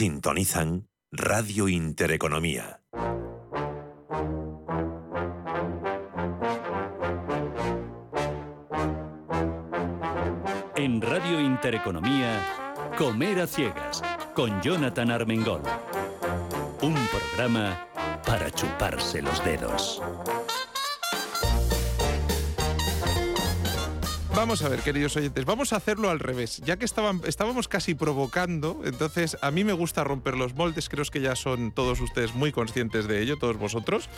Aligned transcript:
Sintonizan 0.00 0.88
Radio 1.12 1.68
Intereconomía. 1.68 2.80
En 10.74 11.02
Radio 11.02 11.38
Intereconomía, 11.38 12.40
Comer 12.96 13.40
a 13.40 13.46
Ciegas, 13.46 14.02
con 14.34 14.62
Jonathan 14.62 15.10
Armengol. 15.10 15.60
Un 16.80 16.96
programa 17.12 17.86
para 18.24 18.50
chuparse 18.50 19.20
los 19.20 19.44
dedos. 19.44 20.00
Vamos 24.40 24.62
a 24.62 24.70
ver, 24.70 24.80
queridos 24.80 25.14
oyentes, 25.18 25.44
vamos 25.44 25.74
a 25.74 25.76
hacerlo 25.76 26.08
al 26.08 26.18
revés. 26.18 26.62
Ya 26.64 26.78
que 26.78 26.86
estaban, 26.86 27.20
estábamos 27.26 27.68
casi 27.68 27.94
provocando, 27.94 28.80
entonces 28.86 29.36
a 29.42 29.50
mí 29.50 29.64
me 29.64 29.74
gusta 29.74 30.02
romper 30.02 30.34
los 30.34 30.54
moldes, 30.54 30.88
creo 30.88 31.04
que 31.04 31.20
ya 31.20 31.36
son 31.36 31.72
todos 31.72 32.00
ustedes 32.00 32.34
muy 32.34 32.50
conscientes 32.50 33.06
de 33.06 33.20
ello, 33.20 33.36
todos 33.36 33.58
vosotros. 33.58 34.08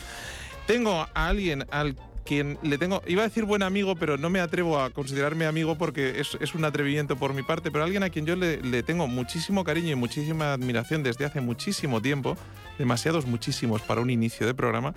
Tengo 0.65 0.93
a 0.93 1.09
alguien 1.13 1.65
al 1.71 1.97
quien 2.23 2.57
le 2.63 2.77
tengo, 2.77 3.01
iba 3.05 3.23
a 3.23 3.27
decir 3.27 3.43
buen 3.43 3.63
amigo, 3.63 3.97
pero 3.97 4.17
no 4.17 4.29
me 4.29 4.39
atrevo 4.39 4.79
a 4.79 4.91
considerarme 4.91 5.45
amigo 5.45 5.77
porque 5.77 6.21
es, 6.21 6.55
un 6.55 6.63
atrevimiento 6.63 7.17
por 7.17 7.33
mi 7.33 7.43
parte, 7.43 7.69
pero 7.69 7.83
alguien 7.83 8.03
a 8.03 8.09
quien 8.09 8.25
yo 8.25 8.37
le, 8.37 8.61
le, 8.61 8.81
tengo 8.81 9.07
muchísimo 9.07 9.65
cariño 9.65 9.91
y 9.91 9.95
muchísima 9.95 10.53
admiración 10.53 11.03
desde 11.03 11.25
hace 11.25 11.41
muchísimo 11.41 12.01
tiempo, 12.01 12.37
demasiados 12.77 13.25
muchísimos 13.25 13.81
para 13.81 13.99
un 13.99 14.09
inicio 14.09 14.47
de 14.47 14.53
programa, 14.53 14.95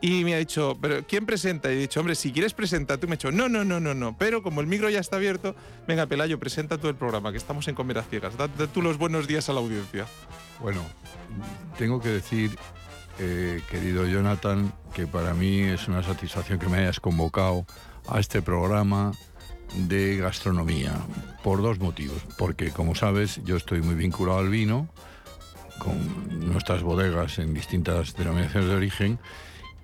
y 0.00 0.24
me 0.24 0.34
ha 0.34 0.38
dicho, 0.38 0.78
¿pero 0.80 1.04
quién 1.06 1.26
presenta? 1.26 1.72
Y 1.72 1.76
he 1.76 1.80
dicho, 1.80 2.00
hombre, 2.00 2.14
si 2.14 2.32
quieres 2.32 2.54
presentar, 2.54 2.98
tú 2.98 3.08
me 3.08 3.14
he 3.14 3.16
dicho, 3.16 3.32
no, 3.32 3.48
no, 3.48 3.64
no, 3.64 3.80
no, 3.80 3.94
no. 3.94 4.16
Pero 4.16 4.42
como 4.42 4.60
el 4.60 4.66
micro 4.66 4.88
ya 4.90 5.00
está 5.00 5.16
abierto, 5.16 5.56
venga, 5.86 6.06
Pelayo, 6.06 6.38
presenta 6.38 6.78
tú 6.78 6.88
el 6.88 6.94
programa, 6.94 7.32
que 7.32 7.38
estamos 7.38 7.66
en 7.68 7.74
Comer 7.74 8.02
Ciegas. 8.08 8.36
Da, 8.36 8.48
tú 8.48 8.82
los 8.82 8.98
buenos 8.98 9.26
días 9.26 9.48
a 9.48 9.52
la 9.52 9.60
audiencia. 9.60 10.06
Bueno, 10.60 10.82
tengo 11.78 12.00
que 12.00 12.10
decir, 12.10 12.56
eh, 13.18 13.60
querido 13.70 14.06
Jonathan, 14.06 14.72
que 14.94 15.06
para 15.06 15.34
mí 15.34 15.60
es 15.62 15.88
una 15.88 16.02
satisfacción 16.02 16.58
que 16.58 16.68
me 16.68 16.78
hayas 16.78 17.00
convocado 17.00 17.66
a 18.06 18.20
este 18.20 18.40
programa 18.40 19.12
de 19.88 20.16
gastronomía, 20.16 20.92
por 21.42 21.60
dos 21.60 21.80
motivos. 21.80 22.22
Porque, 22.36 22.70
como 22.70 22.94
sabes, 22.94 23.40
yo 23.44 23.56
estoy 23.56 23.82
muy 23.82 23.96
vinculado 23.96 24.38
al 24.38 24.48
vino, 24.48 24.88
con 25.78 26.48
nuestras 26.48 26.82
bodegas 26.82 27.38
en 27.38 27.54
distintas 27.54 28.14
denominaciones 28.14 28.68
de 28.68 28.76
origen, 28.76 29.18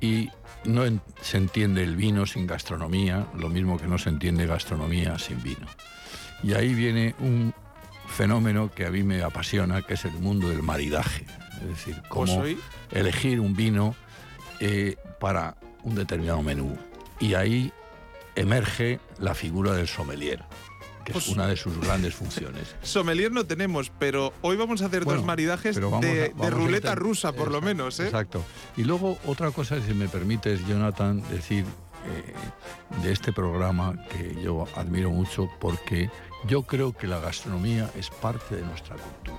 y 0.05 0.31
no 0.65 0.83
se 1.23 1.39
entiende 1.39 1.83
el 1.83 1.97
vino 1.97 2.27
sin 2.27 2.47
gastronomía, 2.47 3.27
lo 3.35 3.49
mismo 3.49 3.79
que 3.79 3.87
no 3.87 3.97
se 3.97 4.11
entiende 4.11 4.47
gastronomía 4.47 5.19
sin 5.19 5.43
vino. 5.43 5.67
Y 6.43 6.53
ahí 6.53 6.75
viene 6.75 7.15
un 7.21 7.55
fenómeno 8.07 8.71
que 8.71 8.85
a 8.85 8.91
mí 8.91 9.03
me 9.03 9.23
apasiona, 9.23 9.81
que 9.81 9.95
es 9.95 10.05
el 10.05 10.13
mundo 10.13 10.51
del 10.51 10.63
maridaje. 10.63 11.25
Es 11.63 11.69
decir, 11.69 12.03
cómo 12.11 12.45
elegir 12.91 13.41
un 13.41 13.57
vino 13.57 13.97
eh, 14.61 14.97
para 15.21 15.57
un 15.85 15.95
determinado 15.95 16.43
menú. 16.43 16.77
Y 17.19 17.33
ahí 17.33 17.73
emerge 18.37 19.01
la 19.19 19.35
figura 19.35 19.73
del 19.73 19.89
sommelier 19.89 20.45
que 21.05 21.13
es 21.13 21.25
pues 21.25 21.29
una 21.29 21.47
de 21.47 21.57
sus 21.57 21.79
grandes 21.79 22.15
funciones. 22.15 22.75
Sommelier 22.83 23.31
no 23.31 23.47
tenemos, 23.47 23.93
pero 23.99 24.33
hoy 24.43 24.57
vamos 24.57 24.83
a 24.83 24.87
hacer 24.87 25.05
dos 25.05 25.25
maridajes 25.25 25.77
de, 25.77 26.33
ruleta 26.51 26.95
rusa, 26.95 27.33
por 27.33 27.51
lo 27.51 27.61
menos. 27.61 28.01
¿eh? 28.01 28.07
Exacto. 28.07 28.43
Y 28.77 28.85
luego 28.85 29.19
otra 29.27 29.51
cosa, 29.51 29.81
si 29.81 29.95
me 29.95 30.09
permites, 30.09 30.67
Jonathan, 30.67 31.23
decir 31.31 31.65
eh, 32.07 32.35
de 33.03 33.13
este 33.13 33.33
programa 33.33 33.95
que 34.09 34.37
yo 34.43 34.67
admiro 34.77 35.11
mucho 35.11 35.49
porque 35.61 36.11
yo 36.47 36.63
creo 36.63 36.93
que 36.93 37.07
la 37.07 37.21
gastronomía 37.21 37.91
es 37.97 38.11
parte 38.11 38.57
de 38.57 38.63
nuestra 38.63 38.97
cultura. 38.97 39.39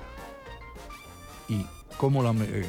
Y 1.48 1.66
cómo 1.96 2.22
la, 2.22 2.32
eh, 2.32 2.66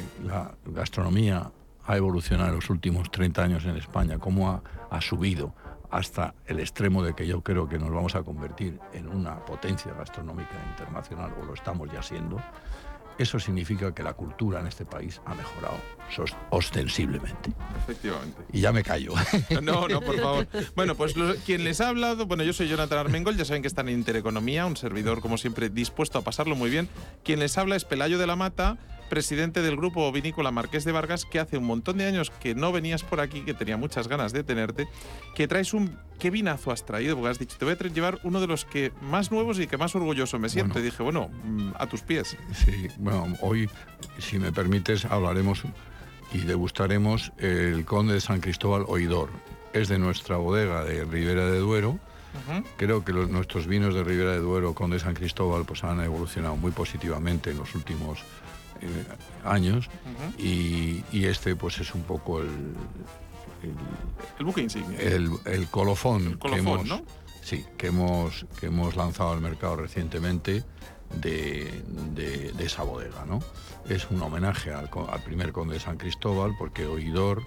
gastronomía 0.66 1.50
ha 1.84 1.96
evolucionado 1.96 2.50
en 2.50 2.56
los 2.56 2.70
últimos 2.70 3.10
30 3.10 3.42
años 3.42 3.64
en 3.64 3.76
España, 3.76 4.18
cómo 4.18 4.50
ha, 4.50 4.62
ha 4.90 5.00
subido 5.00 5.54
hasta 5.90 6.34
el 6.46 6.60
extremo 6.60 7.02
de 7.02 7.14
que 7.14 7.26
yo 7.26 7.42
creo 7.42 7.68
que 7.68 7.78
nos 7.78 7.90
vamos 7.90 8.14
a 8.14 8.22
convertir 8.22 8.78
en 8.92 9.08
una 9.08 9.44
potencia 9.44 9.92
gastronómica 9.92 10.56
internacional, 10.70 11.32
o 11.40 11.44
lo 11.44 11.54
estamos 11.54 11.90
ya 11.92 12.02
siendo, 12.02 12.40
eso 13.18 13.40
significa 13.40 13.92
que 13.92 14.02
la 14.04 14.12
cultura 14.12 14.60
en 14.60 14.68
este 14.68 14.84
país 14.84 15.20
ha 15.26 15.34
mejorado 15.34 15.76
ostensiblemente. 16.50 17.52
Efectivamente. 17.82 18.42
Y 18.52 18.60
ya 18.60 18.72
me 18.72 18.82
callo. 18.84 19.12
No, 19.62 19.88
no, 19.88 20.00
por 20.00 20.18
favor. 20.20 20.46
Bueno, 20.76 20.94
pues 20.94 21.14
quien 21.44 21.64
les 21.64 21.80
ha 21.80 21.88
hablado, 21.88 22.26
bueno, 22.26 22.44
yo 22.44 22.52
soy 22.52 22.68
Jonathan 22.68 22.98
Armengol, 22.98 23.36
ya 23.36 23.44
saben 23.44 23.62
que 23.62 23.68
están 23.68 23.88
en 23.88 23.98
Intereconomía, 23.98 24.66
un 24.66 24.76
servidor 24.76 25.20
como 25.20 25.36
siempre 25.36 25.68
dispuesto 25.68 26.18
a 26.18 26.22
pasarlo 26.22 26.54
muy 26.54 26.70
bien. 26.70 26.88
Quien 27.24 27.40
les 27.40 27.58
habla 27.58 27.76
es 27.76 27.84
Pelayo 27.84 28.18
de 28.18 28.26
la 28.26 28.36
Mata, 28.36 28.78
presidente 29.08 29.62
del 29.62 29.76
grupo 29.76 30.10
vinícola 30.12 30.50
Marqués 30.50 30.84
de 30.84 30.92
Vargas, 30.92 31.24
que 31.24 31.40
hace 31.40 31.58
un 31.58 31.64
montón 31.64 31.98
de 31.98 32.06
años 32.06 32.30
que 32.30 32.54
no 32.54 32.72
venías 32.72 33.02
por 33.02 33.20
aquí, 33.20 33.42
que 33.42 33.54
tenía 33.54 33.76
muchas 33.76 34.08
ganas 34.08 34.32
de 34.32 34.44
tenerte, 34.44 34.88
que 35.34 35.48
traes 35.48 35.74
un... 35.74 35.98
¿Qué 36.18 36.30
vinazo 36.30 36.72
has 36.72 36.84
traído? 36.84 37.14
Porque 37.14 37.30
has 37.30 37.38
dicho, 37.38 37.56
te 37.58 37.64
voy 37.64 37.74
a 37.74 37.88
llevar 37.88 38.18
uno 38.24 38.40
de 38.40 38.48
los 38.48 38.64
que 38.64 38.92
más 39.00 39.30
nuevos 39.30 39.60
y 39.60 39.68
que 39.68 39.76
más 39.76 39.94
orgulloso 39.94 40.38
me 40.38 40.48
siento. 40.48 40.80
y 40.80 40.82
dije, 40.82 41.02
bueno, 41.02 41.30
mm, 41.44 41.70
a 41.78 41.86
tus 41.86 42.02
pies. 42.02 42.36
Sí, 42.52 42.88
bueno, 42.98 43.36
hoy, 43.40 43.70
si 44.18 44.38
me 44.38 44.52
permites, 44.52 45.04
hablaremos 45.04 45.62
y 46.32 46.38
degustaremos 46.38 47.32
el 47.38 47.84
Conde 47.84 48.14
de 48.14 48.20
San 48.20 48.40
Cristóbal 48.40 48.84
Oidor. 48.88 49.30
Es 49.72 49.88
de 49.88 49.98
nuestra 49.98 50.36
bodega 50.36 50.84
de 50.84 51.04
Ribera 51.04 51.46
de 51.46 51.58
Duero. 51.58 51.98
Creo 52.76 53.04
que 53.04 53.12
nuestros 53.12 53.66
vinos 53.66 53.94
de 53.94 54.04
Ribera 54.04 54.32
de 54.32 54.38
Duero, 54.38 54.74
Conde 54.74 54.96
de 54.96 55.00
San 55.00 55.14
Cristóbal, 55.14 55.64
pues 55.64 55.82
han 55.84 56.00
evolucionado 56.00 56.56
muy 56.56 56.70
positivamente 56.70 57.50
en 57.50 57.58
los 57.58 57.74
últimos 57.74 58.20
eh, 58.80 59.04
años 59.44 59.88
y, 60.38 61.02
este 61.12 61.56
pues 61.56 61.78
es 61.78 61.94
un 61.94 62.02
poco 62.02 62.40
el... 62.40 62.74
El, 64.38 64.44
buque 64.44 64.62
insignia. 64.62 64.98
El, 65.00 65.66
colofón, 65.68 66.38
que, 66.38 66.54
hemos, 66.54 66.88
sí, 67.42 67.64
que, 67.76 67.88
hemos, 67.88 68.46
que 68.60 68.66
hemos 68.66 68.94
lanzado 68.94 69.32
al 69.32 69.40
mercado 69.40 69.76
recientemente 69.76 70.62
de, 71.16 72.54
esa 72.58 72.82
bodega. 72.82 73.24
¿no? 73.26 73.40
Es 73.88 74.10
un 74.10 74.22
homenaje 74.22 74.72
al, 74.72 74.88
primer 75.24 75.52
conde 75.52 75.74
de 75.74 75.80
San 75.80 75.96
Cristóbal 75.96 76.54
porque 76.58 76.86
Oidor, 76.86 77.42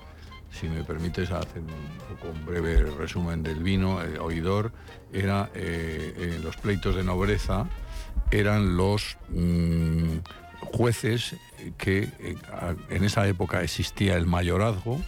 si 0.52 0.68
me 0.68 0.84
permites 0.84 1.31
hacer 1.31 1.62
un, 1.62 2.46
breve 2.46 2.84
resumen 2.91 3.44
del 3.44 3.64
vino, 3.64 4.02
el 4.02 4.20
Oidor 4.20 4.74
era 5.14 5.50
eh, 5.53 6.36
en 6.36 6.44
los 6.44 6.58
pleitos 6.58 6.96
de 6.96 7.03
nobreza, 7.03 7.68
eran 8.31 8.75
los... 8.78 9.18
Mm, 9.30 10.18
jueces 10.62 11.36
que 11.78 12.10
eh, 12.20 12.36
en 12.90 13.04
esa 13.04 13.28
época 13.28 13.64
existía 13.64 14.16
el 14.16 14.26
mayorazgo 14.26 15.00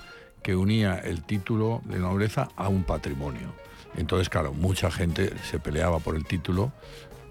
que 0.42 0.56
unía 0.56 1.00
el 1.00 1.24
título 1.24 1.82
de 1.86 2.00
nobleza 2.00 2.50
a 2.56 2.68
un 2.68 2.84
patrimonio. 2.84 3.54
Entonces, 3.96 4.30
claro, 4.30 4.54
mucha 4.54 4.92
gente 4.92 5.34
se 5.50 5.60
peleaba 5.60 6.00
por 6.00 6.16
el 6.16 6.26
título 6.26 6.72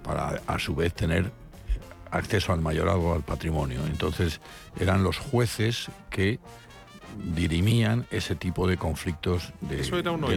para 0.03 0.41
a 0.47 0.59
su 0.59 0.75
vez 0.75 0.95
tener 0.95 1.31
acceso 2.11 2.53
al 2.53 2.61
mayorazgo, 2.61 3.15
al 3.15 3.23
patrimonio. 3.23 3.81
Entonces, 3.87 4.41
eran 4.79 5.03
los 5.03 5.19
jueces 5.19 5.91
que 6.11 6.39
dirimían 7.35 8.07
ese 8.11 8.35
tipo 8.35 8.67
de 8.67 8.77
conflictos 8.77 9.53
de, 9.61 9.77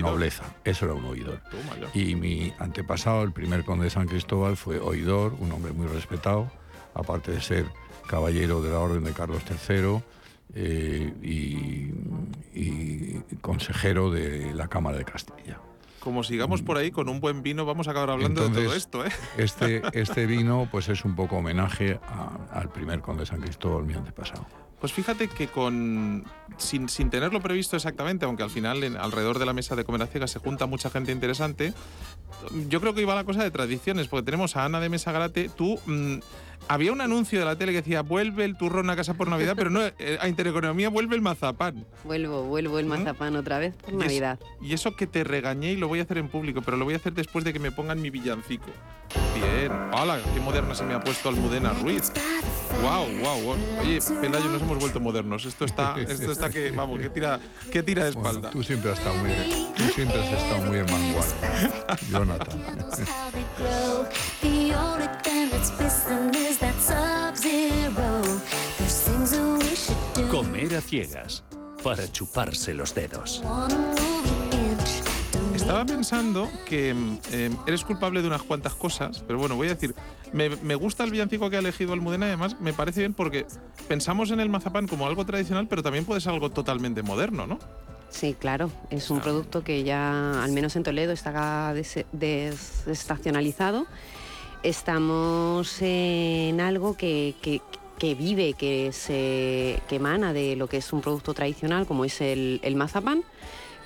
nobleza. 0.02 0.44
Eso 0.64 0.86
era 0.86 0.94
un 0.94 1.06
oidor. 1.06 1.42
Y 1.94 2.16
mi 2.16 2.54
antepasado, 2.60 3.24
el 3.24 3.32
primer 3.32 3.64
conde 3.64 3.86
de 3.86 3.90
San 3.90 4.08
Cristóbal, 4.08 4.58
fue 4.58 4.80
oidor, 4.80 5.36
un 5.40 5.52
hombre 5.52 5.72
muy 5.72 5.88
respetado, 5.88 6.52
aparte 6.94 7.32
de 7.32 7.42
ser 7.42 7.66
caballero 8.08 8.62
de 8.62 8.72
la 8.72 8.80
Orden 8.80 9.04
de 9.04 9.12
Carlos 9.12 9.42
III 9.50 10.02
eh, 10.54 11.14
y, 11.22 11.90
consejero 13.42 14.10
de 14.10 14.54
la 14.54 14.68
Cámara 14.68 14.98
de 14.98 15.06
Castilla. 15.06 15.60
Como 16.00 16.24
sigamos 16.24 16.62
por 16.62 16.78
ahí 16.78 16.92
con 16.92 17.10
un 17.10 17.20
buen 17.20 17.44
vino, 17.44 17.66
vamos 17.66 17.88
a 17.88 17.92
acabar 17.92 18.12
hablando 18.12 18.48
de 18.48 18.64
todo 18.64 18.74
esto. 18.76 19.06
¿eh? 19.06 19.10
Este, 19.38 19.82
este 19.94 20.26
vino 20.26 20.68
pues 20.72 20.90
es 20.90 21.04
un 21.04 21.16
poco 21.16 21.38
homenaje 21.38 22.00
al 22.52 22.70
primer 22.70 23.02
conde 23.02 23.22
de 23.22 23.26
San 23.28 23.42
Cristóbal, 23.42 23.86
mi 23.86 23.94
antepasado. 23.94 24.46
Pues 24.80 24.94
fíjate 24.94 25.28
que 25.28 25.48
con 25.48 26.26
sin, 26.58 26.90
sin 26.90 27.10
tenerlo 27.10 27.42
previsto 27.42 27.76
exactamente, 27.76 28.26
aunque 28.26 28.44
al 28.44 28.50
final 28.50 28.84
en, 28.84 28.98
alrededor 28.98 29.40
de 29.40 29.46
la 29.46 29.54
mesa 29.54 29.76
de 29.76 29.84
comer 29.84 30.04
a 30.04 30.08
ciegas 30.08 30.32
se 30.32 30.40
junta 30.40 30.68
mucha 30.68 30.90
gente 30.90 31.12
interesante, 31.12 31.74
yo 32.70 32.82
creo 32.82 32.94
que 32.94 33.02
iba 33.02 33.16
la 33.16 33.24
cosa 33.24 33.44
de 33.44 33.52
tradiciones, 33.52 34.08
porque 34.08 34.26
tenemos 34.26 34.56
a 34.56 34.66
Ana 34.66 34.80
de 34.80 34.90
Mesa 34.90 35.12
Garate, 35.12 35.50
tú... 35.50 35.80
Mm, 35.86 36.20
había 36.68 36.92
un 36.92 37.02
anuncio 37.02 37.40
de 37.40 37.46
la 37.46 37.56
tele 37.56 37.72
que 37.72 37.80
decía 37.80 38.02
vuelve 38.02 38.46
el 38.46 38.58
turrón 38.58 38.90
a 38.90 38.96
casa 38.96 39.14
por 39.14 39.28
Navidad, 39.28 39.54
pero 39.56 39.70
no, 39.70 39.82
eh, 39.82 40.18
a 40.20 40.28
Intereconomía 40.28 40.90
vuelve 40.90 41.16
el 41.16 41.22
mazapán. 41.22 41.86
Vuelvo, 42.04 42.44
vuelvo 42.44 42.80
el 42.80 42.86
¿Mm? 42.86 42.90
mazapán 42.90 43.36
otra 43.36 43.60
vez 43.60 43.76
por 43.76 43.94
Navidad. 43.94 44.40
y 44.62 44.74
eso 44.74 44.96
que 44.96 45.08
te 45.08 45.24
regañé 45.24 45.74
y 45.74 45.78
lo 45.78 45.88
voy 45.88 46.00
a 46.00 46.04
hacer 46.04 46.18
en 46.18 46.30
público, 46.30 46.62
pero 46.62 46.78
lo 46.78 46.86
voy 46.86 46.94
a 46.94 46.98
hacer 46.98 47.14
después 47.14 47.46
de 47.46 47.54
que 47.54 47.60
me 47.60 47.72
pongan 47.72 48.02
mi 48.02 48.10
villancico. 48.10 48.66
Bien. 49.36 49.72
¡Hala! 49.94 50.20
¡Qué 50.34 50.40
moderna 50.40 50.74
se 50.76 50.84
me 50.84 50.94
ha 50.94 51.00
puesto 51.00 51.30
Almudena 51.30 51.74
Ruiz! 51.74 52.12
¡Wow, 52.82 53.06
wow, 53.22 53.42
wow! 53.42 53.56
Oye, 53.82 54.00
Pelayo, 54.20 54.50
nos 54.50 54.62
hemos 54.62 54.80
vuelto 54.80 55.00
modernos. 55.00 55.46
Esto 55.46 55.66
está, 55.66 55.96
esto 56.00 56.32
está 56.32 56.50
que, 56.50 56.72
vamos, 56.72 57.00
que 57.00 57.10
tira, 57.10 57.40
que 57.72 57.84
tira 57.84 58.04
de 58.04 58.10
espalda. 58.10 58.50
tú 58.50 58.64
siempre 58.64 58.92
has 58.92 58.98
estado 58.98 59.16
muy, 59.18 59.30
tú 59.78 59.84
siempre 59.94 60.22
has 60.22 60.42
estado 60.42 60.66
muy 60.66 60.80
en 60.80 60.86
vanguardia, 60.88 62.08
Jonathan. 62.10 62.62
Comer 70.32 70.76
a 70.76 70.82
ciegas, 70.82 71.44
para 71.84 72.10
chuparse 72.12 72.74
los 72.74 72.96
dedos. 72.96 73.44
Estaba 75.54 75.86
pensando 75.86 76.50
que 76.66 76.94
mm, 76.94 77.18
eh, 77.32 77.50
eres 77.68 77.84
culpable 77.84 78.22
de 78.22 78.28
unas 78.28 78.44
cuantas 78.44 78.74
cosas, 78.76 79.24
pero 79.28 79.38
bueno, 79.40 79.56
voy 79.56 79.68
a 79.68 79.74
decir, 79.74 79.94
me, 80.32 80.50
me 80.50 80.76
gusta 80.76 81.04
el 81.04 81.12
villancico 81.12 81.50
que 81.50 81.58
ha 81.58 81.60
elegido 81.60 81.92
Almudena, 81.94 82.28
además 82.28 82.56
me 82.62 82.72
parece 82.74 83.02
bien 83.02 83.14
porque 83.14 83.46
pensamos 83.90 84.32
en 84.32 84.40
el 84.40 84.48
mazapán 84.50 84.88
como 84.88 85.06
algo 85.08 85.26
tradicional, 85.26 85.68
pero 85.68 85.84
también 85.84 86.06
puede 86.06 86.22
ser 86.22 86.32
algo 86.34 86.52
totalmente 86.52 87.04
moderno, 87.04 87.48
¿no? 87.48 87.60
Sí, 88.10 88.34
claro, 88.40 88.72
es 88.92 89.10
un 89.10 89.20
Ah. 89.20 89.24
producto 89.24 89.64
que 89.64 89.84
ya, 89.84 90.42
al 90.44 90.52
menos 90.54 90.76
en 90.78 90.84
Toledo, 90.84 91.12
está 91.12 91.74
des- 91.74 92.06
desestacionalizado. 92.14 93.88
Estamos 94.66 95.80
en 95.84 96.60
algo 96.60 96.98
que, 96.98 97.36
que- 97.40 97.62
vive, 98.16 98.54
que, 98.54 98.92
se, 98.92 99.80
que 99.88 99.96
emana 99.98 100.34
de 100.34 100.56
lo 100.56 100.68
que 100.68 100.78
es 100.78 100.92
un 100.92 101.02
producto 101.02 101.34
tradicional, 101.36 101.86
como 101.86 102.04
es 102.06 102.20
el, 102.22 102.60
el 102.64 102.76
mazapán. 102.76 103.24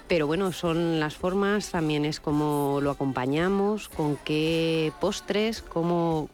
Pero 0.07 0.25
bueno, 0.25 0.51
son 0.53 0.99
las 1.01 1.15
formas, 1.15 1.71
también 1.71 2.05
es 2.05 2.19
cómo 2.21 2.79
lo 2.81 2.91
acompañamos, 2.91 3.87
con 3.89 4.15
qué 4.17 4.91
postres, 5.01 5.61
cómo, 5.61 6.29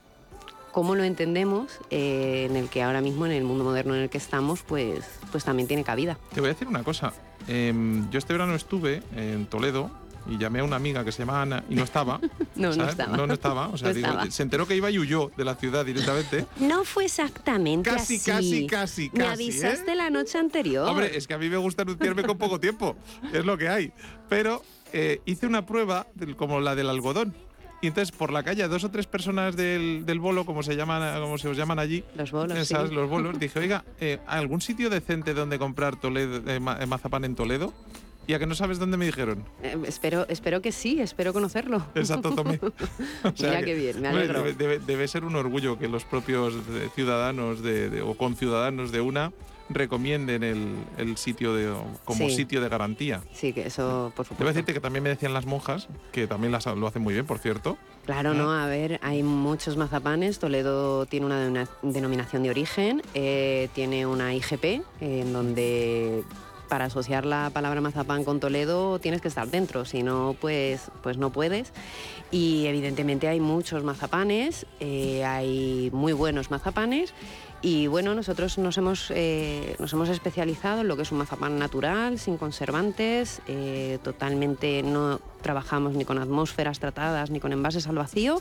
cómo 0.71 0.93
lo 0.95 1.03
entendemos, 1.03 1.79
eh, 1.89 2.47
en 2.49 2.55
el 2.55 2.69
que 2.69 2.83
ahora 2.83 3.01
mismo, 3.01 3.25
en 3.25 3.31
el 3.33 3.43
mundo 3.43 3.63
moderno 3.63 3.95
en 3.95 4.01
el 4.03 4.09
que 4.09 4.17
estamos, 4.19 4.61
pues, 4.61 5.03
pues 5.31 5.43
también 5.43 5.67
tiene 5.67 5.83
cabida. 5.83 6.17
Te 6.33 6.39
voy 6.41 6.49
a 6.51 6.53
decir 6.53 6.67
una 6.67 6.83
cosa. 6.83 7.13
Em, 7.47 8.09
yo 8.11 8.17
este 8.19 8.33
verano 8.33 8.55
estuve 8.55 9.01
en 9.15 9.45
Toledo 9.47 9.89
y 10.27 10.37
llamé 10.37 10.59
a 10.59 10.63
una 10.63 10.75
amiga 10.75 11.03
que 11.05 11.11
se 11.11 11.19
llama 11.19 11.41
Ana 11.41 11.63
y 11.69 11.75
no 11.75 11.83
estaba. 11.83 12.19
No, 12.55 12.69
no 12.69 12.73
¿sabes? 12.73 12.91
estaba. 12.91 13.17
No, 13.17 13.27
no 13.27 13.33
estaba. 13.33 13.67
O 13.67 13.77
sea, 13.77 13.89
No 13.89 13.93
digo, 13.95 14.07
estaba. 14.07 14.31
se 14.31 14.43
enteró 14.43 14.65
que 14.67 14.75
iba 14.77 14.89
y 14.89 14.97
huyó 14.97 15.29
de 15.35 15.43
la 15.45 15.55
ciudad 15.55 15.85
directamente. 15.85 16.45
No 16.59 16.83
fue 16.85 17.05
exactamente 17.05 17.89
Casi, 17.89 18.15
así. 18.15 18.31
casi, 18.31 18.67
casi, 18.67 19.09
Me 19.13 19.19
casi, 19.19 19.31
avisaste 19.33 19.91
¿eh? 19.91 19.95
la 19.95 20.09
noche 20.09 20.37
anterior. 20.37 20.87
Hombre, 20.87 21.17
es 21.17 21.27
que 21.27 21.33
a 21.33 21.37
mí 21.37 21.49
me 21.49 21.57
gusta 21.57 21.81
anunciarme 21.83 22.23
con 22.23 22.37
poco 22.37 22.59
tiempo. 22.59 22.95
Es 23.33 23.45
lo 23.45 23.57
que 23.57 23.67
hay. 23.67 23.91
Pero 24.29 24.61
eh, 24.93 25.19
hice 25.25 25.47
una 25.47 25.65
prueba 25.65 26.07
del- 26.15 26.35
como 26.35 26.59
la 26.61 26.75
del 26.75 26.89
algodón. 26.89 27.33
Y 27.81 27.87
entonces 27.87 28.15
por 28.15 28.31
la 28.31 28.41
calle 28.41 28.67
dos 28.69 28.83
o 28.85 28.89
tres 28.89 29.05
personas 29.05 29.55
del, 29.55 30.05
del 30.05 30.19
bolo, 30.19 30.45
como 30.45 30.63
se 30.63 30.75
llaman, 30.75 31.21
como 31.21 31.37
se 31.37 31.49
os 31.49 31.57
llaman 31.57 31.77
allí, 31.77 32.03
Los 32.15 32.31
bolos, 32.31 32.57
esas, 32.57 32.89
sí. 32.89 32.95
los 32.95 33.07
bolos, 33.09 33.37
dije, 33.39 33.59
oiga, 33.59 33.83
eh, 33.99 34.19
¿algún 34.25 34.61
sitio 34.61 34.89
decente 34.89 35.33
donde 35.33 35.59
comprar 35.59 35.99
Toledo, 35.99 36.37
eh, 36.49 36.55
eh, 36.79 36.85
mazapán 36.87 37.25
en 37.25 37.35
Toledo? 37.35 37.73
Y 38.27 38.33
a 38.33 38.39
que 38.39 38.45
no 38.47 38.55
sabes 38.55 38.79
dónde 38.79 38.97
me 38.97 39.05
dijeron. 39.05 39.43
Eh, 39.61 39.77
espero, 39.87 40.25
espero 40.29 40.61
que 40.61 40.71
sí, 40.71 40.99
espero 40.99 41.31
conocerlo. 41.33 41.85
Exacto, 41.95 42.33
tomé. 42.33 42.59
O 43.23 43.31
Mira 43.39 43.61
qué 43.63 43.73
bien, 43.75 44.01
me 44.01 44.07
alegro. 44.07 44.39
Debe, 44.43 44.53
debe- 44.55 44.79
debe 44.79 45.07
ser 45.07 45.25
un 45.25 45.35
orgullo 45.35 45.77
que 45.77 45.87
los 45.87 46.05
propios 46.05 46.53
eh, 46.55 46.89
ciudadanos 46.95 47.61
de, 47.61 47.89
de- 47.89 48.01
o 48.01 48.15
conciudadanos 48.15 48.91
de 48.91 49.01
una 49.01 49.31
recomienden 49.69 50.43
el, 50.43 50.75
el 50.97 51.17
sitio 51.17 51.55
de, 51.55 51.73
como 52.03 52.29
Sí. 52.29 52.35
sitio 52.35 52.61
de 52.61 52.69
garantía. 52.69 53.21
Sí, 53.33 53.51
que 53.51 53.65
eso, 53.65 54.11
por 54.15 54.25
Debo 54.25 54.35
supuesto. 54.35 54.45
decirte 54.45 54.73
que 54.73 54.79
también 54.79 55.01
me 55.03 55.09
decían 55.09 55.33
las 55.33 55.45
monjas, 55.47 55.87
que 56.11 56.27
también 56.27 56.51
las, 56.51 56.65
lo 56.67 56.85
hacen 56.87 57.01
muy 57.01 57.13
bien, 57.15 57.25
por 57.25 57.39
cierto. 57.39 57.77
Claro, 58.05 58.35
no, 58.35 58.51
a 58.53 58.67
ver, 58.67 58.99
hay 59.01 59.23
muchos 59.23 59.75
mazapanes. 59.77 60.37
Toledo 60.37 61.07
tiene 61.07 61.25
una 61.25 61.39
denomina- 61.43 61.69
denominación 61.81 62.43
de 62.43 62.51
origen, 62.51 63.01
eh, 63.15 63.69
tiene 63.73 64.05
una 64.05 64.35
IGP, 64.35 64.63
eh, 64.65 64.81
en 65.01 65.33
donde 65.33 66.23
para 66.65 66.85
asociar 66.85 67.25
la 67.25 67.49
palabra 67.53 67.81
mazapán 67.81 68.23
con 68.23 68.39
Toledo 68.39 68.99
tienes 68.99 69.21
que 69.21 69.27
estar 69.27 69.47
dentro, 69.47 69.85
si 69.85 70.03
no, 70.03 70.35
pues, 70.39 70.91
pues 71.01 71.17
no 71.17 71.31
puedes. 71.31 71.71
Y 72.31 72.65
evidentemente 72.65 73.27
hay 73.27 73.39
muchos 73.39 73.83
mazapanes, 73.83 74.65
eh, 74.79 75.23
hay 75.23 75.89
muy 75.93 76.13
buenos 76.13 76.51
mazapanes. 76.51 77.13
Y 77.61 77.87
bueno, 77.87 78.13
nosotros 78.13 78.59
nos 78.59 78.77
hemos, 78.77 79.11
eh, 79.15 79.75
nos 79.79 79.91
hemos 79.93 80.09
especializado 80.09 80.81
en 80.81 80.87
lo 80.87 80.95
que 80.95 81.01
es 81.01 81.11
un 81.11 81.17
mazapán 81.17 81.57
natural, 81.57 82.19
sin 82.19 82.37
conservantes, 82.37 83.41
eh, 83.47 83.97
totalmente 84.03 84.83
no 84.83 85.19
trabajamos 85.41 85.95
ni 85.95 86.05
con 86.05 86.19
atmósferas 86.19 86.79
tratadas 86.79 87.31
ni 87.31 87.39
con 87.39 87.53
envases 87.53 87.87
al 87.87 87.95
vacío, 87.95 88.39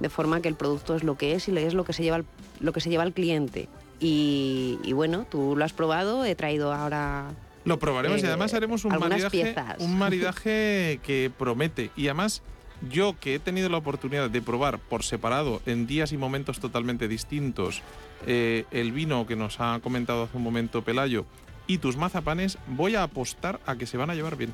de 0.00 0.08
forma 0.08 0.40
que 0.40 0.48
el 0.48 0.54
producto 0.54 0.94
es 0.94 1.02
lo 1.02 1.18
que 1.18 1.34
es 1.34 1.46
y 1.48 1.58
es 1.58 1.74
lo 1.74 1.84
que 1.84 1.92
se 1.92 2.02
lleva 2.04 2.22
lo 2.60 2.72
que 2.72 2.80
se 2.80 2.88
lleva 2.88 3.02
al 3.02 3.12
cliente. 3.12 3.68
Y, 4.00 4.78
y 4.82 4.92
bueno, 4.92 5.26
tú 5.30 5.56
lo 5.56 5.64
has 5.64 5.72
probado, 5.72 6.24
he 6.24 6.34
traído 6.34 6.72
ahora 6.72 7.32
Lo 7.64 7.78
probaremos 7.78 8.20
y 8.20 8.24
Eh, 8.24 8.28
además 8.28 8.52
haremos 8.54 8.84
un 8.84 8.98
maridaje, 8.98 9.30
piezas. 9.42 9.76
un 9.80 9.98
maridaje 9.98 11.00
que 11.04 11.30
promete. 11.36 11.90
Y 11.96 12.06
además, 12.08 12.42
yo 12.90 13.18
que 13.18 13.34
he 13.36 13.38
tenido 13.38 13.68
la 13.68 13.78
oportunidad 13.78 14.28
de 14.30 14.42
probar 14.42 14.78
por 14.78 15.02
separado, 15.02 15.62
en 15.66 15.86
días 15.86 16.12
y 16.12 16.16
momentos 16.18 16.60
totalmente 16.60 17.08
distintos, 17.08 17.82
eh, 18.26 18.64
el 18.70 18.92
vino 18.92 19.26
que 19.26 19.36
nos 19.36 19.60
ha 19.60 19.80
comentado 19.82 20.24
hace 20.24 20.36
un 20.36 20.42
momento 20.42 20.82
Pelayo 20.82 21.24
y 21.66 21.78
tus 21.78 21.96
mazapanes, 21.96 22.58
voy 22.66 22.94
a 22.96 23.02
apostar 23.04 23.60
a 23.66 23.76
que 23.76 23.86
se 23.86 23.96
van 23.96 24.10
a 24.10 24.14
llevar 24.14 24.36
bien. 24.36 24.52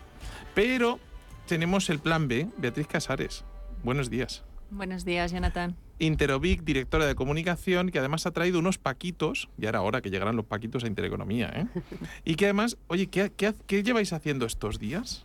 Pero 0.55 1.01
tenemos 1.49 1.91
el 1.91 1.99
plan 1.99 2.29
B, 2.29 2.47
Beatriz 2.59 2.87
Casares. 2.87 3.45
Buenos 3.83 4.11
días. 4.11 4.45
Buenos 4.71 5.05
días, 5.05 5.33
Jonathan. 5.33 5.75
Interovic, 6.01 6.63
directora 6.65 7.07
de 7.07 7.15
comunicación, 7.15 7.91
que 7.91 7.99
además 8.01 8.27
ha 8.27 8.33
traído 8.33 8.59
unos 8.59 8.79
paquitos, 8.79 9.49
y 9.59 9.67
ahora 9.67 9.83
hora 9.83 10.01
que 10.01 10.11
llegarán 10.11 10.35
los 10.37 10.45
paquitos 10.47 10.83
a 10.85 10.87
Intereconomía, 10.89 11.49
¿eh? 11.55 11.67
y 12.25 12.35
que 12.35 12.47
además, 12.47 12.77
oye, 12.89 13.07
¿qué, 13.07 13.31
qué, 13.37 13.55
qué 13.67 13.83
lleváis 13.83 14.13
haciendo 14.13 14.47
estos 14.47 14.79
días? 14.79 15.25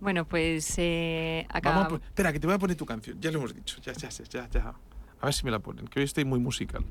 Bueno, 0.00 0.24
pues 0.26 0.74
eh, 0.78 1.46
Vamos 1.62 1.92
a 1.92 1.96
espera, 2.06 2.32
que 2.32 2.40
te 2.40 2.46
voy 2.46 2.54
a 2.54 2.58
poner 2.58 2.76
tu 2.76 2.86
canción, 2.86 3.20
ya 3.20 3.30
lo 3.30 3.38
hemos 3.38 3.54
dicho, 3.54 3.80
ya, 3.82 3.92
ya, 3.92 4.10
sé, 4.10 4.24
ya, 4.30 4.48
ya. 4.48 4.72
A 5.20 5.24
ver 5.26 5.34
si 5.34 5.44
me 5.44 5.50
la 5.50 5.58
ponen, 5.58 5.86
que 5.88 5.98
hoy 5.98 6.04
estoy 6.04 6.24
muy 6.24 6.38
musical. 6.38 6.84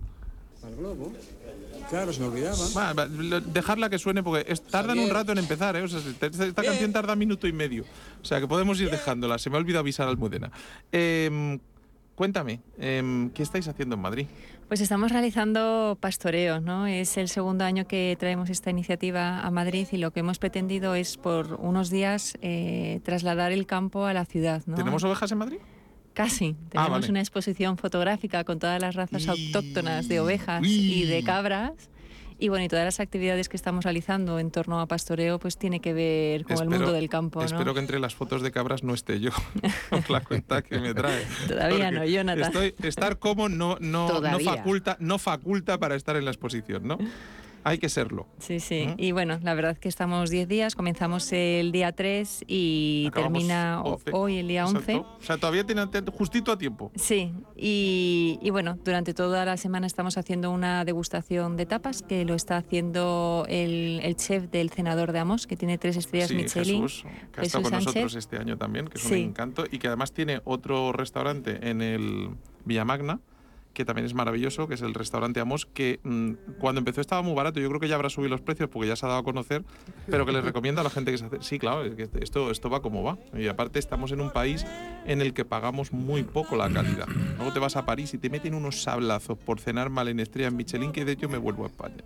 Claro, 1.90 2.12
se 2.12 2.20
me 2.20 2.28
olvidaba. 2.28 2.94
Va, 2.94 3.08
dejarla 3.08 3.90
que 3.90 3.98
suene 3.98 4.22
porque 4.24 4.52
es- 4.52 4.62
tardan 4.62 5.00
un 5.00 5.10
rato 5.10 5.32
en 5.32 5.38
empezar, 5.38 5.76
¿eh? 5.78 5.84
O 5.84 5.88
sea, 5.88 6.00
esta, 6.00 6.26
esta 6.46 6.64
canción 6.64 6.92
tarda 6.92 7.16
minuto 7.16 7.48
y 7.48 7.54
medio. 7.54 7.86
O 8.22 8.26
sea, 8.26 8.40
que 8.42 8.48
podemos 8.48 8.80
ir 8.82 8.90
dejándola. 8.90 9.38
Se 9.38 9.50
me 9.50 9.56
ha 9.56 9.60
olvidado 9.60 9.82
avisar 9.82 10.08
a 10.08 10.10
Almudena. 10.10 10.52
Em, 10.92 11.60
cuéntame, 12.22 12.62
em, 12.80 13.30
¿qué 13.30 13.44
estáis 13.44 13.68
haciendo 13.68 13.94
en 13.96 14.02
Madrid? 14.02 14.26
Pues 14.68 14.82
estamos 14.82 15.12
realizando 15.12 15.98
pastoreo, 16.02 16.60
¿no? 16.60 16.88
Es 16.88 17.16
el 17.18 17.30
segundo 17.30 17.64
año 17.64 17.88
que 17.88 18.18
traemos 18.20 18.50
esta 18.50 18.72
iniciativa 18.72 19.40
a 19.42 19.52
Madrid 19.52 19.88
y 19.92 19.98
lo 19.98 20.12
que 20.12 20.22
hemos 20.22 20.40
pretendido 20.40 20.96
es 20.96 21.16
por 21.16 21.54
unos 21.62 21.90
días 21.92 22.36
eh, 22.42 23.00
trasladar 23.04 23.52
el 23.52 23.68
campo 23.68 24.06
a 24.06 24.14
la 24.14 24.26
ciudad, 24.26 24.64
¿no? 24.66 24.76
¿Tenemos 24.76 25.04
ovejas 25.04 25.32
en 25.32 25.38
Madrid? 25.38 25.58
Casi. 26.14 26.56
Tenemos 26.70 26.92
vale. 26.92 27.10
una 27.12 27.20
exposición 27.20 27.78
fotográfica 27.78 28.44
con 28.44 28.58
todas 28.58 28.82
las 28.82 28.96
razas 28.96 29.24
Y- 29.26 29.30
autóctonas 29.30 30.08
de 30.08 30.20
ovejas 30.20 30.64
y 30.66 31.06
de 31.06 31.24
cabras. 31.24 31.74
Y 32.40 32.50
bueno, 32.50 32.66
y 32.66 32.68
todas 32.68 32.86
las 32.86 33.00
actividades 33.00 33.50
que 33.50 33.58
estamos 33.58 33.84
realizando 33.84 34.40
en 34.40 34.52
torno 34.52 34.80
a 34.80 34.86
pastoreo, 34.86 35.40
pues 35.40 35.58
tiene 35.58 35.80
que 35.80 35.94
ver 35.94 36.44
con 36.44 36.58
el 36.62 36.70
mundo 36.70 36.92
del 36.92 37.10
campo, 37.10 37.40
¿no? 37.40 37.46
Espero 37.46 37.74
que 37.74 37.80
entre 37.80 38.00
las 38.00 38.16
fotos 38.16 38.42
de 38.42 38.52
cabras 38.52 38.84
no 38.84 38.94
esté 38.94 39.20
yo. 39.20 39.32
Os 39.92 40.10
la 40.10 40.22
cuenta 40.22 40.62
que 40.62 40.80
me 40.80 40.94
trae. 40.94 41.26
Todavía 41.48 41.92
no, 41.92 42.06
Jonathan. 42.06 42.44
Estoy, 42.44 42.76
estar 42.88 43.18
como 43.18 43.50
no, 43.50 43.78
no, 43.80 44.22
no, 44.22 44.40
faculta, 44.40 44.98
no 45.00 45.18
faculta 45.18 45.80
para 45.80 45.96
estar 45.96 46.16
en 46.16 46.26
la 46.26 46.32
exposición, 46.32 46.88
¿no? 46.88 46.98
Hay 47.64 47.80
que 47.80 47.90
serlo. 47.90 48.28
Sí, 48.40 48.60
sí. 48.60 48.86
Ujú. 48.88 48.96
Y 48.98 49.12
bueno, 49.12 49.40
la 49.44 49.54
verdad 49.54 49.78
que 49.78 49.90
estamos 49.90 50.30
10 50.30 50.48
días, 50.48 50.76
comenzamos 50.76 51.32
el 51.34 51.72
día 51.72 51.92
3 51.92 52.46
y 52.48 53.06
Acabamos 53.10 53.34
termina 53.40 53.82
o- 53.84 53.94
11. 53.96 54.12
hoy 54.14 54.38
el 54.38 54.48
día 54.48 54.66
11. 54.66 54.78
Exacto. 54.80 55.18
O 55.20 55.24
sea, 55.24 55.38
todavía 55.38 55.66
tiene 55.66 55.82
justito 56.14 56.52
a 56.52 56.58
tiempo. 56.58 56.92
Sí, 56.96 57.34
y, 57.56 58.40
y 58.42 58.50
bueno, 58.52 58.78
durante 58.86 59.14
toda 59.14 59.44
la 59.46 59.58
semana 59.58 59.86
estamos 59.88 60.18
haciendo 60.18 60.52
una 60.52 60.86
degustación 60.86 61.58
de 61.58 61.66
tapas 61.66 62.02
que 62.04 62.24
lo 62.26 62.36
está 62.36 62.58
haciendo 62.58 63.46
el, 63.50 64.00
el 64.04 64.16
chef 64.16 64.50
del 64.50 64.70
cenador 64.70 65.12
de 65.12 65.20
Amos, 65.20 65.48
que 65.48 65.58
tiene 65.58 65.78
tres 65.78 65.98
estrellas 65.98 66.30
sí, 66.30 66.36
Michelin. 66.36 66.82
Jesús, 66.84 67.06
que 67.34 67.42
ha 67.42 67.44
estado 67.44 67.64
con 67.64 67.74
nosotros 67.74 67.94
Sánchez. 68.14 68.16
este 68.16 68.38
año 68.38 68.58
también, 68.58 68.88
que 68.88 68.98
es 68.98 69.04
Sí. 69.04 69.14
un 69.24 69.30
encanto, 69.30 69.66
y 69.70 69.80
que 69.80 69.88
además 69.88 70.12
tiene 70.14 70.42
otro 70.46 70.92
restaurante 70.94 71.70
en 71.70 71.82
el 71.82 72.30
Villamagna, 72.66 73.20
que 73.78 73.86
también 73.86 74.08
es 74.08 74.16
maravilloso, 74.16 74.68
que 74.68 74.74
es 74.74 74.82
el 74.82 74.96
restaurante 74.96 75.40
Amos, 75.40 75.68
que 75.68 76.00
mm, 76.04 76.32
cuando 76.58 76.80
empezó 76.80 77.00
estaba 77.00 77.22
muy 77.22 77.36
barato, 77.36 77.60
yo 77.60 77.68
creo 77.70 77.80
que 77.80 77.88
ya 77.88 77.94
habrá 77.94 78.10
subido 78.10 78.30
los 78.32 78.42
precios 78.42 78.70
porque 78.70 78.88
ya 78.88 78.96
se 78.96 79.06
ha 79.06 79.10
dado 79.10 79.20
a 79.22 79.24
conocer, 79.24 79.64
pero 80.10 80.26
que 80.26 80.32
les 80.32 80.44
recomiendo 80.44 80.82
a 80.82 80.84
la 80.84 80.90
gente 80.90 81.12
que 81.12 81.20
se 81.20 81.26
hace... 81.26 81.38
Sí, 81.42 81.60
claro, 81.60 81.84
es 81.86 81.94
que 81.94 82.10
esto, 82.20 82.50
esto 82.50 82.72
va 82.72 82.82
como 82.82 83.04
va. 83.04 83.20
Y 83.38 83.48
aparte 83.48 83.78
estamos 83.78 84.12
en 84.12 84.20
un 84.22 84.32
país 84.32 84.66
en 85.06 85.22
el 85.22 85.36
que 85.36 85.46
pagamos 85.46 85.94
muy 85.94 86.24
poco 86.24 86.56
la 86.56 86.72
calidad. 86.72 87.08
Luego 87.38 87.54
te 87.54 87.60
vas 87.60 87.76
a 87.76 87.86
París 87.86 88.16
y 88.16 88.18
te 88.18 88.32
meten 88.32 88.56
unos 88.56 88.82
sablazos 88.82 89.38
por 89.38 89.60
cenar 89.60 89.92
mal 89.92 90.08
en 90.08 90.20
estrellas 90.20 90.54
Michelin, 90.54 90.92
que 90.92 91.06
de 91.06 91.12
hecho 91.12 91.30
me 91.30 91.38
vuelvo 91.38 91.66
a 91.66 91.68
España. 91.68 91.98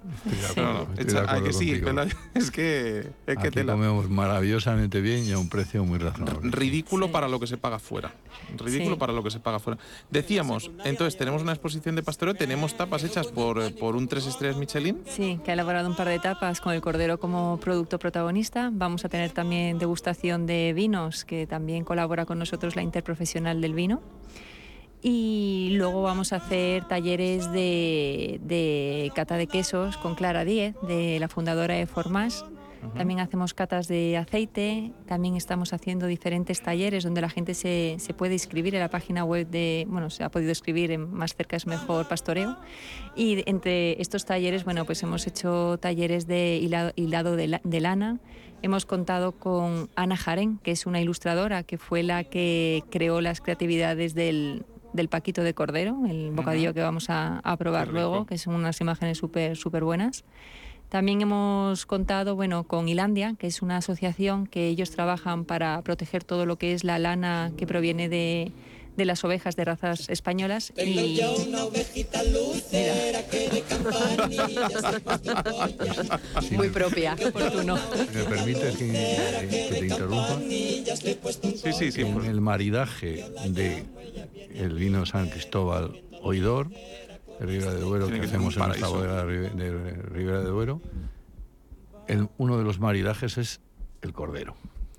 Acuerdo, 0.51 0.87
no, 0.93 1.01
echa- 1.01 1.25
ah, 1.29 1.41
que 1.41 1.53
sí, 1.53 1.71
es 2.35 2.51
que, 2.51 2.99
es 2.99 3.11
que 3.25 3.31
Aquí 3.31 3.49
tela. 3.51 3.71
comemos 3.73 4.09
maravillosamente 4.09 4.99
bien 4.99 5.23
y 5.25 5.31
a 5.31 5.37
un 5.39 5.47
precio 5.47 5.85
muy 5.85 5.99
razonable. 5.99 6.49
Ridículo 6.51 7.05
Sí. 7.07 7.11
para 7.13 7.29
lo 7.29 7.39
que 7.39 7.47
se 7.47 7.57
paga 7.57 7.79
fuera. 7.79 8.11
Ridículo 8.57 8.95
Sí. 8.95 8.99
para 8.99 9.13
lo 9.13 9.23
que 9.23 9.31
se 9.31 9.39
paga 9.39 9.59
fuera. 9.59 9.79
Decíamos, 10.09 10.71
entonces 10.83 11.17
tenemos 11.17 11.41
una 11.41 11.51
exposición 11.61 11.95
de 11.95 12.01
pastoreo, 12.01 12.33
tenemos 12.33 12.75
tapas 12.75 13.03
hechas 13.03 13.27
por, 13.27 13.61
eh, 13.61 13.69
por 13.69 13.95
un 13.95 14.07
tres 14.07 14.25
estrellas 14.25 14.57
Michelin. 14.57 15.03
Sí, 15.05 15.39
que 15.45 15.51
ha 15.51 15.53
elaborado 15.53 15.87
un 15.87 15.95
par 15.95 16.07
de 16.07 16.17
tapas 16.17 16.59
con 16.59 16.73
el 16.73 16.81
cordero 16.81 17.19
como 17.19 17.59
producto 17.61 17.99
protagonista. 17.99 18.71
Vamos 18.73 19.05
a 19.05 19.09
tener 19.09 19.29
también 19.29 19.77
degustación 19.77 20.47
de 20.47 20.73
vinos, 20.73 21.23
que 21.23 21.45
también 21.45 21.83
colabora 21.83 22.25
con 22.25 22.39
nosotros 22.39 22.75
la 22.75 22.81
interprofesional 22.81 23.61
del 23.61 23.75
vino. 23.75 24.01
Y 25.03 25.73
luego 25.73 26.01
vamos 26.01 26.33
a 26.33 26.37
hacer 26.37 26.87
talleres 26.87 27.51
de, 27.51 28.39
de 28.41 29.11
cata 29.13 29.37
de 29.37 29.45
quesos 29.45 29.97
con 29.97 30.15
Clara 30.15 30.43
Díez, 30.43 30.75
de 30.81 31.19
la 31.19 31.27
fundadora 31.27 31.75
de 31.75 31.85
Formas. 31.85 32.43
También 32.95 33.19
hacemos 33.19 33.53
catas 33.53 33.87
de 33.87 34.17
aceite, 34.17 34.91
también 35.07 35.35
estamos 35.35 35.73
haciendo 35.73 36.07
diferentes 36.07 36.61
talleres 36.61 37.03
donde 37.03 37.21
la 37.21 37.29
gente 37.29 37.53
se, 37.53 37.95
se 37.99 38.13
puede 38.13 38.33
inscribir 38.33 38.73
en 38.75 38.81
la 38.81 38.89
página 38.89 39.23
web 39.23 39.47
de, 39.47 39.85
bueno, 39.89 40.09
se 40.09 40.23
ha 40.23 40.29
podido 40.31 40.51
escribir 40.51 40.91
en 40.91 41.11
Más 41.13 41.35
cerca 41.35 41.55
es 41.55 41.67
mejor 41.67 42.07
pastoreo. 42.07 42.57
Y 43.15 43.43
entre 43.49 44.01
estos 44.01 44.25
talleres, 44.25 44.65
bueno, 44.65 44.85
pues 44.85 45.01
hemos 45.03 45.25
hecho 45.27 45.77
talleres 45.79 46.27
de 46.27 46.57
hilado, 46.61 46.91
hilado 46.95 47.35
de, 47.35 47.47
la- 47.47 47.61
de 47.63 47.79
lana. 47.79 48.19
Hemos 48.63 48.85
contado 48.85 49.31
con 49.33 49.89
Ana 49.95 50.17
Jaren, 50.17 50.59
que 50.59 50.71
es 50.71 50.85
una 50.85 51.01
ilustradora, 51.01 51.63
que 51.63 51.77
fue 51.77 52.03
la 52.03 52.23
que 52.23 52.83
creó 52.91 53.19
las 53.21 53.41
creatividades 53.41 54.13
del, 54.13 54.65
del 54.93 55.07
paquito 55.09 55.41
de 55.43 55.53
cordero, 55.53 55.97
el 56.07 56.31
bocadillo 56.31 56.73
que 56.73 56.81
vamos 56.81 57.09
a, 57.09 57.39
a 57.39 57.57
probar 57.57 57.87
luego, 57.87 58.25
que 58.27 58.37
son 58.37 58.53
unas 58.55 58.79
imágenes 58.81 59.17
súper 59.17 59.55
súper 59.57 59.83
buenas. 59.83 60.23
También 60.91 61.21
hemos 61.21 61.85
contado 61.85 62.35
bueno, 62.35 62.65
con 62.65 62.89
Ilandia, 62.89 63.35
que 63.39 63.47
es 63.47 63.61
una 63.61 63.77
asociación 63.77 64.45
que 64.45 64.67
ellos 64.67 64.91
trabajan 64.91 65.45
para 65.45 65.81
proteger 65.83 66.25
todo 66.25 66.45
lo 66.45 66.57
que 66.57 66.73
es 66.73 66.83
la 66.83 66.99
lana 66.99 67.53
que 67.57 67.65
proviene 67.65 68.09
de, 68.09 68.51
de 68.97 69.05
las 69.05 69.23
ovejas 69.23 69.55
de 69.55 69.63
razas 69.63 70.09
españolas. 70.09 70.73
Y, 70.75 71.21
Si 76.41 76.55
Muy 76.57 76.67
me- 76.67 76.73
propia. 76.73 77.15
oportuno. 77.25 77.77
me 78.13 78.23
permites 78.25 78.75
que, 78.75 78.91
que 79.49 79.75
te 79.79 79.87
interrumpa. 79.87 80.39
Sí, 80.41 81.71
sí, 81.73 81.91
sí. 81.93 82.01
en 82.01 82.13
por- 82.13 82.25
el 82.25 82.41
maridaje 82.41 83.25
de 83.47 83.85
el 84.55 84.73
vino 84.73 85.05
San 85.05 85.29
Cristóbal 85.29 86.01
Oidor 86.21 86.69
de 86.69 87.10
Ribera 87.45 87.73
de 87.73 87.81
Duero 87.81 88.05
Tiene 88.05 88.19
que 88.21 88.27
que 88.27 88.35
hacemos 88.35 88.55
en 88.57 88.65
nuestra 88.67 88.87
bodega 88.87 89.23
de 89.23 89.23
Ribe- 89.25 89.51
de 89.55 89.91
Ribera 90.03 90.39
de 90.41 90.49
Duero, 90.49 90.81
el- 92.07 92.29
uno 92.37 92.57
de 92.57 92.63
los 92.63 92.79
maridajes 92.79 93.37
es 93.37 93.61
el 94.01 94.13
cordero. 94.13 94.55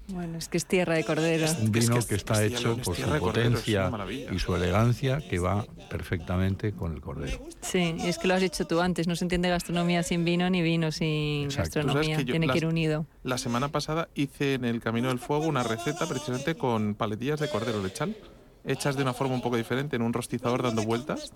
Bueno, 0.08 0.36
es 0.36 0.48
que 0.48 0.56
es 0.58 0.66
tierra 0.66 0.94
de 0.94 1.04
corderos. 1.04 1.56
Un 1.60 1.70
que 1.72 1.78
es 1.78 1.88
vino 1.88 2.00
que 2.00 2.06
que, 2.08 2.14
está 2.16 2.42
y 2.44 2.48
hecho 2.48 2.72
es 2.72 2.84
por 2.84 2.96
su 2.96 3.02
cordero, 3.02 3.16
es 3.16 3.20
potencia 3.62 3.90
y 4.32 4.38
su 4.40 4.54
elegancia 4.56 5.20
que 5.26 5.38
va 5.38 5.64
perfectamente 5.88 6.72
con 6.72 6.92
el 6.92 7.00
cordero. 7.00 7.38
Sí, 7.60 7.94
es 8.00 8.18
que 8.18 8.26
lo 8.28 8.34
has 8.34 8.40
dicho 8.40 8.66
tú 8.66 8.80
antes, 8.80 9.06
no 9.06 9.14
se 9.16 9.24
entiende 9.24 9.48
gastronomía 9.48 10.02
sin 10.02 10.24
vino 10.24 10.50
ni 10.50 10.60
vino 10.60 10.90
sin 10.90 11.44
Exacto. 11.44 11.80
Gastronomía, 11.80 12.16
que 12.16 12.24
yo 12.24 12.32
tiene 12.32 12.48
que 12.48 12.58
ir 12.58 12.66
unido. 12.66 13.06
La 13.22 13.38
semana 13.38 13.68
pasada 13.68 14.08
hice 14.14 14.54
en 14.54 14.64
el 14.64 14.80
Camino 14.80 15.08
del 15.08 15.20
Fuego 15.20 15.46
una 15.46 15.62
receta 15.62 16.06
precisamente 16.06 16.56
con 16.56 16.94
paletillas 16.96 17.38
de 17.40 17.48
cordero 17.48 17.80
lechal, 17.82 18.16
hechas 18.64 18.96
de 18.96 19.02
una 19.02 19.14
forma 19.14 19.34
un 19.34 19.40
poco 19.40 19.56
diferente, 19.56 19.96
en 19.96 20.02
un 20.02 20.12
rostizador 20.12 20.62
dando 20.62 20.82
vueltas, 20.82 21.32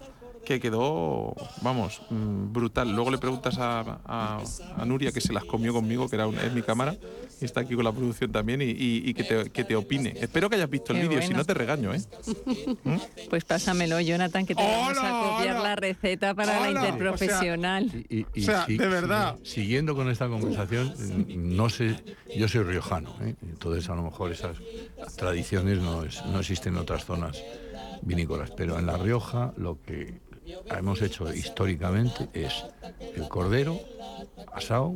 que 0.47 0.61
quedó, 0.61 1.35
vamos, 1.61 2.01
mm, 2.09 2.53
brutal. 2.53 2.95
Luego 2.95 3.11
le 3.11 3.19
preguntas 3.19 3.59
a, 3.59 3.99
a- 4.07 4.41
a 4.77 4.85
Nuria, 4.87 5.11
que 5.11 5.21
se 5.21 5.33
las 5.33 5.45
comió 5.45 5.73
conmigo, 5.75 6.09
que 6.09 6.15
era 6.15 6.29
un- 6.29 6.39
es 6.39 6.53
mi 6.53 6.63
cámara, 6.63 6.95
y 7.41 7.45
está 7.45 7.61
aquí 7.63 7.75
con 7.75 7.85
la 7.85 7.93
producción 7.93 8.31
también, 8.31 8.63
y, 8.63 8.67
y- 8.67 9.03
y 9.11 9.13
que, 9.15 9.25
te, 9.25 9.51
que 9.51 9.65
te 9.65 9.75
opine. 9.75 10.15
Espero 10.21 10.49
que 10.49 10.55
hayas 10.55 10.71
visto 10.71 10.93
el 10.93 11.01
vídeo, 11.01 11.21
si 11.21 11.35
no 11.35 11.45
te 11.45 11.53
regaño, 11.53 11.93
¿eh? 11.93 12.01
Pues 13.29 13.45
pásamelo, 13.45 14.01
Jonathan, 14.01 14.47
que 14.47 14.55
te 14.55 14.63
vamos 14.63 14.97
a 14.99 15.01
¡Hola, 15.01 15.37
copiar 15.37 15.57
hola! 15.57 15.69
la 15.71 15.77
receta 15.77 16.35
para 16.35 16.59
¡Hola! 16.61 16.61
la 16.61 16.69
O 16.69 16.73
sea, 16.73 16.89
interprofesional. 16.93 17.85
Y, 18.09 18.17
y- 18.21 18.27
y 18.35 18.43
O 18.43 18.45
sea, 18.45 18.67
de 18.67 18.77
verdad. 18.89 19.37
si- 19.43 19.67
siguiendo 19.67 19.97
con 19.97 20.09
esta 20.09 20.29
conversación, 20.29 20.95
no 21.29 21.69
sé, 21.69 21.97
yo 22.37 22.47
soy 22.47 22.63
riojano, 22.63 23.17
¿eh? 23.21 23.35
entonces 23.43 23.91
a 23.91 23.97
lo 23.97 24.03
mejor 24.05 24.31
esas 24.31 24.57
tradiciones 25.17 25.79
no, 25.81 26.05
es- 26.05 26.25
no 26.27 26.39
existen 26.39 26.75
en 26.75 26.81
otras 26.81 27.05
zonas 27.05 27.43
vinícolas, 28.03 28.53
pero 28.57 28.79
en 28.79 28.87
La 28.87 28.97
Rioja 28.97 29.53
lo 29.57 29.83
que 29.83 30.21
hemos 30.71 31.03
hecho 31.03 31.33
históricamente 31.33 32.29
es 32.33 32.65
el 33.15 33.29
cordero 33.29 33.79
asado 34.53 34.95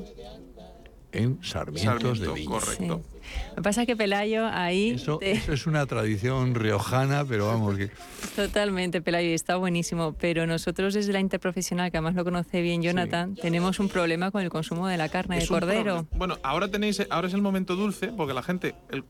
en 1.12 1.42
sarmientos 1.42 2.18
Sarmiento, 2.18 2.34
de 2.34 2.40
viña. 2.40 2.50
correcto. 2.50 3.02
Sí. 3.02 3.28
Lo 3.50 3.54
que 3.56 3.62
pasa 3.62 3.80
es 3.82 3.86
que 3.88 3.96
Pelayo 3.96 4.46
ahí 4.46 4.90
Eso, 4.90 5.18
te- 5.18 5.32
eso 5.32 5.52
es 5.52 5.66
una 5.66 5.84
tradición 5.86 6.54
riojana, 6.54 7.24
pero 7.24 7.48
vamos, 7.48 7.76
que 7.76 7.90
totalmente 8.36 9.02
Pelayo 9.02 9.28
y 9.28 9.32
está 9.34 9.56
buenísimo, 9.56 10.14
pero 10.18 10.46
nosotros 10.46 10.94
desde 10.94 11.12
la 11.12 11.18
interprofesional, 11.20 11.90
que 11.90 11.96
además 11.96 12.14
lo 12.14 12.22
conoce 12.24 12.60
bien 12.62 12.80
Jonathan, 12.82 13.34
tenemos 13.34 13.80
un 13.80 13.88
problema 13.88 14.30
con 14.30 14.42
el 14.42 14.50
consumo 14.50 14.86
de 14.86 14.96
la 14.98 15.08
carne 15.08 15.36
de 15.36 15.42
Es 15.42 15.48
cordero. 15.48 16.06
Bueno, 16.12 16.38
ahora 16.44 16.68
tenéis, 16.68 17.04
ahora 17.10 17.26
es 17.26 17.34
el 17.34 17.42
momento 17.42 17.74
dulce, 17.74 18.08
porque 18.08 18.32
la 18.32 18.42
gente, 18.42 18.74
el- 18.90 19.04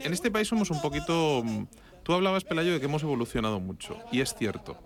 en 0.00 0.12
este 0.12 0.30
país 0.30 0.46
somos 0.48 0.70
un 0.70 0.80
poquito, 0.80 1.42
mm, 1.44 1.64
tú 2.04 2.12
hablabas 2.12 2.44
Pelayo 2.44 2.72
de 2.72 2.78
que 2.80 2.86
hemos 2.86 3.02
evolucionado 3.02 3.58
mucho 3.58 3.96
y 4.12 4.20
es 4.20 4.34
cierto, 4.34 4.76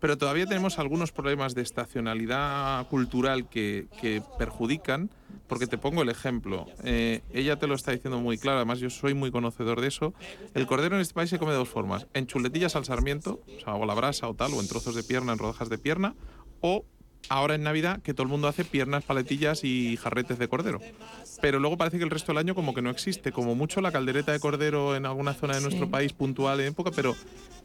pero 0.00 0.18
todavía 0.18 0.46
tenemos 0.46 0.78
algunos 0.78 1.12
problemas 1.12 1.54
de 1.54 1.62
estacionalidad 1.62 2.86
cultural 2.88 3.48
que, 3.48 3.86
que 4.00 4.22
perjudican, 4.38 5.10
porque 5.46 5.66
te 5.66 5.78
pongo 5.78 6.02
el 6.02 6.08
ejemplo, 6.08 6.66
eh, 6.84 7.22
ella 7.32 7.56
te 7.56 7.66
lo 7.66 7.74
está 7.74 7.92
diciendo 7.92 8.18
muy 8.18 8.38
claro, 8.38 8.58
además 8.58 8.80
yo 8.80 8.90
soy 8.90 9.14
muy 9.14 9.30
conocedor 9.30 9.80
de 9.80 9.88
eso, 9.88 10.14
el 10.54 10.66
cordero 10.66 10.94
en 10.94 11.02
este 11.02 11.14
país 11.14 11.30
se 11.30 11.38
come 11.38 11.52
de 11.52 11.58
dos 11.58 11.68
formas, 11.68 12.06
en 12.14 12.26
chuletillas 12.26 12.76
al 12.76 12.84
sarmiento, 12.84 13.40
o 13.56 13.60
sea, 13.60 13.74
o 13.74 13.84
la 13.86 13.94
brasa 13.94 14.28
o 14.28 14.34
tal, 14.34 14.52
o 14.54 14.60
en 14.60 14.68
trozos 14.68 14.94
de 14.94 15.02
pierna, 15.02 15.32
en 15.32 15.38
rodajas 15.38 15.68
de 15.68 15.78
pierna, 15.78 16.14
o 16.60 16.84
ahora 17.28 17.54
en 17.54 17.62
Navidad 17.62 18.00
que 18.02 18.14
todo 18.14 18.24
el 18.24 18.28
mundo 18.28 18.48
hace 18.48 18.64
piernas, 18.64 19.04
paletillas 19.04 19.64
y 19.64 19.96
jarretes 19.96 20.38
de 20.38 20.48
cordero. 20.48 20.80
Pero 21.40 21.58
luego 21.58 21.76
parece 21.76 21.98
que 21.98 22.04
el 22.04 22.10
resto 22.10 22.32
del 22.32 22.38
año 22.38 22.54
como 22.54 22.74
que 22.74 22.82
no 22.82 22.90
existe, 22.90 23.32
como 23.32 23.54
mucho 23.54 23.80
la 23.80 23.92
caldereta 23.92 24.32
de 24.32 24.40
cordero 24.40 24.96
en 24.96 25.06
alguna 25.06 25.34
zona 25.34 25.56
de 25.56 25.60
nuestro 25.60 25.90
país 25.90 26.12
puntual 26.12 26.60
en 26.60 26.68
época, 26.68 26.90
pero 26.94 27.14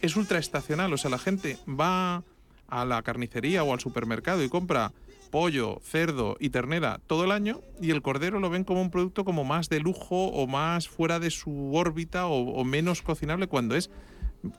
es 0.01 0.15
ultra 0.15 0.39
estacional, 0.39 0.93
o 0.93 0.97
sea, 0.97 1.11
la 1.11 1.19
gente 1.19 1.57
va 1.67 2.23
a 2.67 2.85
la 2.85 3.01
carnicería 3.01 3.63
o 3.63 3.73
al 3.73 3.79
supermercado 3.79 4.43
y 4.43 4.49
compra 4.49 4.91
pollo, 5.31 5.79
cerdo 5.83 6.37
y 6.39 6.49
ternera 6.49 6.99
todo 7.05 7.23
el 7.23 7.31
año 7.31 7.61
y 7.79 7.91
el 7.91 8.01
cordero 8.01 8.39
lo 8.39 8.49
ven 8.49 8.63
como 8.63 8.81
un 8.81 8.89
producto 8.89 9.25
como 9.25 9.43
más 9.43 9.69
de 9.69 9.79
lujo 9.79 10.27
o 10.27 10.47
más 10.47 10.87
fuera 10.87 11.19
de 11.19 11.29
su 11.29 11.75
órbita 11.75 12.27
o, 12.27 12.51
o 12.51 12.63
menos 12.63 13.03
cocinable 13.03 13.47
cuando 13.47 13.75
es 13.75 13.91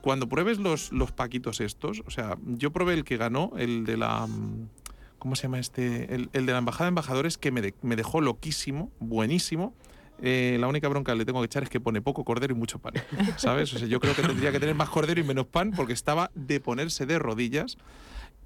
cuando 0.01 0.29
pruebes 0.29 0.59
los, 0.59 0.91
los 0.91 1.11
paquitos 1.11 1.59
estos, 1.59 2.03
o 2.05 2.11
sea, 2.11 2.37
yo 2.45 2.71
probé 2.71 2.93
el 2.93 3.03
que 3.03 3.17
ganó, 3.17 3.51
el 3.57 3.85
de 3.85 3.97
la... 3.97 4.27
¿Cómo 5.21 5.35
se 5.35 5.43
llama 5.43 5.59
este? 5.59 6.15
El, 6.15 6.31
el 6.33 6.47
de 6.47 6.51
la 6.51 6.57
Embajada 6.57 6.85
de 6.85 6.89
Embajadores 6.89 7.37
que 7.37 7.51
me, 7.51 7.61
de- 7.61 7.75
me 7.83 7.95
dejó 7.95 8.21
loquísimo, 8.21 8.91
buenísimo. 8.99 9.75
Eh, 10.19 10.57
la 10.59 10.67
única 10.67 10.87
bronca 10.87 11.11
que 11.11 11.19
le 11.19 11.25
tengo 11.25 11.41
que 11.41 11.45
echar 11.45 11.61
es 11.61 11.69
que 11.69 11.79
pone 11.79 12.01
poco 12.01 12.23
cordero 12.25 12.55
y 12.55 12.57
mucho 12.57 12.79
pan. 12.79 12.95
¿Sabes? 13.37 13.69
Yo 13.69 13.99
creo 13.99 14.15
que 14.15 14.23
tendría 14.23 14.51
que 14.51 14.59
tener 14.59 14.73
más 14.73 14.89
cordero 14.89 15.21
y 15.21 15.23
menos 15.23 15.45
pan 15.45 15.73
porque 15.75 15.93
estaba 15.93 16.31
de 16.33 16.59
ponerse 16.59 17.05
de 17.05 17.19
rodillas. 17.19 17.77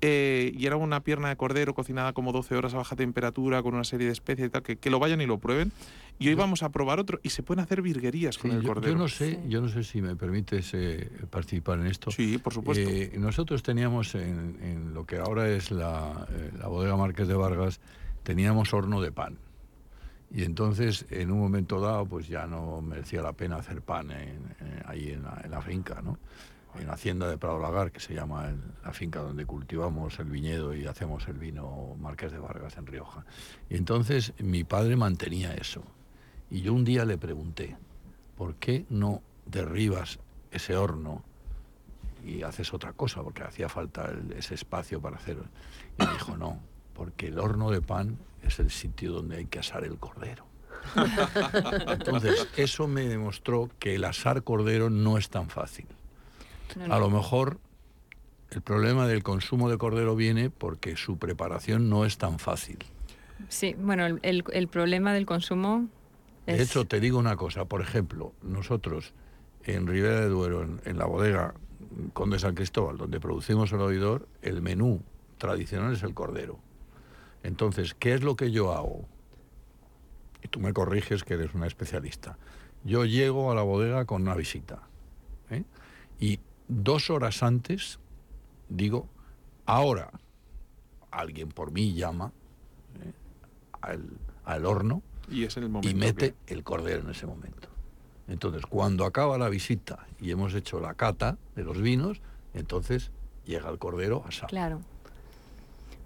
Eh, 0.08 0.52
y 0.56 0.68
era 0.68 0.76
una 0.76 1.00
pierna 1.00 1.30
de 1.30 1.36
cordero 1.36 1.74
cocinada 1.74 2.14
como 2.14 2.32
12 2.32 2.56
horas 2.56 2.76
a 2.76 2.78
baja 2.78 2.96
temperatura 2.96 3.64
con 3.64 3.74
una 3.74 3.84
serie 3.84 4.06
de 4.06 4.14
especies 4.14 4.48
y 4.48 4.50
tal. 4.52 4.62
Que, 4.62 4.76
que 4.76 4.92
lo 4.92 5.00
vayan 5.00 5.20
y 5.22 5.26
lo 5.26 5.40
prueben. 5.40 5.72
Y 6.20 6.28
hoy 6.28 6.36
vamos 6.36 6.62
a 6.62 6.70
probar 6.70 7.00
otro. 7.00 7.20
Y 7.24 7.30
se 7.30 7.42
pueden 7.42 7.64
hacer 7.64 7.82
virguerías 7.82 8.38
con 8.38 8.52
Sí, 8.52 8.58
el 8.58 8.62
yo, 8.62 8.68
cordero. 8.70 8.94
yo 8.94 8.98
no 9.00 9.08
sé, 9.08 9.40
yo 9.48 9.62
no 9.62 9.68
sé 9.70 9.84
si 9.84 10.02
me 10.04 10.16
permites 10.16 10.72
eh, 10.76 11.10
participar 11.32 11.80
en 11.80 11.88
esto. 11.88 12.12
Sí, 12.12 12.38
por 12.38 12.54
supuesto. 12.54 12.88
Eh, 12.88 13.14
nosotros 13.18 13.64
teníamos 13.64 14.14
en, 14.14 14.58
en 14.62 14.94
lo 14.94 15.06
que 15.06 15.18
ahora 15.18 15.50
es 15.50 15.72
la, 15.72 16.28
eh, 16.30 16.52
la 16.60 16.68
bodega 16.68 16.96
Márquez 16.96 17.28
de 17.28 17.34
Vargas, 17.34 17.80
teníamos 18.22 18.74
horno 18.76 19.02
de 19.02 19.12
pan. 19.12 19.38
Y 20.34 20.44
entonces, 20.44 21.06
en 21.10 21.32
un 21.32 21.40
momento 21.40 21.80
dado, 21.80 22.06
pues 22.06 22.28
ya 22.28 22.46
no 22.46 22.82
merecía 22.82 23.22
la 23.22 23.34
pena 23.34 23.56
hacer 23.58 23.82
pan 23.82 24.12
en- 24.12 24.20
en- 24.20 24.84
ahí 24.86 25.10
en 25.12 25.24
la, 25.24 25.42
en 25.44 25.50
la 25.52 25.62
finca, 25.62 26.02
¿no? 26.04 26.18
En 26.80 26.88
la 26.88 26.94
hacienda 26.94 27.30
de 27.30 27.38
Prado 27.38 27.60
Lagar, 27.60 27.92
que 27.92 28.00
se 28.00 28.14
llama 28.14 28.50
el- 28.50 28.60
la 28.84 28.92
finca 28.92 29.22
donde 29.22 29.46
cultivamos 29.46 30.20
el 30.20 30.26
viñedo 30.26 30.74
y 30.76 30.86
hacemos 30.88 31.28
el 31.28 31.36
vino 31.38 31.96
Márquez 32.00 32.32
de 32.32 32.40
Vargas 32.40 32.78
en 32.78 32.86
Rioja. 32.86 33.26
Y 33.70 33.76
entonces 33.78 34.34
mi 34.40 34.64
padre 34.64 34.96
mantenía 34.96 35.54
eso. 35.54 35.84
Y 36.52 36.62
yo 36.62 36.74
un 36.74 36.84
día 36.84 37.06
le 37.06 37.18
pregunté, 37.18 37.76
¿por 38.38 38.56
qué 38.56 38.86
no 38.90 39.22
derribas 39.46 40.20
ese 40.52 40.76
horno 40.76 41.24
y 42.26 42.44
haces 42.44 42.74
otra 42.74 42.94
cosa? 42.94 43.24
Porque 43.24 43.44
hacía 43.44 43.70
falta 43.70 44.10
el- 44.12 44.34
ese 44.34 44.54
espacio 44.56 45.02
para 45.02 45.16
hacerlo. 45.18 45.46
Y 45.98 46.04
me 46.06 46.12
dijo, 46.12 46.36
no, 46.38 46.60
porque 46.94 47.28
el 47.28 47.40
horno 47.40 47.72
de 47.72 47.82
pan 47.82 48.18
es 48.44 48.60
el 48.60 48.70
sitio 48.70 49.12
donde 49.14 49.38
hay 49.38 49.46
que 49.46 49.60
asar 49.60 49.84
el 49.86 49.98
cordero. 49.98 50.46
Entonces, 51.88 52.48
eso 52.58 52.88
me 52.88 53.06
demostró 53.08 53.70
que 53.80 53.96
el 53.96 54.04
asar 54.04 54.44
cordero 54.44 54.90
no 54.90 55.18
es 55.18 55.30
tan 55.30 55.50
fácil. 55.50 55.88
No, 56.78 56.88
no. 56.88 56.94
A 56.96 57.00
lo 57.00 57.10
mejor 57.10 57.60
el 58.52 58.62
problema 58.62 59.08
del 59.08 59.24
consumo 59.24 59.70
de 59.70 59.78
cordero 59.78 60.16
viene 60.16 60.50
porque 60.50 60.96
su 60.96 61.18
preparación 61.18 61.90
no 61.90 62.06
es 62.06 62.18
tan 62.18 62.40
fácil. 62.40 62.78
Sí, 63.50 63.76
bueno, 63.78 64.06
el, 64.06 64.20
el- 64.24 64.44
el 64.54 64.68
problema 64.68 65.14
del 65.14 65.26
consumo 65.26 65.88
es... 66.46 66.58
De 66.58 66.64
hecho, 66.64 66.86
te 66.86 67.00
digo 67.00 67.18
una 67.20 67.36
cosa, 67.36 67.66
por 67.66 67.82
ejemplo, 67.82 68.34
nosotros 68.42 69.14
en 69.64 69.88
Ribera 69.88 70.22
de 70.22 70.30
Duero, 70.30 70.64
en, 70.64 70.80
en 70.86 70.98
la 70.98 71.06
bodega 71.06 71.54
Conde 72.14 72.40
San 72.40 72.56
Cristóbal, 72.56 72.98
donde 72.98 73.20
producimos 73.20 73.72
el 73.74 73.82
oidor, 73.82 74.28
el 74.42 74.62
menú 74.62 75.02
tradicional 75.38 75.94
es 75.94 76.04
el 76.04 76.14
cordero. 76.14 76.60
Entonces, 77.44 77.94
¿qué 77.94 78.14
es 78.14 78.24
lo 78.24 78.36
que 78.36 78.52
yo 78.52 78.74
hago? 78.74 79.06
Y 80.44 80.48
tú 80.48 80.60
me 80.60 80.74
corriges 80.74 81.24
que 81.24 81.34
eres 81.34 81.54
una 81.54 81.68
especialista. 81.68 82.38
Yo 82.84 83.06
llego 83.06 83.52
a 83.52 83.56
la 83.56 83.64
bodega 83.64 84.06
con 84.06 84.22
una 84.22 84.36
visita 84.36 84.84
¿eh? 85.50 85.64
y 86.20 86.40
dos 86.68 87.10
horas 87.10 87.44
antes 87.44 88.00
digo, 88.70 89.08
ahora 89.66 90.12
alguien 91.12 91.50
por 91.50 91.72
mí 91.72 91.94
llama 91.94 92.32
¿eh? 93.04 93.12
al, 93.82 94.04
al 94.46 94.66
horno 94.66 95.02
Y 95.30 95.44
es 95.44 95.56
en 95.58 95.64
el 95.64 95.70
momento. 95.70 95.90
y 95.90 95.94
mete 96.00 96.34
que- 96.46 96.54
el 96.54 96.64
cordero 96.64 97.02
en 97.02 97.10
ese 97.12 97.26
momento. 97.28 97.70
Entonces, 98.28 98.66
cuando 98.66 99.06
acaba 99.06 99.38
la 99.38 99.50
visita 99.50 100.08
y 100.20 100.32
hemos 100.32 100.56
hecho 100.56 100.80
la 100.80 100.96
cata 100.96 101.38
de 101.56 101.64
los 101.64 101.80
vinos, 101.80 102.22
entonces 102.56 103.12
llega 103.46 103.70
el 103.70 103.78
cordero 103.78 104.24
asado. 104.28 104.48
Claro. 104.48 104.82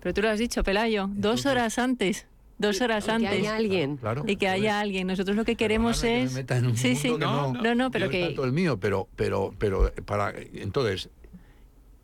Pero 0.02 0.14
tú 0.14 0.22
lo 0.22 0.30
has 0.30 0.40
dicho, 0.40 0.62
Pelayo, 0.64 1.10
dos 1.14 1.46
horas 1.46 1.80
antes. 1.80 2.26
Dos 2.60 2.80
horas 2.82 3.06
Que 3.06 3.12
antes. 3.12 3.32
haya 3.32 3.56
alguien. 3.56 3.98
Claro. 3.98 4.22
Y 4.28 4.36
que 4.36 4.46
Entonces, 4.46 4.50
haya 4.62 4.80
alguien. 4.82 5.08
Nosotros 5.08 5.36
lo 5.36 5.46
que 5.46 5.56
queremos 5.56 6.02
perdóname 6.02 6.20
que 6.20 6.26
es. 6.26 6.34
me 6.34 6.40
meta 6.42 6.58
en 6.58 6.66
un 6.68 6.78
sí, 6.78 6.88
mundo 6.90 7.00
sí. 7.02 7.10
que 7.14 7.18
No, 7.18 7.54
No, 7.54 7.76
no, 7.76 7.90
pero 7.92 8.06
yo 8.06 8.12
que. 8.12 8.26
tanto 8.26 8.44
el 8.44 8.52
mío, 8.52 8.78
pero, 8.80 9.08
pero, 9.16 9.54
pero 9.58 9.92
para 10.06 10.34
entonces 10.54 11.10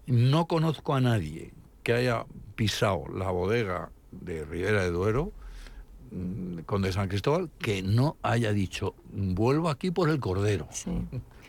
no 0.08 0.46
conozco 0.48 0.96
a 0.96 1.02
nadie 1.02 1.52
que 1.84 1.94
haya 1.94 2.26
pisado 2.56 3.04
la 3.14 3.30
bodega 3.32 3.90
de 4.12 4.46
Ribera 4.46 4.84
de 4.84 4.92
Duero 4.92 5.32
mm, 6.12 6.60
con 6.60 6.82
de 6.82 6.92
San 6.92 7.08
Cristóbal 7.10 7.50
que 7.60 7.82
no 7.82 8.18
haya 8.24 8.54
dicho 8.54 8.96
vuelvo 9.12 9.70
aquí 9.70 9.92
por 9.92 10.10
el 10.10 10.20
cordero. 10.20 10.68
Sí. 10.72 10.92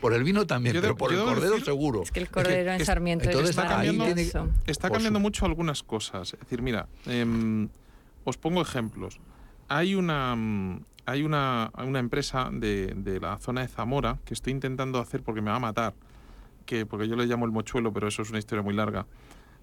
Por 0.01 0.13
el 0.13 0.23
vino 0.23 0.45
también, 0.45 0.75
Yo 0.75 0.81
pero 0.81 0.95
por 0.95 1.11
el 1.11 1.19
cordero 1.19 1.53
decir- 1.55 1.65
seguro. 1.65 2.03
Es 2.03 2.11
que 2.11 2.19
el 2.19 2.29
cordero 2.29 2.71
en 2.73 2.81
es- 2.81 2.85
Sarmiento 2.85 3.25
entonces 3.25 3.51
es 3.51 3.57
está 3.57 3.67
cambiando-. 3.69 4.05
Está 4.67 4.89
cambiando 4.91 5.17
su- 5.19 5.23
mucho 5.23 5.45
algunas 5.45 5.81
cosas. 5.81 6.33
Es 6.33 6.39
decir, 6.41 6.61
mira, 6.61 6.87
em, 7.07 7.67
os 8.29 8.37
pongo 8.37 8.61
ejemplos. 8.61 9.21
Hay 9.69 9.95
una, 9.95 10.35
mm, 10.35 10.83
hay 11.05 11.23
una, 11.23 11.71
una 11.77 11.99
empresa 11.99 12.49
de, 12.51 12.93
de 12.93 13.21
la 13.21 13.37
zona 13.37 13.61
de 13.61 13.69
Zamora 13.69 14.19
que 14.25 14.33
estoy 14.33 14.51
intentando 14.51 14.99
hacer 14.99 15.23
porque 15.23 15.41
me 15.41 15.49
va 15.49 15.55
a 15.55 15.59
matar, 15.61 15.93
que 16.65 16.85
porque 16.85 17.07
yo 17.07 17.15
le 17.15 17.25
llamo 17.25 17.45
el 17.45 17.51
mochuelo, 17.51 17.93
pero 17.93 18.09
eso 18.09 18.21
es 18.23 18.29
una 18.29 18.39
historia 18.39 18.63
muy 18.63 18.73
larga. 18.73 19.05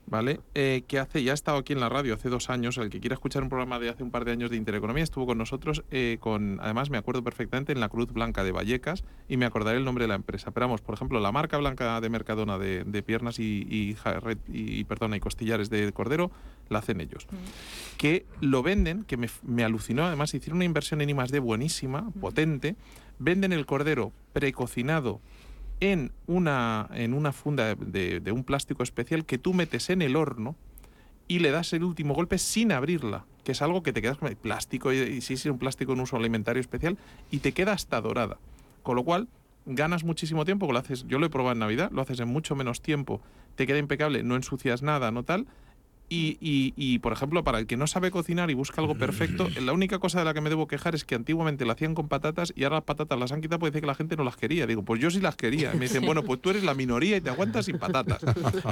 ¿Vale? 0.06 0.40
Eh, 0.54 0.82
que 0.86 0.98
hace, 0.98 1.22
ya 1.24 1.30
ha 1.30 1.34
estado 1.34 1.56
aquí 1.56 1.72
en 1.72 1.80
la 1.80 1.88
radio 1.88 2.12
hace 2.12 2.28
dos 2.28 2.50
años. 2.50 2.76
El 2.76 2.90
que 2.90 3.00
quiera 3.00 3.14
escuchar 3.14 3.42
un 3.42 3.48
programa 3.48 3.78
de 3.78 3.88
hace 3.88 4.02
un 4.02 4.10
par 4.10 4.26
de 4.26 4.32
años 4.32 4.50
de 4.50 4.56
Intereconomía 4.56 5.02
estuvo 5.02 5.24
con 5.24 5.38
nosotros. 5.38 5.82
eh, 5.90 6.18
con, 6.20 6.58
además, 6.60 6.90
me 6.90 6.98
acuerdo 6.98 7.24
perfectamente 7.24 7.72
en 7.72 7.80
la 7.80 7.88
Cruz 7.88 8.12
Blanca 8.12 8.44
de 8.44 8.52
Vallecas 8.52 9.02
y 9.30 9.38
me 9.38 9.46
acordaré 9.46 9.78
el 9.78 9.84
nombre 9.86 10.04
de 10.04 10.08
la 10.08 10.16
empresa. 10.16 10.50
Pero 10.50 10.66
vamos, 10.66 10.82
por 10.82 10.94
ejemplo, 10.94 11.20
la 11.20 11.32
marca 11.32 11.56
blanca 11.56 11.98
de 12.02 12.10
Mercadona 12.10 12.58
de, 12.58 12.84
de 12.84 13.02
piernas 13.02 13.38
y, 13.38 13.66
y, 13.66 13.96
y, 14.52 14.84
perdona, 14.84 15.16
y 15.16 15.20
costillares 15.20 15.70
de 15.70 15.90
cordero 15.92 16.30
la 16.68 16.78
hacen 16.80 17.00
ellos. 17.00 17.26
Que 17.96 18.26
lo 18.40 18.62
venden, 18.62 19.04
que 19.04 19.16
me, 19.16 19.28
me 19.42 19.64
alucinó. 19.64 20.04
Además, 20.04 20.34
hicieron 20.34 20.56
una 20.56 20.64
inversión 20.64 21.00
en 21.00 21.10
I 21.10 21.14
más 21.14 21.30
D 21.30 21.38
buenísima, 21.38 22.10
potente. 22.20 22.76
Venden 23.18 23.52
el 23.52 23.66
cordero 23.66 24.12
precocinado 24.32 25.20
en 25.80 26.12
una, 26.26 26.88
en 26.94 27.14
una 27.14 27.32
funda 27.32 27.74
de, 27.74 28.20
de 28.20 28.32
un 28.32 28.44
plástico 28.44 28.82
especial 28.82 29.24
que 29.24 29.38
tú 29.38 29.54
metes 29.54 29.90
en 29.90 30.02
el 30.02 30.16
horno 30.16 30.56
y 31.26 31.38
le 31.38 31.50
das 31.50 31.72
el 31.72 31.84
último 31.84 32.14
golpe 32.14 32.38
sin 32.38 32.72
abrirla, 32.72 33.24
que 33.44 33.52
es 33.52 33.62
algo 33.62 33.82
que 33.82 33.92
te 33.92 34.02
quedas 34.02 34.18
con 34.18 34.28
el 34.28 34.36
plástico 34.36 34.92
y, 34.92 34.98
y 34.98 35.20
sí, 35.20 35.36
sí, 35.36 35.48
un 35.48 35.58
plástico 35.58 35.92
en 35.94 36.00
uso 36.00 36.16
alimentario 36.16 36.60
especial 36.60 36.98
y 37.30 37.38
te 37.38 37.52
queda 37.52 37.72
hasta 37.72 38.00
dorada. 38.00 38.38
Con 38.82 38.96
lo 38.96 39.04
cual, 39.04 39.28
ganas 39.66 40.04
muchísimo 40.04 40.44
tiempo, 40.44 40.70
lo 40.70 40.78
haces, 40.78 41.06
yo 41.06 41.18
lo 41.18 41.26
he 41.26 41.30
probado 41.30 41.52
en 41.52 41.60
Navidad, 41.60 41.90
lo 41.92 42.02
haces 42.02 42.20
en 42.20 42.28
mucho 42.28 42.54
menos 42.54 42.82
tiempo, 42.82 43.20
te 43.56 43.66
queda 43.66 43.78
impecable, 43.78 44.22
no 44.22 44.36
ensucias 44.36 44.82
nada, 44.82 45.10
no 45.10 45.22
tal. 45.22 45.46
Y, 46.10 46.36
y- 46.40 46.74
y, 46.76 46.98
por 46.98 47.12
ejemplo, 47.14 47.42
para 47.44 47.58
el 47.58 47.66
que 47.66 47.76
no 47.78 47.86
sabe 47.86 48.10
cocinar 48.10 48.50
y 48.50 48.54
busca 48.54 48.80
algo 48.82 48.94
perfecto, 48.94 49.48
la 49.60 49.72
única 49.72 49.98
cosa 49.98 50.18
de 50.18 50.26
la 50.26 50.34
que 50.34 50.42
me 50.42 50.50
debo 50.50 50.66
quejar 50.68 50.94
es 50.94 51.04
que 51.04 51.14
antiguamente 51.14 51.64
la 51.64 51.72
hacían 51.72 51.94
con 51.94 52.08
patatas 52.08 52.52
y 52.54 52.64
ahora 52.64 52.76
las 52.76 52.84
patatas 52.84 53.18
las 53.18 53.32
han 53.32 53.40
quitado 53.40 53.58
porque 53.58 53.70
dice 53.72 53.80
que 53.80 53.86
la 53.86 53.94
gente 53.94 54.14
no 54.16 54.22
las 54.22 54.36
quería. 54.36 54.66
Digo, 54.66 54.82
pues 54.82 55.00
yo 55.00 55.10
sí 55.10 55.20
las 55.20 55.34
quería. 55.34 55.72
Y 55.74 55.78
me 55.78 55.84
dicen, 55.86 56.04
bueno, 56.04 56.22
pues 56.22 56.40
tú 56.42 56.50
eres 56.50 56.62
la 56.62 56.74
minoría 56.74 57.16
y 57.16 57.20
te 57.22 57.30
aguantas 57.30 57.64
sin 57.64 57.78
patatas. 57.78 58.20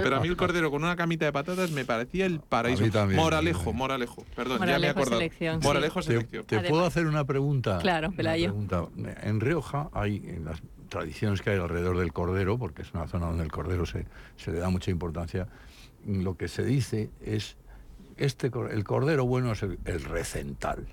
Pero 0.02 0.16
a 0.16 0.20
mí 0.20 0.28
el 0.28 0.36
cordero 0.36 0.70
con 0.70 0.84
una 0.84 0.94
camita 0.94 1.24
de 1.24 1.32
patatas 1.32 1.70
me 1.70 1.84
parecía 1.86 2.26
el 2.26 2.40
paraíso. 2.40 2.82
A 2.82 2.86
mí 2.86 2.90
también, 2.92 3.18
moralejo, 3.20 3.72
moralejo. 3.72 4.24
Perdón, 4.36 4.58
ya 4.58 4.64
me 4.66 4.66
he 4.66 4.68
Moralejo 4.76 4.90
acordado. 5.00 5.18
selección, 5.20 5.60
sí. 5.62 5.66
Moralejo 5.66 6.00
¿Te, 6.00 6.06
selección. 6.06 6.44
te 6.44 6.60
puedo 6.60 6.84
hacer 6.84 7.06
una 7.06 7.24
pregunta? 7.24 7.78
Claro, 7.78 8.08
Una 8.08 8.16
Pelayo. 8.16 8.48
pregunta. 8.48 8.84
En 9.22 9.40
Rioja 9.40 9.88
hay 9.94 10.16
en 10.16 10.44
las 10.44 10.62
tradiciones 10.90 11.40
que 11.40 11.48
hay 11.50 11.58
alrededor 11.58 11.96
del 11.98 12.12
cordero, 12.12 12.58
porque 12.58 12.82
es 12.82 12.92
una 12.92 13.06
zona 13.08 13.26
donde 13.26 13.42
el 13.44 13.50
cordero 13.50 13.86
se, 13.86 14.04
se 14.36 14.52
le 14.52 14.58
da 14.58 14.68
mucha 14.68 14.90
importancia, 14.90 15.48
lo 16.06 16.36
que 16.36 16.48
se 16.48 16.64
dice 16.64 17.10
es, 17.20 17.56
este, 18.16 18.50
el 18.70 18.84
cordero 18.84 19.24
bueno 19.24 19.52
es 19.52 19.62
el, 19.62 19.78
el 19.84 20.02
recental. 20.02 20.86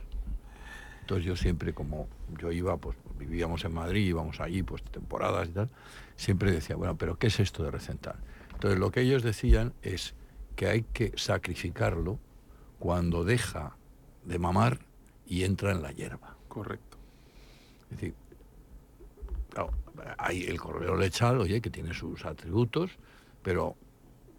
Entonces 1.02 1.26
yo 1.26 1.36
siempre, 1.36 1.74
como 1.74 2.08
yo 2.40 2.52
iba, 2.52 2.78
pues 2.78 2.96
vivíamos 3.18 3.66
en 3.66 3.74
Madrid, 3.74 4.08
íbamos 4.08 4.40
allí, 4.40 4.64
pues 4.64 4.84
temporadas 4.84 5.50
y 5.50 5.52
tal, 5.52 5.70
siempre 6.16 6.52
decía, 6.52 6.76
bueno, 6.76 6.98
pero 6.98 7.18
¿qué 7.18 7.28
es 7.28 7.40
esto 7.40 7.64
de 7.64 7.72
recental? 7.72 8.16
Entonces 8.54 8.80
lo 8.80 8.92
que 8.92 9.02
ellos 9.02 9.24
decían 9.24 9.74
es 9.82 10.14
que 10.56 10.68
hay 10.68 10.84
que 10.84 11.14
sacrificarlo 11.16 12.20
cuando 12.78 13.24
deja 13.24 13.76
de 14.26 14.38
mamar 14.38 14.80
y 15.26 15.44
entra 15.44 15.72
en 15.72 15.82
la 15.82 15.92
hierba. 15.92 16.36
Correcto. 16.48 16.98
Es 17.84 17.98
decir, 17.98 18.16
claro, 19.50 19.72
hay 20.18 20.44
el 20.44 20.60
cordero 20.60 20.98
lechal, 20.98 21.40
oye, 21.40 21.62
que 21.62 21.70
tiene 21.70 21.94
sus 21.94 22.26
atributos, 22.26 22.92
pero 23.42 23.76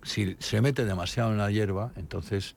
si 0.02 0.36
se 0.38 0.60
mete 0.60 0.84
demasiado 0.84 1.30
en 1.32 1.38
la 1.38 1.50
hierba, 1.50 1.92
entonces 1.96 2.56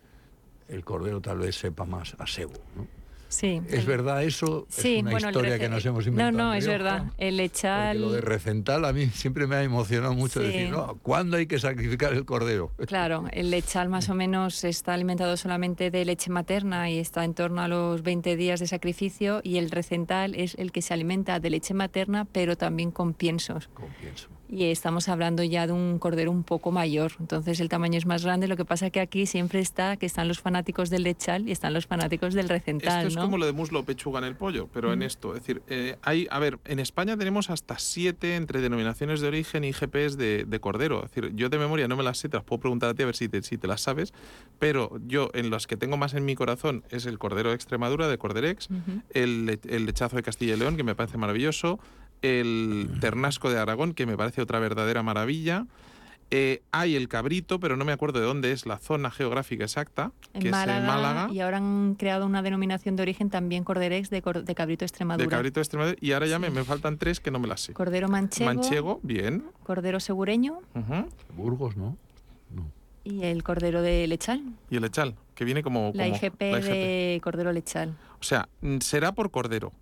el 0.69 0.84
cordero 0.84 1.21
tal 1.21 1.39
vez 1.39 1.56
sepa 1.56 1.86
más 1.86 2.15
a 2.19 2.25
sebo. 2.27 2.53
¿no? 2.75 2.88
Sí. 3.27 3.60
¿Es 3.67 3.88
verdad 3.88 4.23
eso? 4.23 4.67
Sí, 4.69 4.97
es 4.97 5.01
una 5.01 5.10
bueno, 5.12 5.27
historia 5.29 5.58
que 5.58 5.67
nos 5.67 5.84
hemos 5.88 6.06
No, 6.06 6.12
inventado. 6.12 6.38
no, 6.49 6.53
en 6.53 6.60
es 6.60 6.67
verdad. 6.67 7.06
El 7.17 7.39
echal. 7.39 7.99
lo 7.99 8.12
de 8.12 8.21
recental 8.21 8.86
a 8.86 8.93
mí 8.93 9.08
siempre 9.08 9.47
me 9.47 9.56
ha 9.56 9.63
emocionado 9.63 10.13
mucho 10.13 10.39
Sí. 10.39 10.45
decir, 10.45 10.69
no, 10.69 10.99
¿cuándo 11.01 11.38
hay 11.38 11.47
que 11.47 11.58
sacrificar 11.58 12.13
el 12.13 12.25
cordero? 12.25 12.71
Claro, 12.86 13.25
el 13.32 13.49
lechal 13.49 13.89
más 13.89 14.08
o 14.10 14.13
menos 14.13 14.63
está 14.63 14.93
alimentado 14.93 15.36
solamente 15.36 15.89
de 15.89 16.06
leche 16.06 16.29
materna 16.29 16.91
y 16.91 16.99
está 16.99 17.25
en 17.25 17.34
torno 17.34 17.62
a 17.63 17.67
los 17.67 18.03
20 18.03 18.36
días 18.36 18.60
de 18.60 18.67
sacrificio 18.67 19.41
y 19.43 19.58
el 19.58 19.71
recental 19.71 20.36
es 20.36 20.53
el 20.60 20.71
que 20.71 20.84
se 20.84 20.93
alimenta 20.93 21.39
de 21.39 21.49
leche 21.49 21.73
materna 21.73 22.25
pero 22.32 22.56
también 22.56 22.91
con 22.91 23.15
piensos. 23.15 23.67
Con 23.73 23.88
pienso. 23.99 24.27
Y 24.54 24.66
estamos 24.66 25.10
hablando 25.10 25.44
ya 25.44 25.66
de 25.66 25.74
un 25.74 25.98
cordero 25.98 26.30
un 26.30 26.44
poco 26.44 26.72
mayor, 26.72 27.13
entonces 27.20 27.60
el 27.60 27.70
tamaño 27.70 27.98
es 27.98 28.06
más 28.06 28.24
grande. 28.24 28.48
Lo 28.48 28.56
que 28.56 28.66
pasa 28.66 28.92
que 28.92 29.00
aquí 29.00 29.26
siempre 29.26 29.60
está 29.60 29.98
que 29.98 30.06
están 30.06 30.28
los 30.28 30.42
fanáticos 30.42 30.92
del 30.92 31.02
lechal 31.02 31.50
y 31.50 31.52
están 31.52 31.74
los 31.74 31.88
fanáticos 31.88 32.36
del 32.36 32.50
recental, 32.50 33.00
Esto 33.00 33.08
es 33.08 33.16
¿no? 33.16 33.24
como 33.24 33.39
lo 33.39 33.48
de 33.48 33.52
muslo 33.52 33.80
o 33.80 33.84
pechuga 33.84 34.20
en 34.20 34.26
el 34.26 34.36
pollo, 34.36 34.70
pero 34.72 34.94
en 34.94 35.02
esto, 35.02 35.34
es 35.34 35.42
decir, 35.42 35.63
eh, 35.70 35.98
hay, 36.04 36.28
a 36.30 36.38
ver, 36.38 36.60
en 36.66 36.78
España 36.78 37.18
tenemos 37.18 37.50
hasta 37.50 37.80
siete 37.80 38.36
entre 38.36 38.62
denominaciones 38.62 39.22
de 39.22 39.28
origen 39.28 39.63
y 39.63 39.72
GPs 39.72 40.18
de, 40.18 40.46
de 40.46 40.60
cordero. 40.60 41.04
Es 41.04 41.12
decir, 41.12 41.32
yo 41.34 41.50
de 41.50 41.58
memoria 41.58 41.88
no 41.88 41.98
me 41.98 42.04
las 42.04 42.20
sé, 42.20 42.30
te 42.30 42.38
las 42.38 42.44
puedo 42.44 42.60
preguntar 42.60 42.92
a 42.92 42.94
ti 42.94 43.02
a 43.02 43.08
ver 43.08 43.16
si 43.16 43.30
te, 43.30 43.42
si 43.42 43.58
te 43.58 43.68
las 43.68 43.82
sabes, 43.82 44.13
pero 44.60 45.00
yo 45.08 45.32
en 45.34 45.50
las 45.50 45.66
que 45.66 45.78
tengo 45.78 45.98
más 45.98 46.13
en 46.13 46.26
mi 46.26 46.36
corazón 46.36 46.84
es 46.92 47.08
el 47.08 47.18
cordero 47.18 47.50
de 47.50 47.56
Extremadura, 47.56 48.08
de 48.08 48.20
Corderex, 48.20 48.70
el, 49.16 49.60
el 49.68 49.86
lechazo 49.88 50.16
de 50.16 50.22
Castilla 50.22 50.54
y 50.54 50.58
León, 50.58 50.78
que 50.78 50.84
me 50.84 50.94
parece 50.94 51.18
maravilloso, 51.18 51.80
el 52.24 52.90
ternasco 53.00 53.52
de 53.52 53.60
Aragón, 53.60 53.94
que 53.94 54.06
me 54.06 54.18
parece 54.18 54.42
otra 54.42 54.60
verdadera 54.60 55.04
maravilla. 55.04 55.66
Eh, 56.36 56.64
hay 56.72 56.96
el 56.96 57.10
cabrito, 57.10 57.60
pero 57.60 57.78
no 57.78 57.86
me 57.86 57.92
acuerdo 57.92 58.20
de 58.20 58.26
dónde 58.26 58.54
es 58.54 58.66
la 58.66 58.80
zona 58.80 59.12
geográfica 59.12 59.66
exacta, 59.66 60.14
En 60.34 60.42
que 60.42 60.50
Málaga, 60.50 60.74
es 60.78 60.80
en 60.82 60.88
Málaga. 60.88 61.28
y 61.32 61.40
ahora 61.42 61.58
han 61.58 61.94
creado 61.94 62.26
una 62.26 62.42
denominación 62.42 62.96
de 62.96 63.04
origen 63.04 63.30
también 63.30 63.64
corderex 63.64 64.10
de, 64.10 64.24
cor- 64.24 64.44
de 64.44 64.56
cabrito 64.56 64.84
Extremadura. 64.84 65.24
De 65.26 65.30
cabrito 65.30 65.60
Extremadura. 65.60 65.96
Y 66.02 66.12
ahora 66.14 66.26
ya 66.26 66.40
me, 66.40 66.50
me 66.50 66.64
faltan 66.64 66.98
tres 66.98 67.20
que 67.20 67.30
no 67.30 67.38
me 67.38 67.48
las 67.48 67.62
sé. 67.62 67.74
Cordero 67.74 68.08
manchego, 68.08 68.52
Manchego, 68.52 69.00
bien. 69.04 69.44
cordero 69.64 70.00
segureño. 70.00 70.60
Burgos, 71.36 71.78
¿no? 71.78 71.98
Y 73.04 73.24
el 73.24 73.44
cordero 73.44 73.82
de 73.82 74.08
lechal. 74.08 74.42
Y 74.70 74.78
el 74.78 74.82
lechal, 74.84 75.16
que 75.36 75.44
viene 75.46 75.62
como... 75.62 75.92
La 75.94 76.06
como- 76.06 76.16
IGP 76.16 76.42
la 76.42 76.60
IGP. 76.60 76.68
de 76.70 77.22
cordero 77.24 77.52
lechal. 77.52 77.96
O 78.20 78.24
sea, 78.24 78.48
mm, 78.62 78.78
será 78.80 79.12
por 79.12 79.30
cordero. 79.32 79.74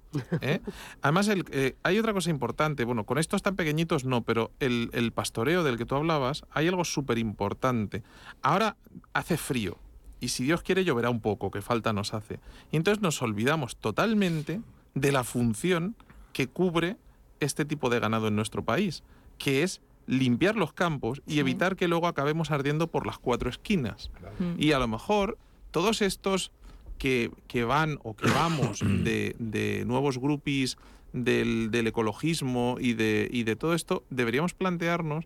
¿eh? 0.42 0.60
Además, 1.04 1.28
el- 1.28 1.46
eh, 1.52 1.76
hay 1.84 2.00
otra 2.00 2.14
cosa 2.14 2.32
importante. 2.32 2.84
Bueno, 2.84 3.06
con 3.06 3.20
estos 3.20 3.44
tan 3.44 3.56
pequeñitos 3.56 4.06
no, 4.06 4.24
pero 4.24 4.50
el, 4.60 4.90
el 4.94 5.12
pastoreo 5.12 5.64
del 5.64 5.78
que 5.78 5.86
tú 5.86 5.96
hablabas, 5.96 6.44
hay 6.52 6.68
algo 6.68 6.84
súper 6.84 7.20
importante. 7.20 8.02
Ahora 8.42 8.76
hace 9.14 9.38
frío. 9.38 9.78
Y 10.20 10.30
si 10.30 10.44
Dios 10.44 10.64
quiere, 10.64 10.84
lloverá 10.84 11.10
un 11.12 11.20
poco, 11.22 11.52
que 11.52 11.62
falta 11.62 11.94
nos 11.94 12.14
hace. 12.16 12.40
Y 12.72 12.78
entonces 12.78 13.02
nos 13.02 13.22
olvidamos 13.22 13.76
totalmente 13.76 14.62
de 14.96 15.12
la 15.12 15.24
función 15.24 15.96
que 16.34 16.48
cubre 16.48 16.98
este 17.40 17.66
tipo 17.66 17.90
de 17.90 18.00
ganado 18.00 18.28
en 18.28 18.36
nuestro 18.36 18.64
país, 18.64 19.04
que 19.38 19.64
es 19.64 19.82
limpiar 20.12 20.58
los 20.58 20.74
campos 20.74 21.22
y 21.26 21.34
Sí. 21.36 21.40
evitar 21.40 21.78
que 21.78 21.88
luego 21.88 22.08
acabemos 22.08 22.52
ardiendo 22.52 22.88
por 22.88 23.08
las 23.08 23.18
cuatro 23.18 23.50
esquinas. 23.50 24.12
Mm. 24.40 24.62
Y 24.62 24.74
a 24.74 24.80
lo 24.80 24.88
mejor 24.88 25.38
todos 25.72 26.02
estos 26.02 26.52
que, 26.98 27.32
que 27.48 27.64
van 27.64 27.98
o 28.04 28.14
que 28.16 28.28
vamos 28.30 28.80
de, 28.86 29.36
de 29.40 29.86
nuevos 29.86 30.18
grupis 30.18 30.78
del, 31.14 31.72
del 31.72 31.88
ecologismo 31.88 32.76
y 32.80 32.94
de, 32.94 33.30
y 33.32 33.44
de 33.44 33.56
todo 33.56 33.74
esto, 33.74 34.04
deberíamos 34.10 34.54
plantearnos 34.54 35.26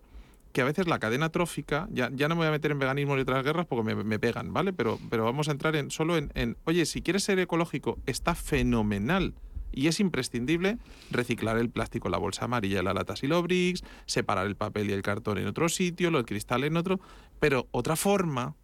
que 0.52 0.60
a 0.62 0.64
veces 0.64 0.86
la 0.86 0.98
cadena 1.00 1.28
trófica, 1.30 1.88
ya, 1.92 2.08
ya 2.14 2.28
no 2.28 2.34
me 2.36 2.40
voy 2.40 2.48
a 2.48 2.50
meter 2.52 2.70
en 2.70 2.78
veganismo 2.78 3.18
y 3.18 3.20
otras 3.20 3.44
guerras 3.44 3.66
porque 3.66 3.82
me, 3.94 4.04
me 4.04 4.18
pegan, 4.18 4.52
¿vale? 4.52 4.72
Pero, 4.72 4.98
pero 5.10 5.24
vamos 5.24 5.48
a 5.48 5.50
entrar 5.50 5.74
en, 5.76 5.90
solo 5.90 6.16
en, 6.16 6.30
en, 6.34 6.56
oye, 6.64 6.86
si 6.86 7.02
quieres 7.02 7.24
ser 7.24 7.38
ecológico, 7.40 7.98
está 8.06 8.34
fenomenal 8.34 9.34
Y 9.76 9.88
es 9.88 10.00
imprescindible 10.00 10.78
reciclar 11.10 11.58
el 11.58 11.68
plástico, 11.68 12.08
la 12.08 12.16
bolsa 12.16 12.46
amarilla, 12.46 12.82
la 12.82 12.94
lata 12.94 13.14
Silobrix, 13.14 13.84
separar 14.06 14.46
el 14.46 14.56
papel 14.56 14.88
y 14.88 14.94
el 14.94 15.02
cartón 15.02 15.36
en 15.36 15.46
otro 15.46 15.68
sitio, 15.68 16.08
el 16.08 16.24
cristal 16.24 16.64
en 16.64 16.78
otro. 16.78 16.98
Pero 17.40 17.68
otra 17.72 17.94
forma 17.94 18.56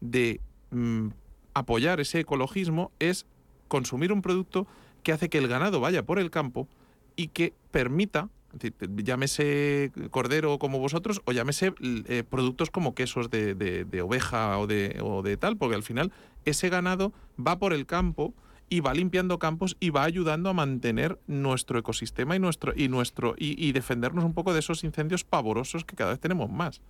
de 0.00 0.40
mm, 0.70 1.08
apoyar 1.54 1.98
ese 1.98 2.20
ecologismo 2.20 2.92
es 3.00 3.26
consumir 3.66 4.12
un 4.12 4.22
producto 4.22 4.68
que 5.02 5.10
hace 5.10 5.28
que 5.28 5.38
el 5.38 5.48
ganado 5.48 5.80
vaya 5.80 6.04
por 6.04 6.20
el 6.20 6.30
campo 6.30 6.68
y 7.16 7.28
que 7.28 7.52
permita, 7.72 8.28
llámese 8.96 9.90
cordero 10.12 10.60
como 10.60 10.78
vosotros 10.78 11.20
o 11.24 11.32
llámese 11.32 11.74
eh, 11.80 12.22
productos 12.22 12.70
como 12.70 12.94
quesos 12.94 13.28
de, 13.28 14.02
oveja 14.04 14.56
o 14.56 14.68
de 14.68 15.36
tal, 15.36 15.56
porque 15.56 15.74
al 15.74 15.82
final 15.82 16.12
ese 16.44 16.68
ganado 16.68 17.12
va 17.44 17.58
por 17.58 17.72
el 17.72 17.86
campo 17.86 18.34
y 18.70 18.80
va 18.80 18.94
limpiando 18.94 19.38
campos 19.38 19.76
y 19.80 19.90
va 19.90 20.04
ayudando 20.04 20.48
a 20.48 20.54
mantener 20.54 21.18
nuestro 21.26 21.78
ecosistema 21.78 22.36
y 22.36 22.38
nuestro 22.38 22.72
y 22.74 22.88
nuestro 22.88 23.34
y, 23.36 23.62
y 23.62 23.72
defendernos 23.72 24.24
un 24.24 24.32
poco 24.32 24.54
de 24.54 24.60
esos 24.60 24.84
incendios 24.84 25.24
pavorosos 25.24 25.84
que 25.84 25.96
cada 25.96 26.10
vez 26.12 26.20
tenemos 26.20 26.48
más. 26.50 26.80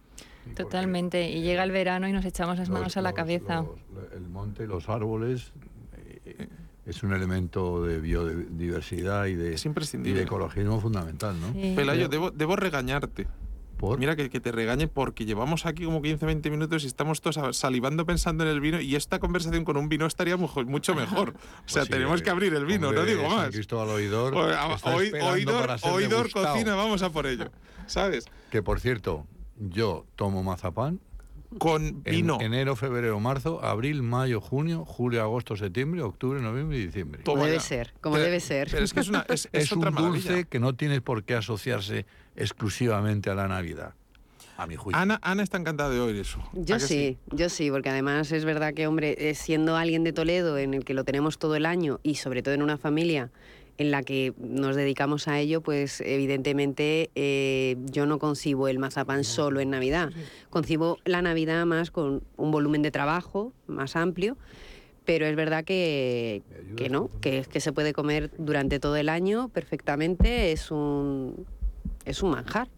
Totalmente. 0.57 1.31
Y 1.31 1.43
llega 1.43 1.65
el 1.65 1.71
verano 1.73 2.07
y 2.09 2.13
nos 2.13 2.25
echamos 2.25 2.59
las 2.59 2.69
manos 2.69 2.89
Los- 2.89 2.97
a 2.99 3.03
la 3.03 3.11
los- 3.11 3.17
cabeza. 3.17 3.63
los- 3.63 4.13
el 4.15 4.29
monte, 4.29 4.67
los 4.67 4.89
árboles, 4.89 5.53
eh, 6.27 6.49
es 6.87 7.03
un 7.03 7.13
elemento 7.13 7.83
de 7.85 8.01
biodiversidad 8.01 9.27
y 9.27 9.35
de, 9.35 9.55
Es 9.55 9.65
y 9.65 9.69
imprescindible. 9.69 10.19
de 10.19 10.25
ecologismo 10.25 10.81
fundamental, 10.81 11.41
¿no? 11.41 11.53
Sí. 11.53 11.73
Pelayo, 11.77 12.09
debo, 12.09 12.31
debo 12.31 12.57
regañarte. 12.57 13.27
Por- 13.81 13.99
Mira 13.99 14.15
que, 14.15 14.29
que 14.29 14.41
te 14.41 14.53
regañe 14.53 14.87
porque 14.89 15.25
llevamos 15.25 15.65
aquí 15.65 15.85
como 15.87 16.03
15-20 16.03 16.51
minutos 16.51 16.85
y 16.85 16.87
estamos 16.87 17.21
todos 17.23 17.57
salivando 17.57 18.05
pensando 18.05 18.45
en 18.45 18.51
el 18.51 18.61
vino 18.61 18.79
y 18.81 18.95
esta 18.95 19.19
conversación 19.19 19.65
con 19.65 19.77
un 19.79 19.89
vino 19.89 20.05
estaría 20.07 20.37
mucho, 20.37 20.63
mucho 20.67 20.95
mejor. 20.95 21.31
O 21.67 21.69
sea, 21.73 21.83
Pues 21.83 21.85
sí, 21.87 21.91
tenemos 21.91 22.21
eh, 22.21 22.25
que 22.25 22.31
abrir 22.31 22.53
el 22.55 22.67
vino, 22.67 22.89
hombre, 22.89 23.01
no 23.03 23.07
digo 23.09 23.23
San 23.23 23.37
más. 23.37 23.49
Cristóbal 23.51 23.89
Oidor, 23.89 24.35
O- 24.35 24.43
a- 24.45 24.75
está 24.75 24.95
oí- 24.95 25.07
esperando 25.07 25.33
oidor 25.33 25.61
para 25.63 25.79
ser 25.79 25.91
oidor 25.93 26.11
degustado. 26.29 26.53
cocina, 26.55 26.75
vamos 26.75 27.03
a 27.03 27.11
por 27.11 27.27
ello. 27.27 27.51
¿Sabes? 27.87 28.27
Que 28.51 28.63
por 28.63 28.79
cierto, 28.81 29.27
yo 29.59 30.05
tomo 30.15 30.43
mazapán 30.43 31.01
Con 31.59 31.85
en 31.85 32.03
vino. 32.05 32.39
enero, 32.41 32.77
febrero, 32.77 33.19
marzo, 33.19 33.65
abril, 33.65 34.03
mayo, 34.03 34.41
junio, 34.41 34.85
julio, 34.85 35.21
agosto, 35.23 35.57
septiembre, 35.57 36.03
octubre, 36.03 36.41
noviembre 36.41 36.79
y 36.79 36.87
diciembre. 36.87 37.23
Como 37.25 37.45
debe 37.45 37.59
ser, 37.61 37.93
como 38.01 38.15
Pero- 38.15 38.27
debe 38.27 38.41
ser. 38.41 38.69
Pero 38.71 38.85
es 38.85 38.93
que 38.93 39.01
es, 39.01 39.09
una, 39.09 39.25
es, 39.29 39.49
es 39.53 39.65
es 39.65 39.73
otra 39.73 39.89
un 39.89 39.95
maravilla. 39.97 40.29
dulce 40.31 40.45
que 40.45 40.61
no 40.61 40.75
tiene 40.77 41.01
por 41.01 41.25
qué 41.25 41.35
asociarse 41.35 42.07
exclusivamente 42.37 43.31
a 43.31 43.35
la 43.35 43.49
Navidad, 43.49 43.95
a 44.57 44.67
mi 44.67 44.77
juicio. 44.77 45.01
Ana, 45.01 45.19
Ana 45.23 45.43
está 45.43 45.59
encantada 45.59 45.91
de 45.91 46.01
oír 46.01 46.17
eso. 46.17 46.39
Yo 46.53 46.77
¿A 46.77 46.79
que 46.79 46.85
sí, 46.85 47.19
yo 47.33 47.49
sí, 47.49 47.71
porque 47.71 47.91
además 47.91 48.33
es 48.33 48.45
verdad 48.45 48.75
que, 48.75 48.87
hombre, 48.87 49.17
eh, 49.19 49.35
siendo 49.35 49.77
alguien 49.77 50.05
de 50.05 50.13
Toledo 50.13 50.59
en 50.59 50.75
el 50.75 50.85
que 50.85 50.95
lo 50.95 51.05
tenemos 51.05 51.39
todo 51.39 51.57
el 51.57 51.67
año 51.67 52.01
y 52.03 52.17
sobre 52.17 52.43
todo 52.43 52.55
en 52.55 52.63
una 52.63 52.79
familia 52.79 53.31
en 53.81 53.91
la 53.91 54.03
que 54.03 54.35
nos 54.37 54.77
dedicamos 54.77 55.27
a 55.27 55.39
ello, 55.39 55.63
pues 55.63 56.03
evidentemente 56.03 57.11
eh, 57.15 57.77
yo 57.87 58.05
no 58.05 58.19
concibo 58.19 58.69
el 58.69 58.79
mazapán 58.79 59.25
solo 59.25 59.61
en 59.61 59.71
Navidad. 59.71 60.11
Concibo 60.51 60.99
la 61.07 61.23
Navidad 61.23 61.65
más 61.65 61.91
con 61.91 62.23
un 62.37 62.51
volumen 62.51 62.83
de 62.83 62.91
trabajo 62.91 63.55
más 63.67 63.97
amplio, 63.97 64.37
pero 65.07 65.25
es 65.25 65.35
verdad 65.35 65.65
que, 65.65 66.43
que 66.77 66.91
no, 66.91 67.11
que, 67.23 67.47
que 67.51 67.61
se 67.61 67.73
puede 67.73 67.95
comer 67.95 68.31
durante 68.37 68.81
todo 68.81 68.97
el 68.97 69.09
año 69.09 69.49
perfectamente, 69.49 70.53
es 70.53 70.71
un, 70.71 71.47
es 72.05 72.23
un 72.23 72.31
manjar. 72.31 72.69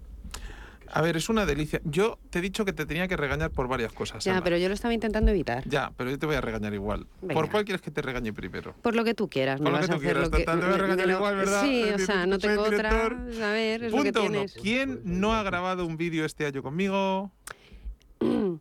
A 0.94 1.00
ver, 1.00 1.16
es 1.16 1.30
una 1.30 1.46
delicia. 1.46 1.80
Yo 1.84 2.18
te 2.28 2.40
he 2.40 2.42
dicho 2.42 2.66
que 2.66 2.74
te 2.74 2.84
tenía 2.84 3.08
que 3.08 3.16
regañar 3.16 3.50
por 3.50 3.66
varias 3.66 3.94
cosas. 3.94 4.22
Ya, 4.24 4.32
Ana. 4.32 4.44
pero 4.44 4.58
yo 4.58 4.68
lo 4.68 4.74
estaba 4.74 4.92
intentando 4.92 5.30
evitar. 5.30 5.66
Ya, 5.66 5.90
pero 5.96 6.10
yo 6.10 6.18
te 6.18 6.26
voy 6.26 6.34
a 6.34 6.42
regañar 6.42 6.74
igual. 6.74 7.06
Venga. 7.22 7.32
¿Por 7.32 7.50
cuál 7.50 7.64
quieres 7.64 7.80
que 7.80 7.90
te 7.90 8.02
regañe 8.02 8.30
primero? 8.34 8.74
Por 8.82 8.94
lo 8.94 9.02
que 9.02 9.14
tú 9.14 9.26
quieras, 9.30 9.56
Por 9.58 9.64
me 9.64 9.70
lo 9.70 9.76
vas 9.78 9.86
que 9.86 9.92
a 9.92 9.94
tú 9.94 10.00
hacer 10.02 10.12
quieras, 10.12 10.30
lo 10.30 10.36
que... 10.36 10.44
te 10.44 10.54
voy 10.54 10.74
a 10.74 10.76
regañar 10.76 11.06
lo- 11.08 11.14
igual, 11.14 11.36
¿verdad? 11.36 11.62
Sí, 11.62 11.84
o 11.94 11.98
sea, 11.98 12.26
no 12.26 12.38
tengo 12.38 12.62
otra... 12.62 13.06
A 13.06 13.52
ver, 13.52 13.84
es 13.84 13.92
lo 13.92 14.02
que 14.02 14.12
Punto 14.12 14.20
uno. 14.20 14.30
tienes. 14.32 14.54
¿Quién 14.60 15.00
no 15.04 15.32
ha 15.32 15.42
grabado 15.42 15.86
un 15.86 15.96
vídeo 15.96 16.26
este 16.26 16.44
año 16.44 16.62
conmigo? 16.62 17.30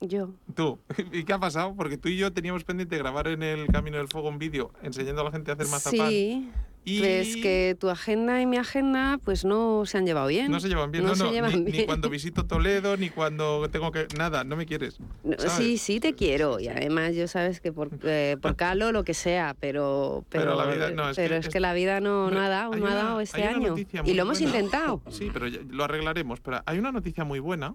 Yo. 0.00 0.30
Tú. 0.54 0.78
¿Y 1.12 1.24
qué 1.24 1.32
ha 1.32 1.40
pasado? 1.40 1.74
Porque 1.74 1.96
tú 1.98 2.08
y 2.08 2.16
yo 2.16 2.32
teníamos 2.32 2.62
pendiente 2.62 2.96
grabar 2.98 3.26
en 3.26 3.42
el 3.42 3.66
Camino 3.66 3.96
del 3.96 4.06
Fuego 4.06 4.28
un 4.28 4.38
vídeo 4.38 4.70
enseñando 4.82 5.22
a 5.22 5.24
la 5.24 5.32
gente 5.32 5.50
a 5.50 5.54
hacer 5.54 5.66
mazapán. 5.66 6.08
Sí, 6.08 6.48
y 6.88 6.98
pues 7.00 7.36
que 7.36 7.76
tu 7.78 7.88
agenda 7.90 8.40
y 8.40 8.46
mi 8.46 8.56
agenda 8.56 9.18
pues 9.24 9.44
no 9.44 9.84
se 9.86 9.98
han 9.98 10.06
llevado 10.06 10.28
bien. 10.28 10.50
no 10.50 10.60
se 10.60 10.68
llevan 10.68 10.90
bien. 10.90 11.04
No 11.04 11.10
No, 11.10 11.16
se 11.16 11.24
no, 11.24 11.32
llevan 11.32 11.52
ni, 11.52 11.60
ni 11.66 11.70
bien. 11.72 11.86
cuando 11.86 12.08
visito 12.08 12.44
Toledo, 12.46 12.96
ni 12.96 13.10
cuando 13.10 13.68
tengo 13.70 13.92
que... 13.92 14.06
Nada, 14.16 14.44
no 14.44 14.56
me 14.56 14.66
quieres. 14.66 14.98
No, 15.24 15.34
¿sabes? 15.38 15.52
sí, 15.52 15.78
sí 15.78 16.00
te 16.00 16.14
quiero 16.14 16.60
y 16.60 16.68
además 16.68 17.14
yo 17.14 17.28
sabes 17.28 17.60
que 17.60 17.72
por, 17.72 17.90
eh, 18.04 18.36
por 18.40 18.56
calo 18.56 18.92
lo 18.92 19.04
que 19.04 19.14
sea, 19.14 19.54
pero 19.58 20.24
pero, 20.28 20.44
Pero 20.44 20.56
la 20.56 20.66
vida- 20.72 20.90
no, 20.90 21.10
es 21.10 21.16
pero 21.16 21.30
que 21.34 21.36
es 21.38 21.46
es- 21.46 21.52
que 21.52 21.60
la 21.60 21.72
vida 21.74 22.00
no, 22.00 22.30
no 22.30 22.40
ha 22.40 22.48
dado, 22.48 22.74
no 22.74 22.86
ha 22.86 22.94
dado 22.94 23.20
este 23.20 23.44
año 23.44 23.74
y 24.04 24.14
lo 24.14 24.22
hemos 24.22 24.40
buena. 24.40 24.56
intentado. 24.58 25.02
Sí, 25.10 25.30
pero 25.32 25.46
ya- 25.48 25.60
lo 25.68 25.84
arreglaremos. 25.84 26.40
Pero 26.40 26.62
hay 26.66 26.78
una 26.78 26.92
noticia 26.92 27.24
muy 27.24 27.38
buena 27.38 27.74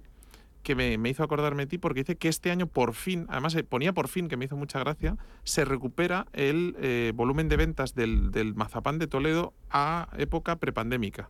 que 0.63 0.75
me, 0.75 0.97
me 0.97 1.09
hizo 1.09 1.23
acordarme 1.23 1.63
de 1.63 1.67
ti 1.67 1.77
porque 1.77 2.01
dice 2.01 2.15
que 2.15 2.29
este 2.29 2.49
año 2.49 2.67
por 2.67 2.93
fin, 2.93 3.25
además 3.29 3.55
ponía 3.69 3.93
por 3.93 4.07
fin, 4.07 4.27
que 4.27 4.37
me 4.37 4.45
hizo 4.45 4.55
mucha 4.55 4.79
gracia, 4.79 5.17
se 5.43 5.65
recupera 5.65 6.25
el 6.33 6.75
eh, 6.81 7.11
volumen 7.13 7.49
de 7.49 7.57
ventas 7.57 7.93
del, 7.93 8.31
del 8.31 8.55
mazapán 8.55 8.97
de 8.97 9.07
Toledo 9.07 9.53
a 9.69 10.07
época 10.17 10.55
prepandémica. 10.55 11.29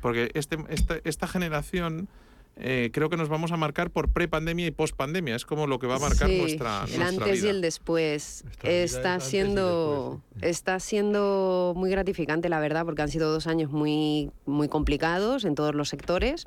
Porque 0.00 0.30
este, 0.34 0.58
esta, 0.68 0.96
esta 1.04 1.28
generación 1.28 2.08
eh, 2.56 2.90
creo 2.92 3.08
que 3.08 3.16
nos 3.16 3.28
vamos 3.30 3.50
a 3.52 3.56
marcar 3.56 3.90
por 3.90 4.10
prepandemia 4.10 4.66
y 4.66 4.70
postpandemia. 4.72 5.36
Es 5.36 5.46
como 5.46 5.66
lo 5.66 5.78
que 5.78 5.86
va 5.86 5.96
a 5.96 5.98
marcar 6.00 6.28
Sí, 6.28 6.38
nuestra, 6.38 6.84
el 6.84 6.98
nuestra 6.98 7.08
antes 7.08 7.40
vida. 7.40 7.46
y 7.46 7.50
el 7.50 7.60
después 7.62 8.42
Nuestra 8.44 8.70
está 8.70 9.20
siendo 9.20 10.20
después, 10.34 10.50
está 10.50 10.80
siendo 10.80 11.72
muy 11.76 11.88
gratificante 11.90 12.48
la 12.48 12.60
verdad 12.60 12.84
porque 12.84 13.00
han 13.02 13.08
sido 13.08 13.32
dos 13.32 13.46
años 13.46 13.70
muy 13.70 14.30
muy 14.44 14.68
complicados 14.68 15.44
en 15.44 15.54
todos 15.54 15.74
los 15.74 15.88
sectores 15.88 16.44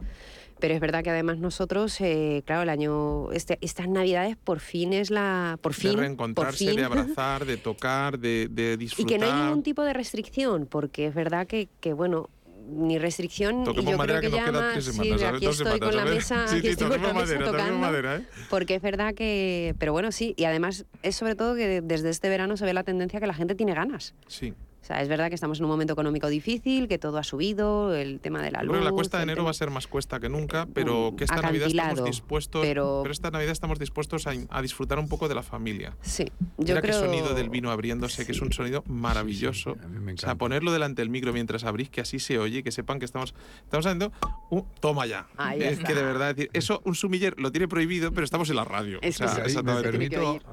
pero 0.65 0.73
es 0.73 0.81
verdad 0.81 1.03
que 1.03 1.11
además 1.11 1.37
nosotros 1.37 2.01
eh, 2.01 2.41
claro 2.43 2.63
el 2.63 2.69
año 2.69 3.31
este, 3.31 3.59
estas 3.61 3.87
navidades 3.87 4.35
por 4.35 4.59
fin 4.59 4.93
es 4.93 5.11
la 5.11 5.59
por 5.61 5.75
fin 5.75 5.91
de 5.91 5.95
por 5.97 6.01
reencontrarse, 6.01 6.65
fin. 6.65 6.75
de 6.75 6.83
abrazar, 6.85 7.45
de 7.45 7.57
tocar, 7.57 8.17
de, 8.17 8.47
de 8.49 8.73
y 8.73 8.77
disfrutar. 8.77 9.13
que 9.13 9.19
no 9.19 9.31
hay 9.31 9.43
ningún 9.43 9.61
tipo 9.61 9.83
de 9.83 9.93
restricción 9.93 10.65
porque 10.65 11.05
es 11.05 11.13
verdad 11.13 11.45
que, 11.45 11.69
que 11.79 11.93
bueno 11.93 12.31
ni 12.67 12.97
restricción 12.97 13.61
y 13.61 13.85
yo 13.85 13.95
madera 13.95 14.19
creo 14.19 14.21
que 14.21 14.21
que, 14.21 14.29
nos 14.31 14.39
ya 14.39 14.45
quedan 14.45 14.81
sí, 14.81 15.23
aquí 15.23 15.45
estoy 15.45 15.79
con 15.79 15.91
semanas, 15.91 15.95
la 15.95 16.05
mesa 16.05 16.47
Sí, 16.47 16.55
aquí 16.55 16.61
sí, 16.65 16.67
estoy 16.71 16.89
con 16.89 17.01
la 17.03 17.07
mesa 17.09 17.13
madera, 17.13 17.45
tocando 17.45 17.77
madera, 17.77 18.15
¿eh? 18.15 18.25
porque 18.49 18.73
es 18.73 18.81
verdad 18.81 19.13
que 19.13 19.75
pero 19.77 19.93
bueno 19.93 20.11
sí 20.11 20.33
y 20.35 20.45
además 20.45 20.85
es 21.03 21.15
sobre 21.15 21.35
todo 21.35 21.53
que 21.53 21.81
desde 21.81 22.09
este 22.09 22.27
verano 22.27 22.57
se 22.57 22.65
ve 22.65 22.73
la 22.73 22.81
tendencia 22.83 23.19
que 23.19 23.27
la 23.27 23.35
gente 23.35 23.53
tiene 23.53 23.75
ganas 23.75 24.15
Sí. 24.25 24.55
O 24.85 24.87
sea, 24.87 25.01
es 25.01 25.09
verdad 25.09 25.29
que 25.29 25.33
estamos 25.35 25.57
en 25.57 25.65
un 25.65 25.71
momento 25.71 25.93
económico 25.93 26.27
difícil, 26.29 26.87
que 26.87 26.99
todo 26.99 27.17
ha 27.17 27.23
subido, 27.23 27.95
el 27.95 28.19
tema 28.19 28.43
de 28.43 28.51
la 28.51 28.61
luz. 28.61 28.77
que 28.77 28.83
la 28.83 28.91
cuesta 28.91 29.17
de 29.17 29.23
enero 29.23 29.37
tema- 29.37 29.45
va 29.45 29.49
a 29.49 29.53
ser 29.55 29.71
más 29.71 29.87
cuesta 29.87 30.19
que 30.19 30.29
nunca, 30.29 30.67
pero 30.75 31.15
que 31.17 31.23
esta 31.23 31.41
Navidad 31.41 31.69
estamos 31.69 32.05
dispuestos. 32.05 32.61
Pero... 32.61 32.99
pero- 33.01 33.11
esta 33.11 33.31
Navidad 33.31 33.51
estamos 33.51 33.79
dispuestos 33.79 34.27
a, 34.27 34.33
a 34.49 34.61
disfrutar 34.61 34.99
un 34.99 35.09
poco 35.09 35.27
de 35.27 35.33
la 35.33 35.41
familia. 35.41 35.97
Sí, 36.01 36.25
Mira 36.59 36.75
yo 36.75 36.81
creo... 36.81 37.01
qué 37.01 37.07
sonido 37.07 37.33
del 37.33 37.49
vino 37.49 37.71
abriéndose, 37.71 38.27
que 38.27 38.33
es 38.33 38.41
un 38.43 38.53
sonido 38.53 38.83
maravilloso. 38.85 39.73
Sí, 39.73 39.79
sí, 39.79 39.85
a 39.85 39.89
mí 39.89 39.99
me 39.99 40.13
o 40.13 40.17
sea, 40.17 40.35
ponerlo 40.35 40.71
delante 40.71 41.01
del 41.01 41.09
micro 41.09 41.33
mientras 41.33 41.63
abrís, 41.63 41.89
que 41.89 42.01
así 42.01 42.19
se 42.19 42.37
oye, 42.37 42.61
que 42.61 42.71
sepan 42.71 42.99
que 42.99 43.05
estamos, 43.05 43.33
estamos 43.63 43.87
haciendo 43.87 44.11
un 44.51 44.65
toma 44.81 45.07
ya. 45.07 45.25
Ahí 45.35 45.63
es 45.63 45.79
está. 45.79 45.87
que 45.87 45.95
de 45.95 46.03
verdad, 46.03 46.29
es 46.29 46.35
decir, 46.35 46.51
eso 46.53 46.83
un 46.85 46.93
sumiller 46.93 47.33
lo 47.39 47.51
tiene 47.51 47.67
prohibido, 47.67 48.11
pero 48.11 48.23
estamos 48.23 48.51
en 48.51 48.57
la 48.57 48.65
radio. 48.65 48.99
Es 49.01 49.19
o 49.19 49.23
que 49.23 49.29
sea, 49.29 49.35
sí. 49.35 49.41
Me 49.41 49.47
exactamente. 49.47 49.89
Tiene 49.89 50.09
que 50.11 50.19
oír. 50.19 50.43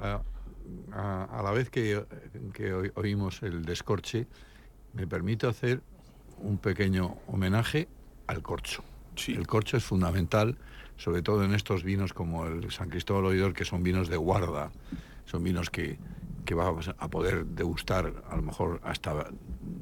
A, 0.92 1.40
la 1.42 1.50
vez 1.50 1.70
que, 1.70 2.04
que 2.52 2.72
oí- 2.74 2.92
oímos 2.94 3.42
el 3.42 3.64
descorche, 3.64 4.26
me 4.94 5.06
permito 5.06 5.48
hacer 5.48 5.80
un 6.38 6.58
pequeño 6.58 7.16
homenaje 7.26 7.88
al 8.26 8.42
corcho. 8.42 8.82
Sí. 9.16 9.32
El 9.34 9.46
corcho 9.46 9.76
es 9.76 9.84
fundamental, 9.84 10.56
sobre 10.96 11.22
todo 11.22 11.44
en 11.44 11.54
estos 11.54 11.82
vinos 11.84 12.12
como 12.12 12.46
el 12.46 12.70
San 12.72 12.88
Cristóbal 12.88 13.26
Oidor, 13.26 13.52
que 13.54 13.64
son 13.64 13.82
vinos 13.82 14.08
de 14.08 14.16
guarda, 14.16 14.70
son 15.26 15.42
vinos 15.44 15.70
que, 15.70 15.98
que 16.44 16.54
vamos 16.54 16.88
a 16.96 17.08
poder 17.08 17.44
degustar 17.46 18.12
a 18.30 18.36
lo 18.36 18.42
mejor 18.42 18.80
hasta 18.84 19.26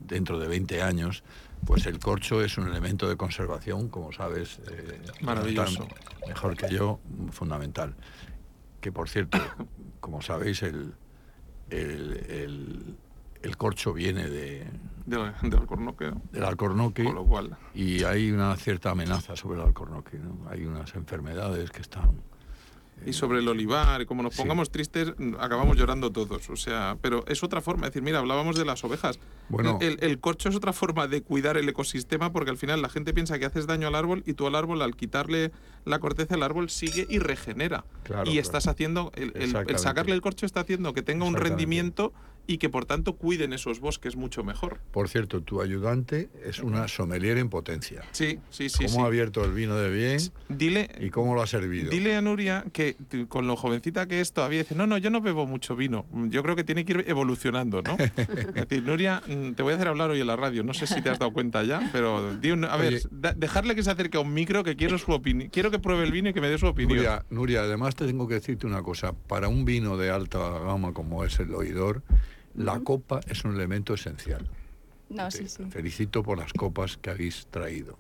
dentro 0.07 0.39
de 0.39 0.49
20 0.49 0.83
años, 0.83 1.23
pues 1.65 1.87
el 1.87 1.99
corcho 1.99 2.43
es 2.43 2.59
un 2.59 2.67
elemento 2.69 3.09
de 3.09 3.17
conservación, 3.17 3.89
como 3.89 4.13
sabes, 4.13 4.61
eh, 4.71 5.01
Maravilloso. 5.23 5.87
mejor 6.27 6.57
que 6.57 6.69
yo, 6.71 7.01
fundamental. 7.31 7.95
Que 8.81 8.91
por 8.93 9.09
cierto, 9.09 9.39
como 10.01 10.21
sabéis, 10.23 10.63
el, 10.63 10.95
el, 11.71 12.13
el- 12.29 12.97
el 13.43 13.57
corcho 13.57 13.95
viene 13.95 14.29
de, 14.29 14.67
Alcornoque, 15.57 16.13
del 16.31 16.45
alcornoque 16.45 17.05
con 17.05 17.15
lo 17.15 17.25
cual. 17.25 17.57
y 17.75 18.05
hay 18.05 18.31
una 18.31 18.55
cierta 18.57 18.91
amenaza 18.91 19.35
sobre 19.35 19.59
el 19.61 19.67
alcornoque. 19.67 20.19
¿no? 20.19 20.47
Hay 20.51 20.67
unas 20.67 20.95
enfermedades 20.95 21.71
que 21.71 21.81
están... 21.81 22.21
Y 23.07 23.13
sobre 23.15 23.39
el 23.39 23.49
olivar, 23.49 24.03
y 24.03 24.07
como 24.07 24.23
nos 24.23 24.35
Sí. 24.35 24.39
pongamos 24.39 24.71
tristes, 24.71 25.15
acabamos 25.39 25.77
llorando 25.77 26.11
todos. 26.13 26.51
O 26.51 26.57
sea, 26.57 26.97
pero 27.01 27.25
es 27.29 27.43
otra 27.43 27.61
forma. 27.61 27.87
Es 27.87 27.93
decir, 27.93 28.03
mira, 28.03 28.19
hablábamos 28.19 28.57
de 28.57 28.65
las 28.65 28.85
ovejas. 28.85 29.19
Bueno. 29.49 29.79
el, 29.81 29.99
el 30.03 30.21
corcho 30.21 30.49
es 30.49 30.55
otra 30.55 30.73
forma 30.73 31.09
de 31.09 31.23
cuidar 31.23 31.57
el 31.57 31.69
ecosistema 31.69 32.31
porque 32.33 32.51
al 32.51 32.57
final 32.57 32.83
la 32.83 32.89
gente 32.89 33.13
piensa 33.13 33.39
que 33.39 33.47
haces 33.47 33.67
daño 33.67 33.89
al 33.89 33.95
árbol 33.97 34.23
y 34.27 34.35
tú 34.35 34.47
al 34.47 34.55
árbol, 34.55 34.81
al 34.83 34.95
quitarle 34.95 35.51
la 35.85 35.99
corteza, 35.99 36.35
el 36.37 36.43
árbol 36.43 36.71
sigue 36.71 37.07
y 37.09 37.19
regenera. 37.19 37.85
Claro, 38.05 38.31
y 38.31 38.39
estás 38.39 38.69
haciendo, 38.69 39.11
el, 39.17 39.33
el- 39.35 39.79
sacarle 39.79 40.13
el 40.15 40.21
corcho 40.21 40.47
está 40.47 40.61
haciendo 40.61 40.93
que 40.93 41.03
tenga 41.03 41.25
un 41.25 41.35
rendimiento 41.35 42.13
y 42.47 42.59
que 42.59 42.69
por 42.69 42.85
tanto 42.85 43.15
cuiden 43.17 43.53
esos 43.53 43.81
bosques 43.81 44.17
mucho 44.17 44.43
mejor. 44.45 44.81
Por 44.91 45.09
cierto, 45.09 45.41
tu 45.43 45.61
ayudante 45.63 46.29
es 46.45 46.61
una 46.61 46.89
sommelier 46.89 47.39
en 47.39 47.49
potencia. 47.49 48.03
Sí, 48.13 48.39
sí, 48.51 48.69
sí. 48.69 48.85
¿Cómo 48.87 48.97
sí. 48.97 49.01
ha 49.03 49.07
abierto 49.07 49.45
el 49.45 49.53
vino 49.53 49.77
de 49.77 49.91
bien 49.91 50.19
Dile, 50.49 50.91
y 51.01 51.11
cómo 51.11 51.35
lo 51.35 51.43
ha 51.43 51.47
servido? 51.47 51.91
Dile 51.91 52.17
a 52.17 52.21
Nuria 52.23 52.65
que 52.73 52.97
con 53.29 53.47
lo 53.47 53.57
jovencita 53.57 54.07
que 54.07 54.21
es 54.21 54.33
todavía 54.33 54.59
dice, 54.61 54.75
no, 54.75 54.87
no, 54.87 54.99
yo 54.99 55.11
no 55.11 55.21
bebo 55.21 55.47
mucho 55.47 55.77
vino. 55.77 56.07
Yo 56.29 56.43
creo 56.43 56.57
que 56.57 56.65
tiene 56.65 56.85
que 56.85 56.93
ir 56.93 57.05
evolucionando, 57.07 57.83
¿no? 57.83 57.97
es 58.17 58.55
decir, 58.55 58.83
Nuria, 58.83 59.23
mm, 59.27 59.53
te 59.53 59.63
voy 59.63 59.73
a 59.73 59.77
hacer 59.77 59.89
hablar 59.89 60.11
hoy 60.11 60.21
en 60.21 60.27
la 60.27 60.37
radio. 60.37 60.63
No 60.65 60.75
sé 60.75 60.87
si 60.87 61.01
te 61.03 61.11
has 61.11 61.19
dado 61.19 61.33
cuenta 61.33 61.63
ya, 61.63 61.89
pero 61.93 62.35
di 62.37 62.51
un- 62.51 62.65
a 62.65 62.77
ver, 62.77 63.01
da- 63.11 63.33
dejarle 63.35 63.75
que 63.75 63.83
se 63.83 63.91
acerque 63.91 64.17
a 64.17 64.21
un 64.21 64.33
micro 64.35 64.65
que 64.65 64.77
quiero 64.77 64.99
su 64.99 65.13
opinión. 65.13 65.51
Quiero 65.51 65.71
que 65.71 65.79
pruebe 65.79 66.05
el 66.05 66.13
vino 66.13 66.29
y 66.31 66.33
que 66.35 66.41
me 66.41 66.49
dé 66.49 66.59
su 66.59 66.67
opinión. 66.67 66.97
Nuria, 66.99 67.25
Nuria, 67.31 67.61
además 67.63 67.95
te 67.95 68.07
tengo 68.07 68.27
que 68.27 68.35
decirte 68.35 68.67
una 68.67 68.83
cosa. 68.83 69.13
Para 69.13 69.49
un 69.49 69.65
vino 69.65 69.97
de 69.97 70.11
alta 70.11 70.39
gama 70.39 70.93
como 70.93 71.25
es 71.25 71.39
el 71.41 71.55
oidor, 71.55 72.03
la 72.65 72.81
copa 72.81 73.21
es 73.29 73.45
un 73.45 73.55
elemento 73.55 73.95
esencial. 73.95 74.49
No, 75.09 75.29
Te 75.29 75.39
sí, 75.39 75.49
sí. 75.49 75.65
felicito 75.71 76.23
por 76.23 76.39
las 76.39 76.53
copas 76.53 76.97
que 76.97 77.11
habéis 77.11 77.47
traído. 77.51 77.99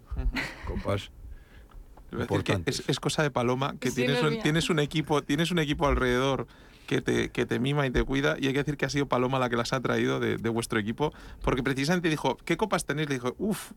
Copas 0.66 1.10
es, 2.66 2.82
es 2.88 3.00
cosa 3.00 3.22
de 3.22 3.30
Paloma 3.30 3.76
que 3.78 3.90
Sí, 3.90 3.96
tienes, 3.96 4.22
un, 4.22 4.30
mía. 4.30 4.42
tienes 4.42 4.70
un 4.70 4.78
equipo, 4.80 5.22
tienes 5.22 5.50
un 5.50 5.58
equipo 5.60 5.86
alrededor 5.86 6.46
que 6.86 7.00
te, 7.00 7.28
que 7.28 7.46
te 7.46 7.60
mima 7.60 7.86
y 7.86 7.90
te 7.90 8.02
cuida 8.02 8.36
y 8.38 8.48
hay 8.48 8.52
que 8.52 8.58
decir 8.58 8.76
que 8.76 8.84
ha 8.84 8.90
sido 8.90 9.06
Paloma 9.06 9.38
la 9.38 9.48
que 9.48 9.56
las 9.56 9.72
ha 9.72 9.80
traído 9.80 10.18
de, 10.18 10.38
de 10.38 10.48
vuestro 10.48 10.80
equipo 10.80 11.12
porque 11.40 11.62
precisamente 11.62 12.08
dijo 12.08 12.36
¿qué 12.44 12.56
copas 12.56 12.84
tenéis? 12.84 13.08
le 13.08 13.14
dijo 13.14 13.36
uff 13.38 13.70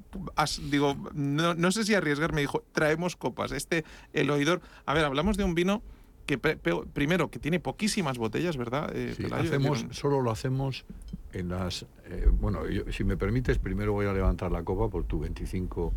digo 0.72 0.98
no, 1.13 1.54
no 1.54 1.72
sé 1.72 1.84
si 1.86 1.93
arriesgar 1.93 2.34
me 2.34 2.41
dijo 2.41 2.63
traemos 2.72 3.15
copas 3.15 3.52
este 3.52 3.86
el 4.13 4.32
oidor 4.32 4.62
a 4.88 4.96
ver 4.96 5.06
hablamos 5.06 5.38
de 5.38 5.43
un 5.43 5.54
vino 5.54 5.84
que 6.26 6.38
primero 6.38 7.30
que 7.30 7.40
tiene 7.40 7.60
poquísimas 7.60 8.18
botellas 8.18 8.56
¿verdad? 8.58 8.92
Eh, 8.96 9.14
Sí, 9.18 9.26
hacemos, 9.32 9.86
solo 9.92 10.22
lo 10.22 10.32
hacemos 10.32 10.86
en 11.34 11.50
las... 11.50 11.86
eh, 12.06 12.28
bueno, 12.32 12.68
yo- 12.70 12.84
si 12.92 13.04
me 13.04 13.18
permites, 13.18 13.58
primero 13.58 13.92
voy 13.94 14.06
a 14.06 14.14
levantar 14.14 14.52
la 14.52 14.64
copa 14.64 14.90
por 14.90 15.04
tu 15.04 15.20
25, 15.20 15.94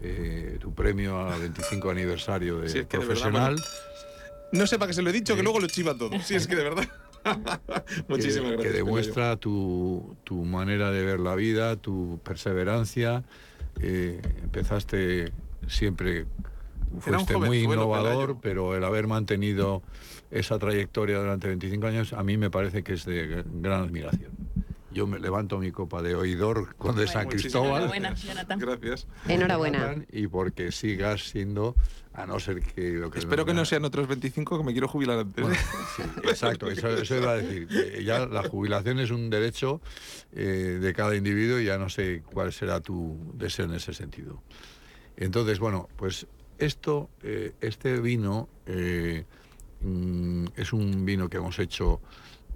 eh, 0.00 0.56
tu 0.60 0.72
premio 0.74 1.20
al 1.28 1.40
25 1.40 1.90
aniversario 1.90 2.58
de 2.58 2.68
Sí, 2.68 2.78
es 2.78 2.86
que 2.86 2.98
de 2.98 3.04
verdad, 3.06 3.20
profesional. 3.20 3.56
no 4.52 4.66
sé 4.66 4.78
para 4.78 4.88
qué 4.88 4.94
se 4.94 5.02
lo 5.02 5.10
he 5.10 5.12
dicho 5.12 5.36
que 5.36 5.42
luego 5.42 5.60
lo 5.60 5.66
chiva 5.68 5.96
todo 5.96 6.18
sí 6.22 6.34
es 6.34 6.46
que 6.46 6.56
de 6.56 6.64
verdad 6.64 6.88
muchísimas 8.08 8.50
que, 8.50 8.56
gracias 8.56 8.72
que 8.72 8.78
demuestra 8.78 9.36
tu, 9.36 10.16
tu 10.24 10.42
manera 10.44 10.90
de 10.90 11.04
ver 11.04 11.20
la 11.20 11.34
vida, 11.34 11.76
tu 11.76 12.18
perseverancia. 12.24 13.22
Empezaste 14.42 15.32
siempre, 15.68 16.26
Fuiste 16.98 17.36
muy 17.36 17.60
innovador, 17.60 18.38
pero 18.40 18.76
el 18.76 18.84
haber 18.84 19.06
mantenido 19.06 19.82
esa 20.30 20.58
trayectoria 20.58 21.18
durante 21.18 21.48
25 21.48 21.86
años 21.86 22.12
a 22.12 22.22
mí 22.22 22.36
me 22.36 22.50
parece 22.50 22.82
que 22.82 22.94
es 22.94 23.04
de 23.04 23.44
gran 23.46 23.82
admiración. 23.82 24.30
Yo 24.92 25.06
me 25.06 25.20
levanto 25.20 25.58
mi 25.58 25.70
copa 25.70 26.02
de 26.02 26.16
oidor 26.16 26.74
con 26.74 26.96
de 26.96 27.06
San 27.06 27.28
Cristóbal. 27.28 27.70
Enhorabuena, 27.82 28.14
Jonathan. 28.14 28.58
gracias 28.58 29.06
Enhorabuena. 29.28 29.94
Y 30.10 30.26
porque 30.26 30.72
sigas 30.72 31.28
siendo, 31.28 31.76
a 32.12 32.26
no 32.26 32.40
ser 32.40 32.60
que 32.60 32.90
lo 32.94 33.10
que 33.10 33.20
espero 33.20 33.44
que 33.44 33.54
no 33.54 33.64
sean 33.64 33.84
otros 33.84 34.08
25 34.08 34.58
que 34.58 34.64
me 34.64 34.72
quiero 34.72 34.88
jubilar 34.88 35.20
antes 35.20 35.44
Bueno, 35.44 35.58
sí, 35.96 36.02
exacto, 36.24 36.68
eso, 36.68 36.88
eso 36.88 37.16
iba 37.16 37.30
a 37.30 37.36
decir. 37.36 37.68
que 37.68 38.02
Ya 38.02 38.26
la 38.26 38.42
jubilación 38.42 38.98
es 38.98 39.12
un 39.12 39.30
derecho 39.30 39.80
eh, 40.32 40.78
de 40.80 40.92
cada 40.92 41.14
individuo 41.14 41.60
y 41.60 41.66
ya 41.66 41.78
no 41.78 41.88
sé 41.88 42.22
cuál 42.32 42.52
será 42.52 42.80
tu 42.80 43.16
deseo 43.34 43.66
en 43.66 43.74
ese 43.74 43.94
sentido. 43.94 44.42
Entonces, 45.16 45.60
bueno, 45.60 45.88
pues 45.96 46.26
esto, 46.60 47.10
eh, 47.22 47.52
este 47.60 48.00
vino 48.00 48.48
eh, 48.66 49.24
mm, 49.80 50.44
es 50.56 50.72
un 50.72 51.04
vino 51.04 51.28
que 51.28 51.38
hemos 51.38 51.58
hecho 51.58 52.00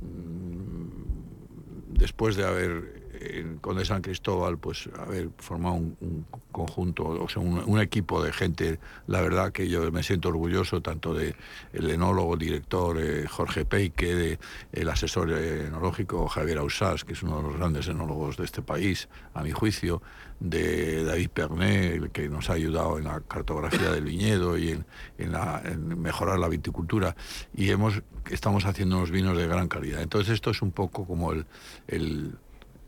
mm, 0.01 1.95
después 1.99 2.37
de 2.37 2.45
haber 2.45 3.04
en 3.21 3.59
Conde 3.59 3.85
San 3.85 4.03
Cristóbal, 4.03 4.59
pues 4.59 4.89
haber 4.99 5.31
formado 5.39 5.75
un, 5.75 5.97
un 6.01 6.27
conjunto, 6.53 7.05
o 7.05 7.29
sea, 7.29 7.43
un, 7.43 7.81
equipo 7.81 8.23
de 8.23 8.33
gente, 8.33 8.79
la 9.07 9.21
verdad 9.21 9.53
que 9.53 9.69
yo 9.69 9.91
me 9.93 10.03
siento 10.03 10.29
orgulloso 10.29 10.81
tanto 10.81 11.13
de 11.15 11.35
el 11.73 11.91
enólogo, 11.91 12.37
director 12.37 12.99
eh, 13.01 13.27
Jorge 13.29 13.65
Peike, 13.65 14.15
de 14.15 14.39
el 14.73 14.89
asesor 14.89 15.31
enológico 15.33 16.27
Javier 16.29 16.59
Ausás, 16.59 17.05
que 17.05 17.13
es 17.13 17.23
uno 17.23 17.39
de 17.39 17.43
los 17.45 17.57
grandes 17.57 17.89
enólogos 17.89 18.37
de 18.37 18.45
este 18.45 18.63
país, 18.63 19.09
a 19.35 19.43
mi 19.43 19.51
juicio, 19.51 20.03
de 20.41 21.05
David 21.05 21.31
Pernet, 21.31 21.95
el 22.03 22.11
que 22.11 22.29
nos 22.29 22.51
ha 22.51 22.55
ayudado 22.55 22.99
en 22.99 23.05
la 23.05 23.21
cartografía 23.21 23.91
del 23.93 24.05
viñedo 24.05 24.59
y 24.59 24.71
en, 24.71 24.87
en 25.19 25.33
la- 25.33 25.63
mejorar 25.79 26.39
la 26.39 26.49
viticultura, 26.49 27.17
y 27.55 27.71
hemos 27.71 28.03
estamos 28.31 28.65
haciendo 28.65 28.97
unos 28.97 29.11
vinos 29.11 29.37
de 29.37 29.47
gran 29.47 29.69
calidad. 29.69 30.03
Entonces 30.03 30.35
esto 30.35 30.51
es 30.51 30.63
un 30.63 30.73
poco 30.73 31.07
como 31.07 31.33
el 31.33 32.37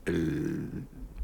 el 0.07 0.69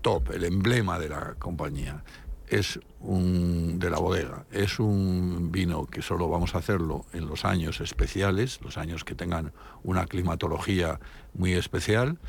top, 0.02 0.32
el 0.32 0.44
emblema 0.44 1.00
de 1.00 1.10
la 1.10 1.36
compañía. 1.40 2.04
Es 2.48 2.80
un 3.00 3.80
de 3.80 3.90
la 3.90 3.98
bodega. 4.00 4.46
Es 4.52 4.80
un 4.80 5.52
vino 5.52 5.86
que 5.88 6.02
solo 6.02 6.30
vamos 6.30 6.54
a 6.54 6.60
hacerlo 6.60 7.06
en 7.14 7.26
los 7.26 7.46
años 7.46 7.82
especiales, 7.82 8.60
los 8.62 8.78
años 8.78 9.04
que 9.04 9.16
tengan 9.16 9.54
una 9.84 10.06
climatología 10.06 11.00
muy 11.34 11.54
especial. 11.54 12.20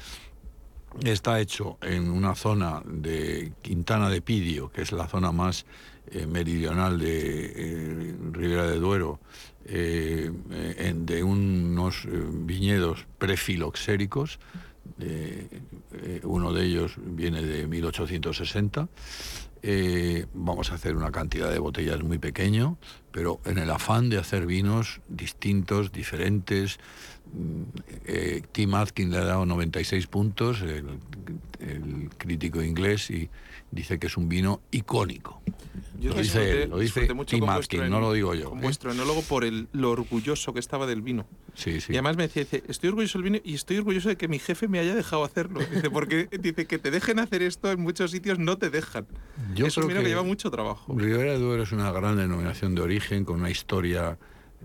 Está 1.02 1.40
hecho 1.40 1.76
en 1.82 2.08
una 2.10 2.36
zona 2.36 2.80
de 2.86 3.52
Quintana 3.60 4.08
de 4.08 4.22
Pidio, 4.22 4.70
que 4.70 4.82
es 4.82 4.92
la 4.92 5.08
zona 5.08 5.32
más 5.32 5.66
eh, 6.10 6.26
meridional 6.26 6.98
de 7.00 7.46
eh, 7.46 8.16
Ribera 8.30 8.66
de 8.68 8.78
Duero, 8.78 9.18
eh, 9.64 10.30
eh, 10.52 10.74
en- 10.78 11.04
de 11.06 11.22
unos 11.24 12.06
viñedos 12.46 13.06
prefiloxéricos. 13.18 14.38
Eh, 15.00 15.48
eh, 15.92 16.20
uno 16.24 16.52
de 16.52 16.64
ellos 16.64 16.96
viene 16.98 17.42
de 17.42 17.66
1860. 17.66 18.88
Eh, 19.66 20.26
vamos 20.34 20.70
a 20.70 20.74
hacer 20.74 20.94
una 20.94 21.10
cantidad 21.10 21.50
de 21.50 21.58
botellas 21.58 22.02
muy 22.02 22.18
pequeño, 22.18 22.76
pero 23.10 23.40
en 23.46 23.56
el 23.56 23.70
afán 23.70 24.10
de 24.10 24.18
hacer 24.18 24.44
vinos 24.46 25.00
distintos, 25.08 25.90
diferentes. 25.90 26.78
mm, 27.32 27.62
eh, 28.04 28.42
Tim 28.52 28.74
Atkin 28.74 29.10
le 29.10 29.18
ha 29.18 29.24
dado 29.24 29.46
96 29.46 30.06
puntos, 30.06 30.60
el, 30.60 30.98
el 31.60 32.10
crítico 32.18 32.62
inglés, 32.62 33.10
y 33.10 33.30
dice 33.74 33.98
que 33.98 34.06
es 34.06 34.16
un 34.16 34.28
vino 34.28 34.60
icónico. 34.70 35.42
Yo 36.00 36.10
Lo 36.10 36.20
dice 36.20 36.62
él, 36.62 36.70
lo 36.70 36.78
dice 36.78 37.12
mucho 37.14 37.38
con 37.38 37.54
vuestro 37.54 37.88
no 37.88 38.00
lo 38.00 38.12
digo 38.12 38.34
yo. 38.34 38.50
Con 38.50 38.58
¿eh? 38.58 38.62
vuestro 38.62 38.92
enólogo 38.92 39.22
por 39.22 39.44
el, 39.44 39.68
lo 39.72 39.90
orgulloso 39.90 40.52
que 40.52 40.60
estaba 40.60 40.86
del 40.86 41.02
vino. 41.02 41.26
Sí, 41.54 41.80
sí. 41.80 41.92
Y 41.92 41.96
además 41.96 42.16
me 42.16 42.24
decía, 42.24 42.42
dice, 42.44 42.62
estoy 42.68 42.90
orgulloso 42.90 43.18
del 43.18 43.30
vino 43.30 43.38
y 43.42 43.54
estoy 43.54 43.78
orgulloso 43.78 44.08
de 44.08 44.16
que 44.16 44.28
mi 44.28 44.38
jefe 44.38 44.68
me 44.68 44.78
haya 44.78 44.94
dejado 44.94 45.24
hacerlo. 45.24 45.60
Dice, 45.60 45.90
porque 45.90 46.28
dice 46.40 46.66
que 46.66 46.78
te 46.78 46.90
dejen 46.90 47.18
hacer 47.20 47.42
esto 47.42 47.70
en 47.70 47.80
muchos 47.80 48.10
sitios 48.10 48.38
no 48.38 48.58
te 48.58 48.70
dejan. 48.70 49.06
Yo 49.54 49.66
es 49.66 49.76
un 49.76 49.84
creo 49.84 49.88
vino 49.88 50.00
que, 50.00 50.04
que 50.04 50.10
lleva 50.10 50.22
mucho 50.24 50.50
trabajo. 50.50 50.94
Ribera 50.94 51.32
de 51.32 51.38
Duero 51.38 51.62
es 51.62 51.72
una 51.72 51.90
gran 51.90 52.16
denominación 52.16 52.74
de 52.74 52.82
origen 52.82 53.24
con 53.24 53.40
una 53.40 53.50
historia 53.50 54.18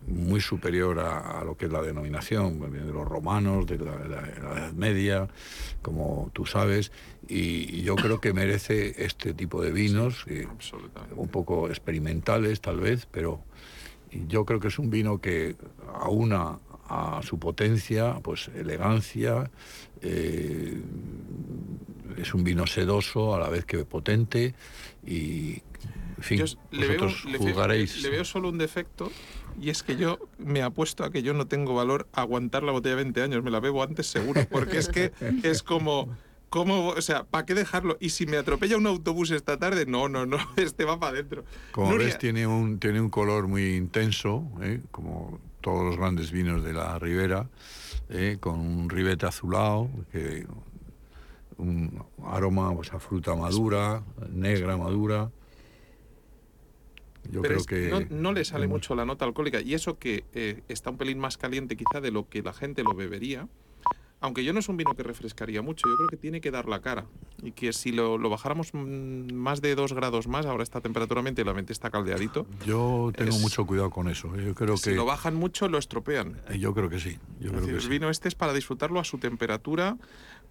muy 0.07 0.41
superior 0.41 0.99
a, 0.99 1.39
a 1.39 1.43
lo 1.43 1.55
que 1.57 1.65
es 1.65 1.71
la 1.71 1.81
denominación 1.81 2.59
viene 2.71 2.85
de 2.88 2.93
los 2.93 3.07
romanos, 3.07 3.65
de 3.67 3.77
la, 3.77 3.95
la- 3.99 4.21
la 4.21 4.27
Edad 4.59 4.73
Media, 4.73 5.27
como 5.81 6.29
tú 6.33 6.45
sabes, 6.45 6.91
y, 7.27 7.77
y 7.79 7.81
yo 7.83 7.95
creo 7.95 8.19
que 8.19 8.33
merece 8.33 9.03
este 9.03 9.33
tipo 9.33 9.62
de 9.62 9.71
vinos, 9.71 10.25
eh, 10.27 10.47
un 11.15 11.27
poco 11.29 11.67
experimentales 11.69 12.62
tal 12.62 12.79
vez, 12.79 13.07
pero 13.12 13.41
yo 14.27 14.45
creo 14.45 14.59
que 14.59 14.69
es 14.69 14.79
un 14.79 14.89
vino 14.89 15.19
que 15.21 15.55
aúna 16.01 16.57
a 16.88 17.21
su 17.23 17.38
potencia, 17.38 18.15
pues 18.23 18.49
elegancia, 18.55 19.51
eh, 20.01 20.81
es 22.17 22.33
un 22.33 22.43
vino 22.43 22.65
sedoso 22.65 23.35
a 23.35 23.39
la 23.39 23.49
vez 23.49 23.65
que 23.65 23.85
potente 23.85 24.55
y, 25.05 25.62
en 26.17 26.23
fin, 26.23 26.38
Yo 26.39 26.45
le 26.71 26.88
veo, 26.88 27.01
vosotros 27.03 27.25
le 27.25 27.38
veo- 27.38 27.47
juzgaréis. 27.47 28.01
le 28.01 28.09
veo 28.09 28.25
solo 28.25 28.49
un 28.49 28.57
defecto 28.57 29.12
y 29.62 29.69
es 29.69 29.84
que 29.84 29.95
yo 29.95 30.19
me 30.38 30.62
apuesto 30.62 31.04
a 31.04 31.12
que 31.12 31.22
yo 31.22 31.34
no 31.34 31.48
tengo 31.48 31.74
valor 31.74 32.08
a 32.13 32.22
aguantar 32.22 32.63
la 32.63 32.72
botella 32.72 32.95
20 32.95 33.22
años, 33.22 33.43
me 33.43 33.52
la 33.52 33.60
bebo 33.60 33.84
antes 33.84 34.08
seguro, 34.08 34.41
porque 34.50 34.78
es 34.78 34.89
que 34.89 35.12
es 35.43 35.63
como... 35.63 36.15
¿Cómo, 36.50 36.88
o 36.88 37.02
sea, 37.04 37.26
¿para 37.26 37.45
qué 37.45 37.54
dejarlo? 37.54 37.95
Y 38.00 38.10
si 38.10 38.26
me 38.26 38.36
atropella 38.36 38.76
un 38.76 38.88
autobús 38.88 39.30
esta 39.30 39.58
tarde, 39.58 39.86
no, 39.86 40.10
no, 40.10 40.26
no, 40.26 40.39
este 40.58 40.84
va 40.84 41.00
para 41.00 41.12
adentro. 41.12 41.43
Como 41.72 41.91
Nuria, 41.91 42.08
ves, 42.08 42.17
tiene 42.17 42.48
un, 42.48 42.80
tiene 42.80 43.00
un 43.00 43.12
color 43.12 43.48
muy 43.48 43.76
intenso, 43.76 44.50
¿eh? 44.60 44.82
como 44.89 45.39
todos 45.62 45.86
los 45.86 45.98
grandes 45.98 46.32
vinos 46.32 46.63
de 46.63 46.74
la 46.74 46.98
ribera, 46.98 47.48
¿eh? 48.10 48.38
con 48.39 48.60
un 48.60 48.89
ribete 48.89 49.28
azulado, 49.28 49.91
que, 50.12 50.48
un 51.60 52.04
aroma 52.26 52.74
pues, 52.74 52.91
a 52.93 53.00
fruta 53.00 53.36
madura, 53.36 54.02
negra 54.32 54.78
madura. 54.78 55.30
Yo 57.32 57.41
pero 57.41 57.55
creo 57.55 57.58
es- 57.60 57.67
que... 57.67 57.89
no, 58.10 58.21
no 58.21 58.34
le 58.34 58.45
sale 58.45 58.65
hemos- 58.65 58.75
mucho 58.77 58.95
la 58.95 59.05
nota 59.05 59.25
alcohólica 59.25 59.62
y 59.62 59.73
eso 59.73 59.97
que 59.99 60.23
eh, 60.34 60.62
está 60.67 60.89
un 60.89 60.97
pelín 60.97 61.19
más 61.19 61.38
caliente 61.38 61.75
quizá 61.75 62.01
de 62.01 62.12
lo 62.12 62.27
que 62.29 62.41
la 62.41 62.53
gente 62.53 62.84
lo 62.84 62.93
bebería. 62.95 63.47
Aunque 64.21 64.43
yo 64.43 64.51
no 64.51 64.60
es 64.60 64.67
un 64.67 64.75
vino 64.75 64.95
que 64.97 65.03
refrescaría 65.03 65.62
mucho, 65.62 65.88
yo 65.88 65.95
creo 65.95 66.10
que 66.10 66.17
tiene 66.17 66.41
que 66.41 66.51
dar 66.51 66.67
la 66.67 66.82
cara. 66.82 67.05
Y 67.41 67.53
que 67.53 67.71
si 67.71 67.93
lo, 67.93 68.17
lo 68.17 68.29
bajáramos 68.29 68.73
mm, 68.73 69.32
más 69.32 69.62
de 69.62 69.75
dos 69.75 69.93
grados 69.93 70.27
más, 70.27 70.45
ahora 70.45 70.62
está 70.63 70.82
temperatura 70.82 71.19
ambiente 71.21 71.41
y 71.41 71.45
la 71.45 71.53
mente 71.53 71.71
está 71.71 71.89
caldeadito, 71.89 72.45
Yo 72.65 73.13
tengo 73.15 73.32
es- 73.38 73.41
mucho 73.41 73.65
cuidado 73.65 73.89
con 73.91 74.10
eso. 74.10 74.36
¿eh? 74.36 74.43
Yo 74.47 74.55
creo 74.55 74.75
si 74.75 74.89
que... 74.89 74.95
lo 74.97 75.05
bajan 75.05 75.36
mucho 75.36 75.69
lo 75.69 75.77
estropean. 75.77 76.41
Yo 76.60 76.73
creo 76.73 76.89
que 76.89 76.99
sí. 76.99 77.17
Yo 77.39 77.45
Es 77.45 77.51
creo 77.51 77.53
decir, 77.62 77.69
que 77.69 77.75
el 77.77 77.82
sí. 77.84 77.88
vino 77.89 78.10
este 78.10 78.27
es 78.27 78.36
para 78.36 78.51
disfrutarlo 78.53 78.99
a 78.99 79.05
su 79.05 79.19
temperatura, 79.19 79.95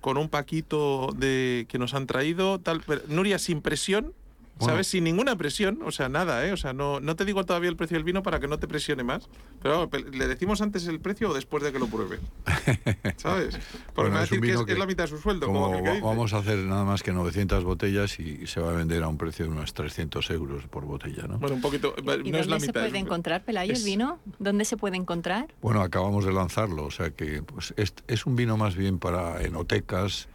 con 0.00 0.16
un 0.16 0.31
paquito 0.31 1.11
de 1.14 1.66
que 1.68 1.78
nos 1.78 1.92
han 1.92 2.07
traído, 2.07 2.59
tal. 2.61 2.83
Nuria, 3.09 3.38
sin 3.38 3.61
presión, 3.61 4.14
Bueno. 4.59 4.73
¿sabes? 4.75 4.87
Sin 4.88 5.05
ninguna 5.05 5.37
presión, 5.37 5.81
o 5.85 5.90
sea, 5.92 6.09
nada, 6.09 6.44
¿eh? 6.47 6.53
O 6.53 6.57
sea, 6.57 6.73
no, 6.73 7.01
no 7.01 7.14
te 7.16 7.25
digo 7.25 7.44
todavía 7.44 7.71
el 7.71 7.77
precio 7.77 7.97
del 7.97 8.05
vino 8.05 8.23
para 8.23 8.40
que 8.40 8.49
no 8.49 8.59
te 8.59 8.66
presione 8.66 9.05
más, 9.05 9.29
pero 9.62 9.88
¿le 10.12 10.27
decimos 10.27 10.61
antes 10.61 10.87
el 10.87 11.01
precio 11.01 11.31
o 11.31 11.35
después 11.35 11.62
de 11.62 11.73
que 11.73 11.79
lo 11.79 11.87
pruebe? 11.87 12.18
¿Sabes? 13.16 13.57
Porque 13.94 14.11
Bueno, 14.11 14.11
me 14.11 14.14
va 14.16 14.21
a 14.21 14.25
es 14.25 14.33
un 14.33 14.40
decir 14.40 14.64
que 14.66 14.73
es, 14.73 14.79
la 14.79 14.87
mitad 14.87 15.05
de 15.05 15.09
su 15.09 15.18
sueldo, 15.18 15.47
como, 15.47 15.71
que- 15.83 16.01
vamos 16.01 16.33
a 16.33 16.38
hacer 16.38 16.59
nada 16.59 16.85
más 16.85 17.03
que 17.03 17.12
900 17.12 17.64
botellas 17.64 18.18
y 18.18 18.47
se 18.47 18.61
va 18.61 18.71
a 18.71 18.75
vender 18.75 19.03
a 19.03 19.09
un 19.09 19.16
precio 19.18 19.44
de 19.47 19.53
unos 19.53 19.73
300 19.75 20.29
euros 20.31 20.64
por 20.66 20.85
botella, 20.85 21.25
¿no? 21.29 21.38
Bueno, 21.38 21.57
un 21.57 21.62
poquito, 21.62 21.94
¿Y 21.99 22.03
no 22.03 22.12
es 22.12 22.23
dónde 22.23 22.47
la 22.49 22.61
se 22.61 22.66
mitad. 22.68 22.81
puede 22.83 22.99
encontrar, 22.99 23.44
Pelayo, 23.44 23.73
Es- 23.73 23.81
el 23.81 23.85
vino? 23.85 24.18
¿Dónde 24.38 24.64
se 24.64 24.77
puede 24.77 24.97
encontrar? 24.97 25.47
Bueno, 25.62 25.83
acabamos 25.83 26.25
de 26.25 26.33
lanzarlo, 26.33 26.85
o 26.85 26.90
sea 26.90 27.11
que 27.11 27.42
pues, 27.42 27.75
es, 27.77 27.94
es 28.09 28.27
un 28.27 28.37
vino 28.37 28.57
más 28.57 28.75
bien 28.77 28.99
para 28.99 29.40
enotecas 29.42 30.29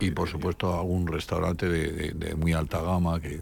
y 0.00 0.10
por 0.10 0.28
supuesto 0.28 0.74
algún 0.78 1.06
restaurante 1.06 1.68
de, 1.68 1.92
de- 1.92 2.10
de 2.12 2.34
muy 2.34 2.52
alta 2.52 2.80
gama 2.82 3.20
que, 3.20 3.40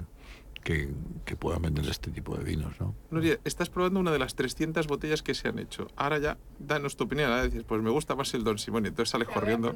que, 0.62 0.88
que 1.25 1.37
puedan 1.37 1.62
vender 1.62 1.87
este 1.88 2.11
tipo 2.11 2.37
de 2.37 2.42
vinos, 2.44 2.75
¿no? 2.81 2.94
Nuria, 3.11 3.38
estás 3.44 3.70
probando 3.70 4.01
una 4.01 4.11
de 4.11 4.18
las 4.18 4.35
300 4.35 4.87
botellas 4.88 5.22
que 5.22 5.33
se 5.35 5.49
han 5.49 5.59
hecho. 5.59 5.87
Ahora 5.96 6.18
ya, 6.18 6.38
danos 6.59 6.96
tu 6.96 7.05
opinión. 7.05 7.31
Ahora 7.31 7.44
dices, 7.44 7.62
pues 7.64 7.81
me 7.83 7.90
gusta 7.90 8.14
más 8.16 8.35
el 8.35 8.42
Don 8.44 8.59
Simón. 8.59 8.85
Y 8.85 8.88
entonces 8.88 9.11
sales 9.11 9.29
corriendo. 9.29 9.75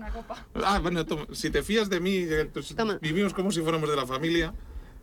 Ah, 0.65 0.79
bueno, 0.81 1.07
toma, 1.07 1.27
si 1.33 1.51
te 1.51 1.63
fías 1.63 1.89
de 1.91 2.01
mí, 2.01 2.15
eh, 2.17 2.51
Toma. 2.77 2.99
vivimos 3.01 3.35
como 3.35 3.53
si 3.53 3.61
fuéramos 3.63 3.89
de 3.89 3.97
la 3.97 4.07
familia. 4.07 4.53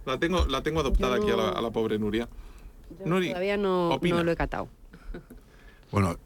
La 0.05 0.17
tengo, 0.19 0.45
la 0.45 0.61
tengo 0.63 0.79
adoptada 0.81 1.15
aquí 1.17 1.29
a 1.31 1.35
la, 1.37 1.51
no- 1.51 1.57
a 1.57 1.61
la 1.61 1.71
pobre 1.71 1.97
Nuria. 1.99 2.27
Yo 2.99 3.05
Nuri, 3.05 3.29
todavía 3.29 3.57
no, 3.57 3.97
no 4.01 4.23
lo 4.23 4.31
he 4.31 4.35
catado. 4.35 4.69
Bueno, 5.91 6.17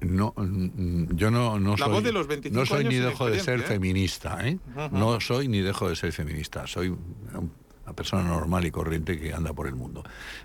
no, 0.00 0.32
mm, 0.36 1.14
yo 1.14 1.30
no, 1.30 1.58
no 1.58 1.72
La 1.72 1.84
soy, 1.86 1.92
voz 1.94 2.04
de 2.04 2.12
los 2.12 2.26
25 2.26 2.58
no 2.58 2.66
soy 2.66 2.80
años 2.80 2.92
ni 2.92 2.98
dejo 3.00 3.30
de 3.30 3.40
ser 3.40 3.60
¿eh? 3.60 3.62
feminista, 3.62 4.38
¿eh? 4.46 4.58
No 4.92 5.20
soy 5.20 5.48
ni 5.48 5.60
dejo 5.60 5.88
de 5.88 5.96
ser 5.96 6.12
feminista. 6.12 6.66
Soy 6.66 6.88
una 6.88 7.92
persona 7.94 8.22
normal 8.24 8.64
y 8.66 8.70
corriente 8.70 9.18
que 9.18 9.32
anda 9.34 9.52
por 9.52 9.66
el 9.66 9.74
mundo. 9.74 10.02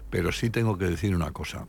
Pero 0.10 0.32
sí 0.32 0.50
tengo 0.50 0.78
que 0.78 0.86
decir 0.86 1.15
una 1.15 1.32
cosa. 1.32 1.68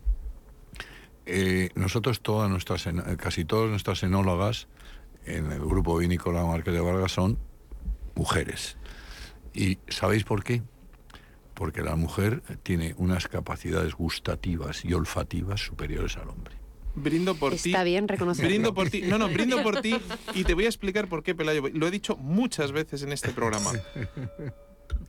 Eh, 1.26 1.70
nosotros 1.74 2.20
todas 2.20 2.48
nuestras, 2.50 2.86
en- 2.86 2.98
eh, 3.00 3.16
casi 3.16 3.44
todas 3.44 3.68
nuestras 3.70 4.02
enólogas 4.02 4.68
en 5.24 5.50
el 5.50 5.60
grupo 5.60 5.96
vinícola 5.98 6.44
Marqués 6.44 6.72
de 6.74 6.80
Vargas 6.80 7.12
son 7.12 7.38
mujeres. 8.14 8.76
¿Y 9.52 9.78
sabéis 9.88 10.24
por 10.24 10.44
qué? 10.44 10.62
Porque 11.54 11.82
la 11.82 11.96
mujer 11.96 12.42
tiene 12.62 12.94
unas 12.98 13.26
capacidades 13.28 13.94
gustativas 13.94 14.84
y 14.84 14.92
olfativas 14.92 15.60
superiores 15.60 16.16
al 16.16 16.28
hombre. 16.28 16.54
Brindo 16.96 17.34
por 17.36 17.54
ti. 17.54 17.70
Está 17.70 17.84
bien 17.84 18.08
reconocerlo. 18.08 18.48
Brindo 18.48 18.74
por 18.74 18.90
ti. 18.90 19.02
No, 19.02 19.18
no, 19.18 19.28
brindo 19.28 19.62
por 19.62 19.80
ti. 19.80 19.96
Y 20.34 20.44
te 20.44 20.54
voy 20.54 20.64
a 20.64 20.68
explicar 20.68 21.08
por 21.08 21.22
qué, 21.22 21.34
Pelayo. 21.34 21.62
Lo 21.72 21.86
he 21.86 21.90
dicho 21.90 22.16
muchas 22.16 22.72
veces 22.72 23.02
en 23.02 23.12
este 23.12 23.30
programa. 23.30 23.72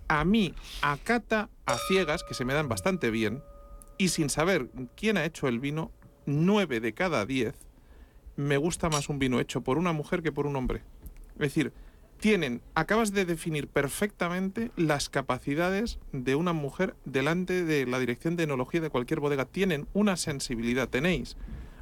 A 0.07 0.23
mí, 0.25 0.53
a 0.81 0.97
Cata, 0.97 1.49
a 1.65 1.77
ciegas, 1.87 2.23
que 2.23 2.33
se 2.33 2.45
me 2.45 2.53
dan 2.53 2.69
bastante 2.69 3.09
bien, 3.09 3.41
y 3.97 4.09
sin 4.09 4.29
saber 4.29 4.69
quién 4.95 5.17
ha 5.17 5.25
hecho 5.25 5.47
el 5.47 5.59
vino, 5.59 5.91
nueve 6.25 6.79
de 6.79 6.93
cada 6.93 7.25
diez 7.25 7.55
me 8.37 8.57
gusta 8.57 8.87
más 8.87 9.09
un 9.09 9.19
vino 9.19 9.39
hecho 9.41 9.61
por 9.61 9.77
una 9.77 9.91
mujer 9.91 10.23
que 10.23 10.31
por 10.31 10.47
un 10.47 10.55
hombre. 10.55 10.83
Es 11.33 11.39
decir, 11.39 11.73
tienen, 12.19 12.61
acabas 12.75 13.11
de 13.11 13.25
definir 13.25 13.67
perfectamente 13.67 14.71
las 14.77 15.09
capacidades 15.09 15.99
de 16.13 16.35
una 16.35 16.53
mujer 16.53 16.95
delante 17.03 17.65
de 17.65 17.85
la 17.85 17.99
dirección 17.99 18.35
de 18.35 18.43
enología 18.43 18.79
de 18.79 18.89
cualquier 18.89 19.19
bodega. 19.19 19.45
Tienen 19.45 19.87
una 19.93 20.15
sensibilidad, 20.17 20.87
tenéis 20.87 21.35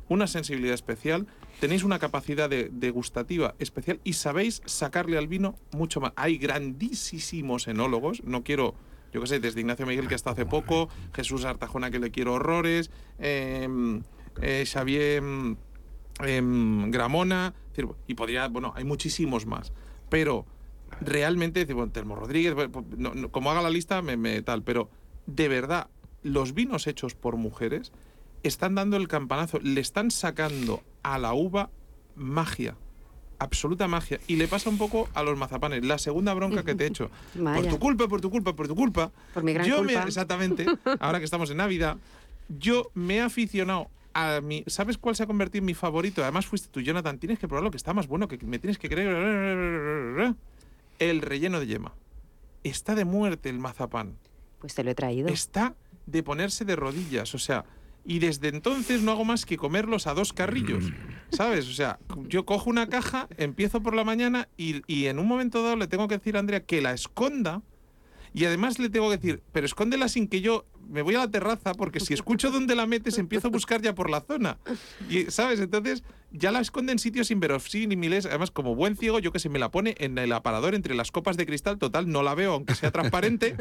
una 0.07 0.27
sensibilidad 0.27 0.73
especial, 0.75 1.27
tenéis 1.59 1.83
una 1.83 1.99
capacidad 1.99 2.49
de, 2.49 2.69
degustativa 2.71 3.55
especial 3.59 3.99
y 4.03 4.13
sabéis 4.13 4.61
sacarle 4.65 5.17
al 5.17 5.27
vino 5.27 5.55
mucho 5.71 5.99
más. 6.01 6.13
Hay 6.15 6.37
grandísimos 6.37 7.67
enólogos, 7.67 8.23
no 8.23 8.43
quiero, 8.43 8.75
yo 9.13 9.21
qué 9.21 9.27
sé, 9.27 9.39
desde 9.39 9.61
Ignacio 9.61 9.85
Miguel 9.85 10.07
que 10.07 10.15
hasta 10.15 10.31
hace 10.31 10.45
poco, 10.45 10.89
Jesús 11.13 11.45
Artajona 11.45 11.89
que 11.91 11.99
le 11.99 12.11
quiero 12.11 12.33
horrores, 12.33 12.91
em, 13.19 14.03
eh, 14.41 14.63
Xavier 14.65 15.17
em, 15.23 15.55
em, 16.19 16.91
Gramona, 16.91 17.53
y 18.07 18.13
podría, 18.13 18.47
bueno, 18.47 18.71
hay 18.75 18.83
muchísimos 18.85 19.45
más, 19.45 19.73
pero 20.09 20.45
realmente, 21.01 21.65
bueno, 21.73 21.91
Telmo 21.91 22.15
Rodríguez, 22.15 22.53
pues, 22.53 22.85
no- 22.97 23.13
no, 23.13 23.31
como 23.31 23.51
haga 23.51 23.61
la 23.61 23.69
lista, 23.69 24.01
me, 24.01 24.15
me 24.17 24.41
tal, 24.41 24.63
pero 24.63 24.89
de 25.25 25.47
verdad, 25.49 25.89
los 26.23 26.53
vinos 26.53 26.87
hechos 26.87 27.15
por 27.15 27.35
mujeres 27.37 27.91
están 28.47 28.75
dando 28.75 28.97
el 28.97 29.08
campanazo, 29.08 29.60
le 29.62 29.81
están 29.81 30.12
sacando 30.12 30.81
a 31.03 31.17
la 31.19 31.34
uva 31.34 31.69
magia, 32.15 32.75
absoluta 33.39 33.88
magia. 33.88 34.19
Y 34.27 34.36
le 34.38 34.47
pasa 34.47 34.69
un 34.69 34.77
poco 34.77 35.10
a 35.13 35.23
los 35.23 35.38
mazapanes. 35.38 35.84
La 35.86 35.97
segunda 35.97 36.34
bronca 36.34 36.63
que 36.63 36.75
te 36.75 36.84
he 36.86 36.88
hecho. 36.88 37.10
Por 37.34 37.43
Vaya. 37.43 37.69
tu 37.69 37.79
culpa, 37.79 38.08
por 38.08 38.21
tu 38.21 38.29
culpa, 38.29 38.55
por 38.55 38.67
tu 38.67 38.75
culpa. 38.75 39.12
Por 39.34 39.43
mi 39.43 39.53
gran 39.53 39.65
yo 39.67 39.84
me- 39.84 39.93
culpa. 39.93 40.08
exactamente, 40.08 40.65
ahora 40.99 41.19
que 41.19 41.25
estamos 41.25 41.49
en 41.51 41.58
Navidad, 41.58 41.97
yo 42.47 42.91
me 42.93 43.17
he 43.17 43.21
aficionado 43.21 43.89
a 44.13 44.39
mi. 44.41 44.63
¿Sabes 44.67 44.97
cuál 44.97 45.15
se 45.15 45.23
ha 45.23 45.27
convertido 45.27 45.60
en 45.62 45.65
mi 45.65 45.73
favorito? 45.73 46.21
Además 46.23 46.45
fuiste 46.45 46.69
tú, 46.71 46.79
Jonathan. 46.81 47.17
Tienes 47.19 47.38
que 47.39 47.47
probarlo, 47.47 47.71
que 47.71 47.77
está 47.77 47.93
más 47.93 48.08
bueno, 48.08 48.27
que 48.29 48.38
me 48.45 48.60
tienes 48.60 48.77
que 48.77 48.88
creer. 48.89 50.36
El 50.99 51.21
relleno 51.21 51.60
de 51.60 51.67
yema. 51.67 51.93
Está 52.63 52.95
de 52.95 53.03
muerte 53.05 53.49
el 53.49 53.60
mazapán 53.60 54.15
Pues 54.60 54.73
te 54.73 54.84
lo 54.84 54.91
he 54.91 54.95
traído. 54.95 55.27
está 55.27 55.75
de 56.08 56.23
ponerse 56.23 56.65
de 56.65 56.75
rodillas, 56.75 57.36
o 57.36 57.39
sea, 57.39 57.65
y 58.05 58.19
desde 58.19 58.49
entonces 58.49 59.01
no 59.01 59.11
hago 59.11 59.25
más 59.25 59.45
que 59.45 59.57
comerlos 59.57 60.07
a 60.07 60.13
dos 60.13 60.31
carrillos, 60.31 60.85
¿sabes? 61.31 61.67
O 61.67 61.73
sea, 61.73 61.99
yo 62.27 62.45
cojo 62.45 62.69
una 62.69 62.87
caja, 62.87 63.27
empiezo 63.37 63.81
por 63.81 63.95
la 63.95 64.03
mañana 64.03 64.47
y, 64.57 64.81
y 64.85 65.07
en 65.07 65.19
un 65.19 65.27
momento 65.27 65.63
dado 65.63 65.75
le 65.75 65.87
tengo 65.87 66.07
que 66.07 66.17
decir 66.17 66.37
a 66.37 66.39
Andrea 66.39 66.63
que 66.63 66.81
la 66.81 66.93
esconda 66.93 67.63
y 68.33 68.45
además 68.45 68.79
le 68.79 68.89
tengo 68.89 69.09
que 69.09 69.17
decir, 69.17 69.43
pero 69.51 69.65
escóndela 69.65 70.07
sin 70.07 70.27
que 70.27 70.41
yo 70.41 70.65
me 70.89 71.02
voy 71.02 71.15
a 71.15 71.19
la 71.19 71.32
terraza 71.32 71.74
porque 71.74 72.00
si 72.00 72.13
escucho 72.13 72.52
dónde 72.52 72.76
la 72.76 72.86
metes 72.86 73.17
empiezo 73.17 73.48
a 73.48 73.52
buscar 73.52 73.82
ya 73.82 73.95
por 73.95 74.10
la 74.10 74.21
zona. 74.21 74.58
Y, 75.10 75.26
¿Sabes? 75.32 75.60
Entonces 75.60 76.04
ya 76.32 76.52
la 76.52 76.60
esconde 76.60 76.91
en 76.91 77.00
sitios 77.00 77.32
inverosímiles. 77.32 78.26
Además, 78.26 78.52
como 78.52 78.76
buen 78.76 78.95
ciego, 78.98 79.19
yo 79.19 79.32
que 79.32 79.39
sé, 79.39 79.50
me 79.50 79.60
la 79.60 79.71
pone 79.71 79.95
en 80.00 80.17
el 80.17 80.32
aparador 80.34 80.76
entre 80.76 80.95
las 80.95 81.12
copas 81.12 81.38
de 81.38 81.45
cristal. 81.45 81.78
Total, 81.78 82.10
no 82.10 82.24
la 82.24 82.36
veo, 82.36 82.54
aunque 82.54 82.76
sea 82.76 82.91
transparente. 82.91 83.56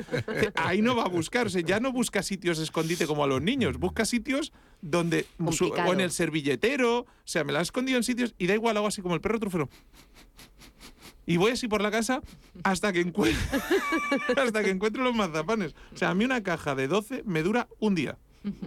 Ahí 0.55 0.83
no 0.83 0.97
va 0.97 1.05
a 1.05 1.09
buscar. 1.09 1.47
O 1.47 1.51
sea, 1.51 1.61
ya 1.63 1.81
no 1.81 1.93
busca 1.93 2.23
sitios 2.23 2.59
escondite 2.59 3.07
como 3.07 3.25
a 3.25 3.27
los 3.27 3.41
niños. 3.43 3.79
Busca 3.79 4.05
sitios 4.05 4.53
donde... 4.83 5.27
su- 5.53 5.67
o 5.67 5.93
en 5.93 6.01
el 6.01 6.11
servilletero. 6.11 7.01
O 7.01 7.07
sea, 7.25 7.45
me 7.45 7.53
la 7.53 7.61
ha 7.61 7.63
escondido 7.63 7.97
en 7.99 8.05
sitios 8.05 8.35
y 8.39 8.47
da 8.47 8.55
igual, 8.55 8.77
hago 8.77 8.87
así 8.87 9.03
como 9.03 9.15
el 9.15 9.21
perro 9.21 9.39
trufero. 9.39 9.69
Y 11.27 11.37
voy 11.39 11.53
así 11.53 11.69
por 11.69 11.81
la 11.81 11.91
casa 11.91 12.21
hasta 12.63 12.93
que 12.93 13.01
encuentro, 13.01 13.41
hasta 14.37 14.63
que 14.63 14.71
encuentro 14.71 15.03
los 15.03 15.15
mazapanes. 15.15 15.75
O 15.95 15.97
sea, 15.97 16.11
a 16.11 16.15
mí 16.15 16.25
una 16.25 16.43
caja 16.43 16.75
de 16.75 16.89
12 16.89 17.23
me 17.25 17.43
dura 17.43 17.69
un 17.81 17.95
día. 17.95 18.19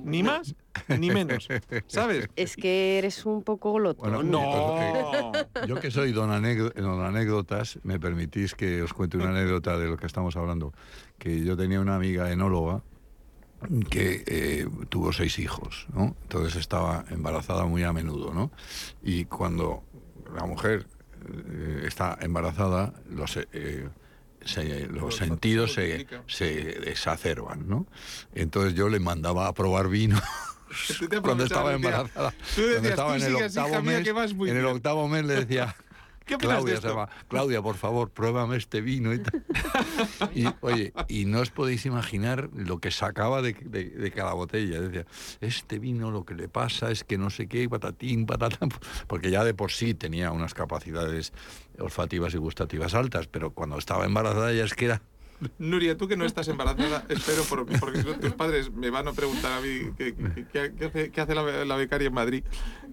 Ni 0.04 0.24
más 0.24 0.56
ni 0.88 1.12
menos. 1.12 1.48
¿Sabes? 1.86 2.28
Es 2.36 2.56
que 2.56 2.98
eres 2.98 3.28
un 3.28 3.44
poco 3.44 3.74
glotón. 3.74 4.10
Bueno, 4.12 4.24
No. 4.24 5.32
Yo 5.68 5.80
que 5.80 5.92
soy 5.92 6.14
don, 6.14 6.32
anécdo- 6.32 6.74
don 6.74 7.06
anécdotas, 7.06 7.78
me 7.84 8.00
permitís 8.00 8.56
que 8.56 8.82
os 8.82 8.92
cuente 8.94 9.18
una 9.18 9.30
anécdota 9.30 9.78
de 9.78 9.86
lo 9.88 9.96
que 9.98 10.08
estamos 10.08 10.36
hablando. 10.36 10.74
Que 11.20 11.44
yo 11.44 11.56
tenía 11.56 11.80
una 11.80 11.96
amiga 11.96 12.32
enóloga 12.32 12.82
que 13.90 14.24
eh, 14.28 14.68
tuvo 14.90 15.14
seis 15.14 15.38
hijos, 15.40 15.88
¿no? 15.94 16.16
Entonces 16.24 16.56
estaba 16.56 17.06
embarazada 17.12 17.66
muy 17.66 17.84
a 17.84 17.94
menudo, 17.94 18.34
¿no? 18.34 18.52
Y 19.04 19.26
cuando 19.26 19.84
la 20.36 20.46
mujer 20.48 20.88
eh, 21.28 21.84
está 21.86 22.18
embarazada, 22.22 22.94
los, 23.10 23.38
eh, 23.38 23.88
se- 24.46 24.88
los 24.88 25.04
olfato 25.04 25.12
sentidos 25.12 25.74
se 25.74 26.08
se, 26.28 26.90
exacerban, 26.90 27.68
¿no? 27.68 27.86
Entonces 28.34 28.74
yo 28.76 28.90
le 28.90 29.00
mandaba 29.00 29.48
a 29.48 29.54
probar 29.54 29.90
vino 29.90 30.20
cuando 31.22 31.44
estaba 31.46 31.74
embarazada. 31.74 32.34
Decías, 32.56 32.80
cuando 32.82 32.90
estaba 32.90 33.18
"Tú 33.18 33.24
en 33.24 33.24
el 33.24 33.36
octavo 33.36 33.82
mía, 33.82 34.00
mes, 34.14 34.32
en 34.32 34.48
el 34.48 34.54
bien". 34.54 34.66
octavo 34.66 35.08
mes 35.08 35.26
le 35.26 35.34
decía, 35.46 35.76
¿Qué 36.28 36.36
opinas 36.36 36.56
de 36.58 36.58
Claudia, 36.58 36.74
esto? 36.76 36.88
se 36.90 36.94
llama, 36.94 37.10
Claudia, 37.30 37.62
por 37.62 37.76
favor, 37.76 38.10
pruébame 38.12 38.58
este 38.58 38.82
vino 38.82 39.14
y 39.14 39.20
tal. 39.20 39.44
Y, 40.36 40.46
oye, 40.62 40.94
y 41.08 41.26
no 41.26 41.40
os 41.40 41.50
podéis 41.50 41.86
imaginar 41.86 42.50
lo 42.54 42.80
que 42.80 42.92
sacaba 42.92 43.42
de, 43.42 43.54
de- 43.54 43.90
de 43.90 44.12
cada 44.12 44.34
botella. 44.34 44.82
Decía, 44.82 45.06
este 45.42 45.80
vino 45.80 46.12
lo 46.12 46.26
que 46.26 46.36
le 46.36 46.48
pasa 46.50 46.92
es 46.92 47.04
que 47.04 47.18
no 47.18 47.30
sé 47.30 47.48
qué, 47.48 47.68
patatín, 47.70 48.26
patatán, 48.26 48.70
porque 49.08 49.32
ya 49.32 49.44
de 49.44 49.54
por 49.54 49.72
sí 49.72 49.94
tenía 49.94 50.32
unas 50.32 50.54
capacidades 50.54 51.34
olfativas 51.80 52.34
y 52.34 52.38
gustativas 52.38 52.94
altas, 52.94 53.28
pero 53.28 53.52
cuando 53.52 53.78
estaba 53.78 54.06
embarazada 54.06 54.52
ya 54.54 54.66
es 54.66 54.74
que 54.74 54.86
era... 54.86 55.02
Nuria, 55.60 55.96
tú 55.96 56.08
que 56.08 56.18
no 56.18 56.26
estás 56.26 56.48
embarazada, 56.48 57.06
espero, 57.10 57.44
por- 57.44 57.66
porque 57.80 58.04
tus 58.04 58.34
padres 58.34 58.72
me 58.72 58.90
van 58.90 59.08
a 59.08 59.14
preguntar 59.14 59.54
a 59.54 59.62
mí 59.62 59.92
qué, 59.98 60.14
qué- 60.16 60.46
qué- 60.52 60.74
qué 60.76 60.86
hace, 60.86 61.12
qué 61.12 61.22
hace 61.22 61.36
la, 61.36 61.44
la 61.64 61.76
becaria 61.76 62.08
en 62.08 62.14
Madrid. 62.14 62.44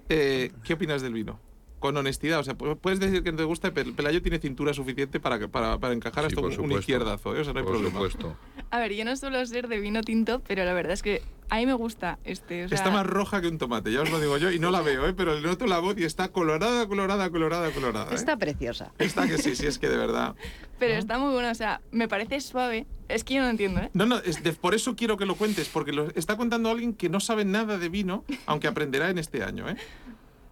Eh, 0.09 0.53
¿Qué 0.63 0.75
opinas 0.75 1.01
del 1.03 1.15
vino? 1.15 1.41
Con 1.85 1.99
honestidad, 1.99 2.41
o 2.41 2.43
sea, 2.43 2.57
pu- 2.57 2.79
puedes 2.81 2.99
decir 2.99 3.23
que 3.23 3.31
no 3.31 3.37
te 3.37 3.45
gusta, 3.45 3.71
pero 3.75 3.93
Pelayo 3.93 4.23
tiene 4.23 4.39
cintura 4.39 4.73
suficiente 4.73 5.21
para, 5.21 5.39
que- 5.39 5.49
para, 5.49 5.77
para 5.77 5.93
encajar 5.93 6.25
Sí, 6.25 6.29
hasta 6.35 6.41
un, 6.63 6.73
un 6.73 6.79
izquierdazo, 6.79 7.37
¿eh? 7.37 7.41
o 7.41 7.45
sea, 7.45 7.53
no 7.53 7.59
hay 7.59 7.65
por 7.67 7.75
problema. 7.75 7.93
supuesto. 7.93 8.35
A 8.71 8.79
ver, 8.79 8.95
yo 8.95 9.05
no 9.05 9.15
suelo 9.17 9.45
ser 9.45 9.69
de 9.69 9.79
vino 9.81 10.01
tinto, 10.01 10.41
pero 10.49 10.65
la 10.65 10.73
verdad 10.73 10.95
es 10.95 11.03
que 11.03 11.21
a 11.51 11.57
mí 11.57 11.67
me 11.67 11.75
gusta 11.75 12.19
este. 12.25 12.65
o 12.65 12.69
sea, 12.71 12.77
Está 12.79 12.91
más 12.91 13.05
roja 13.05 13.43
que 13.43 13.49
un 13.49 13.59
tomate, 13.59 13.93
ya 13.93 14.01
os 14.01 14.11
lo 14.11 14.19
digo 14.19 14.39
yo, 14.39 14.51
y 14.51 14.59
no 14.59 14.71
la 14.71 14.81
veo, 14.81 15.07
¿eh? 15.07 15.13
pero 15.13 15.35
le 15.39 15.43
noto 15.47 15.67
la 15.67 15.79
voz 15.79 15.99
y 15.99 16.05
está 16.05 16.29
colorada, 16.29 16.89
colorada, 16.89 17.29
colorada, 17.29 17.71
colorada. 17.71 18.11
¿eh? 18.13 18.15
Está 18.15 18.39
preciosa. 18.39 18.95
Está 18.99 19.27
que 19.29 19.37
sí, 19.37 19.55
sí, 19.55 19.67
es 19.67 19.79
que 19.79 19.91
de 19.91 19.99
verdad. 19.99 20.37
Pero 20.79 20.95
está 20.95 21.19
muy 21.19 21.35
bueno, 21.35 21.51
o 21.51 21.55
sea, 21.55 21.83
me 21.93 22.09
parece 22.09 22.41
suave. 22.41 22.87
Es 23.11 23.23
que 23.25 23.35
yo 23.35 23.43
no 23.43 23.51
entiendo, 23.51 23.83
¿eh? 23.83 23.91
No, 23.93 24.07
no, 24.07 24.17
es 24.21 24.43
de- 24.43 24.55
por 24.55 24.75
eso 24.75 24.97
quiero 24.97 25.19
que 25.19 25.27
lo 25.27 25.35
cuentes, 25.35 25.69
porque 25.69 25.93
lo 25.93 26.09
está 26.15 26.39
contando 26.39 26.71
alguien 26.71 26.95
que 26.95 27.11
no 27.11 27.21
sabe 27.21 27.45
nada 27.45 27.77
de 27.77 27.91
vino, 27.91 28.25
aunque 28.47 28.69
aprenderá 28.69 29.11
en 29.11 29.19
este 29.19 29.45
año. 29.45 29.69
¿eh? 29.69 29.77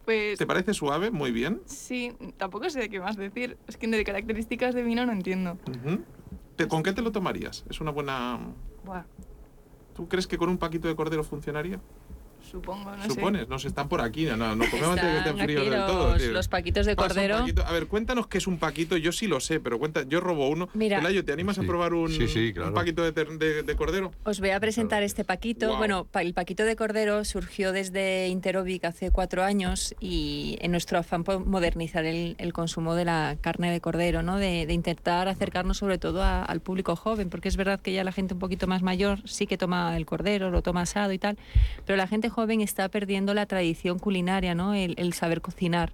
Pues 0.05 0.39
¿Te 0.39 0.47
parece 0.47 0.75
suave? 0.75 1.11
Muy 1.11 1.31
bien. 1.31 1.61
sí, 1.67 2.13
tampoco 2.37 2.69
sé 2.71 2.89
qué 2.89 2.99
más 3.01 3.17
decir. 3.17 3.57
Es 3.69 3.77
que 3.77 3.87
de 3.97 4.05
características 4.05 4.75
de 4.75 4.83
vino 4.83 5.07
no 5.07 5.13
entiendo. 5.13 5.59
¿Te- 6.57 6.67
¿Con 6.69 6.83
qué 6.83 6.93
te 6.93 7.03
lo 7.03 7.13
tomarías? 7.13 7.65
Es 7.71 7.81
una 7.81 7.91
buena... 7.93 8.39
Buah, 8.85 9.05
¿Tú 9.95 10.09
crees 10.09 10.27
que 10.27 10.39
con 10.39 10.49
un 10.49 10.59
paquito 10.59 10.89
de 10.89 10.97
cordero 10.97 11.23
funcionaría? 11.23 11.81
Supongo, 12.53 12.91
no 12.95 13.03
Supones, 13.05 13.49
no 13.49 13.59
sé, 13.59 13.69
están 13.69 13.89
por 13.89 14.01
aquí, 14.03 14.27
no, 14.27 14.37
no, 14.37 14.55
no 14.55 14.65
comemos 14.71 14.91
antes 14.99 15.05
de 15.05 15.11
que 15.11 15.19
estén 15.31 15.39
fríos 15.45 15.65
del 15.71 15.87
todo. 15.87 16.13
los, 16.13 16.23
tío. 16.23 16.33
los 16.33 16.49
paquitos 16.49 16.87
de 16.87 16.93
un 16.93 16.97
cordero. 16.97 17.39
paquito. 17.39 17.67
A 17.67 17.73
ver, 17.73 17.87
cuéntanos 17.87 18.27
qué 18.29 18.39
es 18.39 18.47
un 18.47 18.59
paquito. 18.59 18.97
Yo 18.97 19.11
sí 19.11 19.27
lo 19.27 19.41
sé, 19.41 19.59
pero 19.59 19.79
cuenta, 19.79 20.03
yo 20.07 20.21
robo 20.21 20.49
uno. 20.49 20.69
Mira. 20.75 20.99
Pelayo, 20.99 21.25
¿te 21.25 21.33
animas 21.33 21.59
a 21.59 21.63
Sí. 21.63 21.67
probar 21.67 21.95
un, 21.95 22.11
Sí, 22.11 22.29
sí, 22.29 22.49
un 22.49 22.53
claro. 22.53 22.75
paquito 22.75 23.03
de, 23.11 23.13
de- 23.39 23.63
de 23.63 23.77
cordero? 23.77 24.13
Os 24.25 24.39
voy 24.41 24.51
a 24.51 24.61
presentar 24.61 25.03
este 25.03 25.25
paquito. 25.25 25.67
Guau. 25.67 25.79
Bueno, 25.79 26.05
pa- 26.05 26.23
el 26.23 26.35
paquito 26.35 26.65
de 26.65 26.77
cordero 26.77 27.25
surgió 27.25 27.73
desde 27.73 28.29
Interobic 28.29 28.85
hace 28.85 29.11
cuatro 29.11 29.43
años 29.43 29.95
y 29.99 30.59
en 30.61 30.71
nuestro 30.71 30.99
afán 30.99 31.25
por 31.25 31.45
modernizar 31.47 32.05
el, 32.05 32.37
el 32.39 32.53
consumo 32.53 32.95
de 32.95 33.05
la 33.07 33.37
carne 33.41 33.71
de 33.73 33.81
cordero, 33.81 34.23
¿no? 34.23 34.37
de, 34.37 34.67
de 34.67 34.73
intentar 34.75 35.29
acercarnos 35.29 35.79
sobre 35.79 35.99
todo 35.99 36.23
a- 36.23 36.43
al 36.45 36.61
público 36.61 36.97
joven, 36.97 37.31
porque 37.31 37.49
es 37.49 37.57
verdad 37.57 37.81
que 37.81 37.93
ya 37.93 38.05
la 38.05 38.13
gente 38.13 38.35
un 38.35 38.41
poquito 38.41 38.67
más 38.67 38.83
mayor 38.83 39.21
sí 39.29 39.47
que 39.47 39.57
toma 39.57 39.97
el 39.97 40.05
cordero, 40.07 40.51
lo 40.51 40.63
toma 40.63 40.83
asado 40.83 41.13
y 41.13 41.19
tal, 41.19 41.39
pero 41.87 41.97
la 41.97 42.07
gente 42.07 42.29
joven 42.29 42.42
está 42.61 42.89
perdiendo 42.89 43.35
la 43.35 43.47
tradición 43.47 43.99
culinaria, 43.99 44.55
¿no? 44.55 44.75
el, 44.75 44.95
el 44.99 45.13
saber 45.13 45.41
cocinar. 45.41 45.93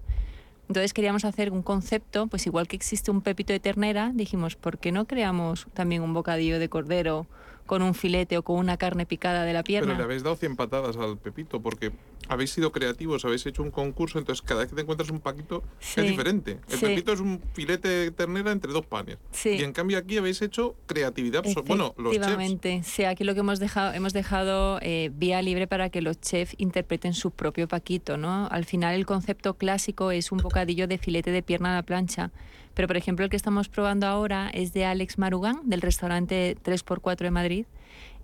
Entonces 0.69 0.93
queríamos 0.93 1.25
hacer 1.25 1.51
un 1.51 1.63
concepto, 1.63 2.27
pues 2.27 2.47
igual 2.47 2.69
que 2.69 2.77
existe 2.77 3.11
un 3.11 3.23
pepito 3.23 3.53
de 3.55 3.61
ternera, 3.61 4.13
dijimos, 4.15 4.55
¿por 4.55 4.79
qué 4.79 4.93
no 4.93 5.07
creamos 5.07 5.67
también 5.73 6.03
un 6.03 6.13
bocadillo 6.13 6.59
de 6.59 6.69
cordero 6.69 7.27
con 7.69 7.83
un 7.83 7.95
filete 7.95 8.37
o 8.39 8.43
con 8.43 8.57
una 8.57 8.77
carne 8.77 9.07
picada 9.07 9.45
de 9.45 9.53
la 9.53 9.63
pierna? 9.63 9.89
Pero 9.89 9.99
le 9.99 10.05
habéis 10.05 10.25
dado 10.25 10.35
100 10.35 10.57
patadas 10.57 10.97
al 10.97 11.19
Pepito 11.19 11.61
porque 11.61 11.93
habéis 12.29 12.51
sido 12.51 12.73
creativos, 12.73 13.25
habéis 13.25 13.47
hecho 13.47 13.63
un 13.63 13.71
concurso, 13.71 14.19
entonces 14.19 14.43
cada 14.43 14.61
vez 14.61 14.71
que 14.71 14.75
te 14.75 14.83
encuentras 14.83 15.11
un 15.11 15.21
paquito 15.21 15.63
Sí, 15.79 16.01
es 16.01 16.09
diferente. 16.09 16.59
El 16.69 16.79
sí. 16.79 16.87
Pepito 16.87 17.13
es 17.13 17.21
un 17.21 17.41
filete 17.53 17.89
de 17.89 18.11
ternera 18.11 18.51
entre 18.51 18.73
dos 18.73 18.87
panes. 18.87 19.19
Sí. 19.31 19.51
Y 19.51 19.63
en 19.63 19.73
cambio 19.73 19.99
aquí 19.99 20.17
habéis 20.17 20.43
hecho 20.43 20.75
creatividad. 20.87 21.45
Bueno, 21.67 21.95
los 21.99 22.15
chefs. 22.19 22.87
Sí, 22.89 23.05
aquí 23.05 23.23
lo 23.23 23.35
que 23.35 23.41
hemos 23.41 23.61
dejado, 23.61 23.93
hemos 23.93 24.13
dejado 24.13 24.79
eh, 24.81 25.11
vía 25.15 25.43
libre 25.43 25.67
para 25.67 25.91
que 25.91 26.01
los 26.03 26.21
chefs 26.21 26.55
interpreten 26.59 27.13
su 27.13 27.31
propio 27.31 27.69
paquito, 27.69 28.17
¿no? 28.17 28.49
Al 28.51 28.65
final 28.65 28.95
el 28.95 29.07
concepto 29.07 29.55
clásico 29.55 30.11
es 30.11 30.33
un 30.33 30.39
bocadillo 30.39 30.89
de 30.89 30.99
filete 30.99 31.31
de 31.31 31.43
pierna 31.43 31.73
a 31.73 31.75
la 31.77 31.83
plancha, 31.83 32.31
pero 32.79 32.87
por 32.87 32.97
ejemplo 32.97 33.25
el 33.25 33.31
que 33.31 33.35
estamos 33.37 33.69
probando 33.69 34.07
ahora 34.07 34.51
es 34.55 34.73
de 34.73 34.85
Alex 34.85 35.19
Marugán, 35.19 35.63
del 35.65 35.81
restaurante 35.81 36.57
3x4 36.65 37.17
de 37.25 37.31
Madrid, 37.33 37.67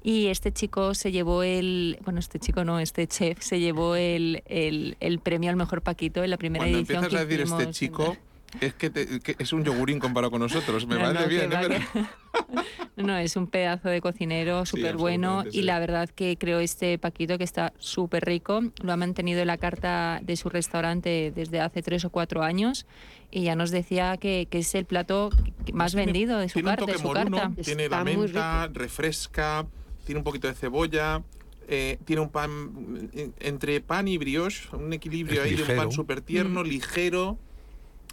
y 0.04 0.28
este 0.28 0.52
chico 0.52 0.94
se 0.94 1.10
llevó 1.10 1.42
el, 1.42 1.98
bueno, 2.04 2.20
este 2.20 2.38
chico 2.38 2.62
no, 2.64 2.78
este 2.78 3.08
chef 3.08 3.40
se 3.42 3.58
llevó 3.58 3.96
el, 3.96 4.44
el- 4.46 4.96
el 5.00 5.18
premio 5.18 5.50
al 5.50 5.56
mejor 5.56 5.82
paquito 5.82 6.22
en 6.22 6.30
la 6.30 6.36
primera 6.36 6.62
Cuando 6.66 6.78
edición 6.78 7.02
empiezas 7.02 7.18
que 7.18 7.24
a 7.24 7.26
decir 7.26 7.40
este 7.40 7.54
hicimos 7.54 7.62
en- 7.64 7.72
chico, 7.72 8.16
es 8.60 8.74
que, 8.74 8.90
te- 8.90 9.18
que 9.18 9.34
es 9.40 9.52
un 9.52 9.64
yogurín 9.64 9.98
comparado 9.98 10.30
con 10.30 10.40
nosotros. 10.40 10.86
Me 10.86 10.94
No, 10.94 11.00
parece 11.00 11.22
no, 11.24 11.28
bien, 11.28 11.52
¿eh? 11.52 11.56
Pero- 11.92 12.08
No, 12.96 13.16
es 13.18 13.34
un 13.36 13.48
pedazo 13.48 13.88
de 13.88 14.00
cocinero 14.00 14.64
Sí, 14.64 14.76
súper 14.76 14.96
bueno 14.96 15.40
absolutamente, 15.40 15.58
y 15.58 15.60
sí. 15.62 15.66
la 15.66 15.78
verdad 15.80 16.08
que 16.08 16.36
creo 16.38 16.60
este 16.60 16.96
paquito 16.98 17.38
que 17.38 17.44
está 17.44 17.72
súper 17.78 18.24
rico. 18.24 18.60
Lo 18.82 18.92
ha 18.92 18.96
mantenido 18.96 19.40
en 19.40 19.48
la 19.48 19.56
carta 19.58 20.20
de 20.22 20.36
su 20.36 20.48
restaurante 20.48 21.32
desde 21.34 21.60
hace 21.60 21.82
tres 21.82 22.04
o 22.04 22.10
cuatro 22.10 22.42
años 22.44 22.86
y 23.32 23.42
ya 23.42 23.56
nos 23.56 23.72
decía 23.72 24.16
que, 24.16 24.46
que 24.48 24.58
es 24.58 24.74
el 24.76 24.84
plato 24.84 25.30
más 25.72 25.92
Tiene- 25.92 26.06
vendido 26.12 26.38
de 26.38 26.48
su, 26.48 26.54
tiene 26.54 26.68
un 26.70 26.76
carta, 26.76 26.86
de 26.86 26.92
toque 26.92 27.02
su 27.08 27.12
carta. 27.12 27.52
tiene 27.64 27.84
Está 27.84 27.98
la 27.98 28.04
menta, 28.04 28.70
refresca, 28.72 29.66
tiene 30.06 30.18
un 30.20 30.24
poquito 30.24 30.46
de 30.46 30.54
cebolla, 30.54 31.22
eh, 31.66 31.98
tiene 32.04 32.22
un 32.22 32.28
pan 32.30 33.10
eh, 33.12 33.30
entre 33.40 33.80
pan 33.80 34.06
y 34.06 34.18
brioche, 34.18 34.68
un 34.72 34.92
equilibrio 34.92 35.42
Es 35.42 35.46
ahí 35.50 35.56
de 35.56 35.62
un 35.62 35.66
pan 35.66 35.76
ligero. 35.76 35.90
súper 35.90 36.20
tierno, 36.20 36.62
Mm. 36.62 36.66
ligero. 36.66 37.38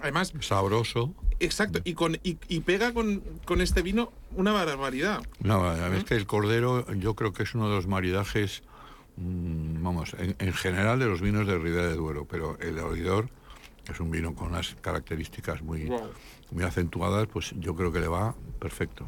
Además, 0.01 0.33
Sabroso. 0.39 1.13
exacto, 1.39 1.79
y, 1.83 1.93
con, 1.93 2.15
y, 2.23 2.37
y 2.47 2.61
pega 2.61 2.93
con, 2.93 3.21
con 3.45 3.61
este 3.61 3.81
vino 3.81 4.11
una 4.35 4.51
barbaridad. 4.51 5.21
No, 5.39 5.63
a 5.63 5.73
ver, 5.89 5.99
es 5.99 6.03
que 6.05 6.15
el 6.15 6.25
cordero 6.25 6.91
yo 6.93 7.15
creo 7.15 7.33
que 7.33 7.43
es 7.43 7.53
uno 7.55 7.69
de 7.69 7.75
los 7.75 7.87
maridajes, 7.87 8.63
mm, 9.17 9.83
vamos, 9.83 10.15
en, 10.17 10.35
en 10.39 10.53
general 10.53 10.99
de 10.99 11.05
los 11.05 11.21
vinos 11.21 11.47
de 11.47 11.57
Ribera 11.57 11.87
de 11.87 11.95
Duero, 11.95 12.25
pero 12.25 12.57
el 12.59 12.75
de 12.75 12.81
Oidor 12.81 13.29
es 13.91 13.99
un 13.99 14.11
vino 14.11 14.33
con 14.35 14.49
unas 14.49 14.75
características 14.81 15.61
muy, 15.61 15.91
muy 16.51 16.63
acentuadas, 16.63 17.27
pues 17.27 17.53
yo 17.59 17.75
creo 17.75 17.91
que 17.91 17.99
le 17.99 18.07
va 18.07 18.35
perfecto. 18.59 19.07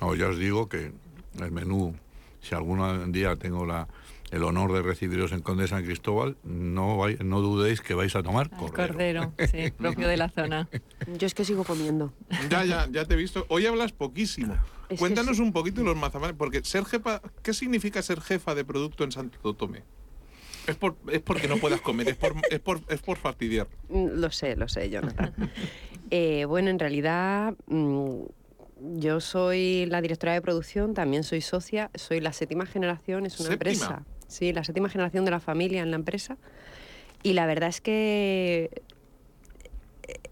Vamos, 0.00 0.18
ya 0.18 0.28
os 0.28 0.38
digo 0.38 0.68
que 0.68 0.92
el 1.40 1.50
menú, 1.52 1.94
si 2.40 2.54
algún 2.54 3.12
día 3.12 3.36
tengo 3.36 3.66
la, 3.66 3.86
el 4.30 4.42
honor 4.44 4.72
de 4.72 4.82
recibiros 4.82 5.32
en 5.32 5.40
Conde 5.40 5.62
de 5.62 5.68
San 5.68 5.84
Cristóbal, 5.84 6.36
no, 6.42 6.96
vai- 6.98 7.18
no 7.24 7.40
dudéis 7.40 7.80
que 7.80 7.94
vais 7.94 8.14
a 8.16 8.22
tomar 8.22 8.50
El 8.52 8.58
cordero. 8.58 9.32
cordero, 9.32 9.32
sí, 9.50 9.70
propio 9.76 10.08
de 10.08 10.16
la 10.16 10.28
zona. 10.28 10.68
Yo 11.06 11.26
es 11.26 11.34
que 11.34 11.44
sigo 11.44 11.64
comiendo. 11.64 12.12
Ya, 12.50 12.64
ya, 12.64 12.86
ya 12.90 13.04
te 13.04 13.14
he 13.14 13.16
visto. 13.16 13.46
Hoy 13.48 13.66
hablas 13.66 13.92
poquísimo. 13.92 14.56
Cuéntanos 14.98 15.36
sí. 15.36 15.42
un 15.42 15.52
poquito 15.52 15.82
los 15.82 15.96
mazapanes, 15.96 16.36
porque 16.36 16.62
ser 16.64 16.84
jefa, 16.84 17.20
¿qué 17.42 17.52
significa 17.54 18.00
ser 18.02 18.20
jefa 18.20 18.54
de 18.54 18.64
producto 18.64 19.04
en 19.04 19.12
Santo 19.12 19.54
Tomé? 19.54 19.82
Es, 20.66 20.76
por, 20.76 20.96
es 21.10 21.20
porque 21.22 21.48
no 21.48 21.56
puedas 21.56 21.80
comer, 21.80 22.08
es 22.08 22.16
por, 22.16 22.34
es 22.50 22.60
por, 22.60 22.80
es 22.88 23.00
por 23.00 23.16
fastidiar. 23.16 23.68
Mm, 23.88 24.08
Lo 24.20 24.30
sé, 24.30 24.54
lo 24.56 24.68
sé, 24.68 24.90
Jonathan. 24.90 25.32
Eh, 26.10 26.44
bueno, 26.46 26.68
en 26.70 26.78
realidad 26.78 27.54
mm, 27.66 28.20
yo 28.98 29.20
soy 29.20 29.86
la 29.86 30.00
directora 30.02 30.34
de 30.34 30.40
producción, 30.42 30.92
también 30.94 31.22
soy 31.24 31.40
socia, 31.40 31.90
soy 31.94 32.20
la 32.20 32.32
séptima 32.32 32.66
generación, 32.66 33.24
es 33.26 33.40
una 33.40 33.48
¿Séptima? 33.50 33.72
empresa. 33.72 34.04
Sí, 34.28 34.52
la 34.52 34.62
séptima 34.62 34.88
generación 34.88 35.24
de 35.24 35.30
la 35.32 35.40
familia 35.40 35.82
en 35.82 35.90
la 35.90 35.96
empresa. 35.96 36.36
Y 37.22 37.32
la 37.32 37.46
verdad 37.46 37.68
es 37.70 37.80
que 37.80 38.70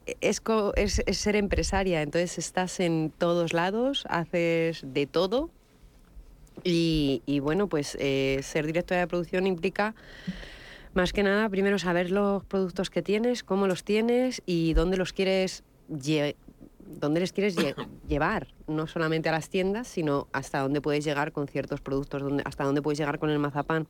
eh, 0.06 0.16
es, 0.20 0.40
es 1.04 1.18
ser 1.18 1.34
empresaria, 1.36 2.02
entonces 2.02 2.38
estás 2.38 2.78
en 2.78 3.12
todos 3.16 3.52
lados, 3.52 4.04
haces 4.08 4.82
de 4.86 5.06
todo. 5.06 5.50
Y, 6.62 7.22
y 7.26 7.40
bueno, 7.40 7.66
pues 7.68 7.96
eh, 8.00 8.40
ser 8.42 8.66
directora 8.66 9.00
de 9.00 9.06
producción 9.06 9.46
implica 9.46 9.94
más 10.94 11.12
que 11.12 11.22
nada, 11.22 11.48
primero 11.50 11.78
saber 11.78 12.10
los 12.10 12.42
productos 12.44 12.88
que 12.88 13.02
tienes, 13.02 13.44
cómo 13.44 13.66
los 13.66 13.84
tienes 13.84 14.42
y 14.46 14.72
dónde 14.72 14.96
los 14.96 15.12
quieres 15.12 15.62
lle- 15.90 16.36
dónde 16.86 17.20
les 17.20 17.32
quieres 17.32 17.56
lle- 17.56 17.74
llevar, 18.08 18.48
no 18.66 18.86
solamente 18.86 19.28
a 19.28 19.32
las 19.32 19.48
tiendas, 19.48 19.88
sino 19.88 20.28
hasta 20.32 20.60
dónde 20.60 20.80
puedes 20.80 21.04
llegar 21.04 21.32
con 21.32 21.48
ciertos 21.48 21.80
productos, 21.80 22.22
hasta 22.44 22.64
dónde 22.64 22.82
puedes 22.82 22.98
llegar 22.98 23.18
con 23.18 23.30
el 23.30 23.38
mazapán. 23.38 23.86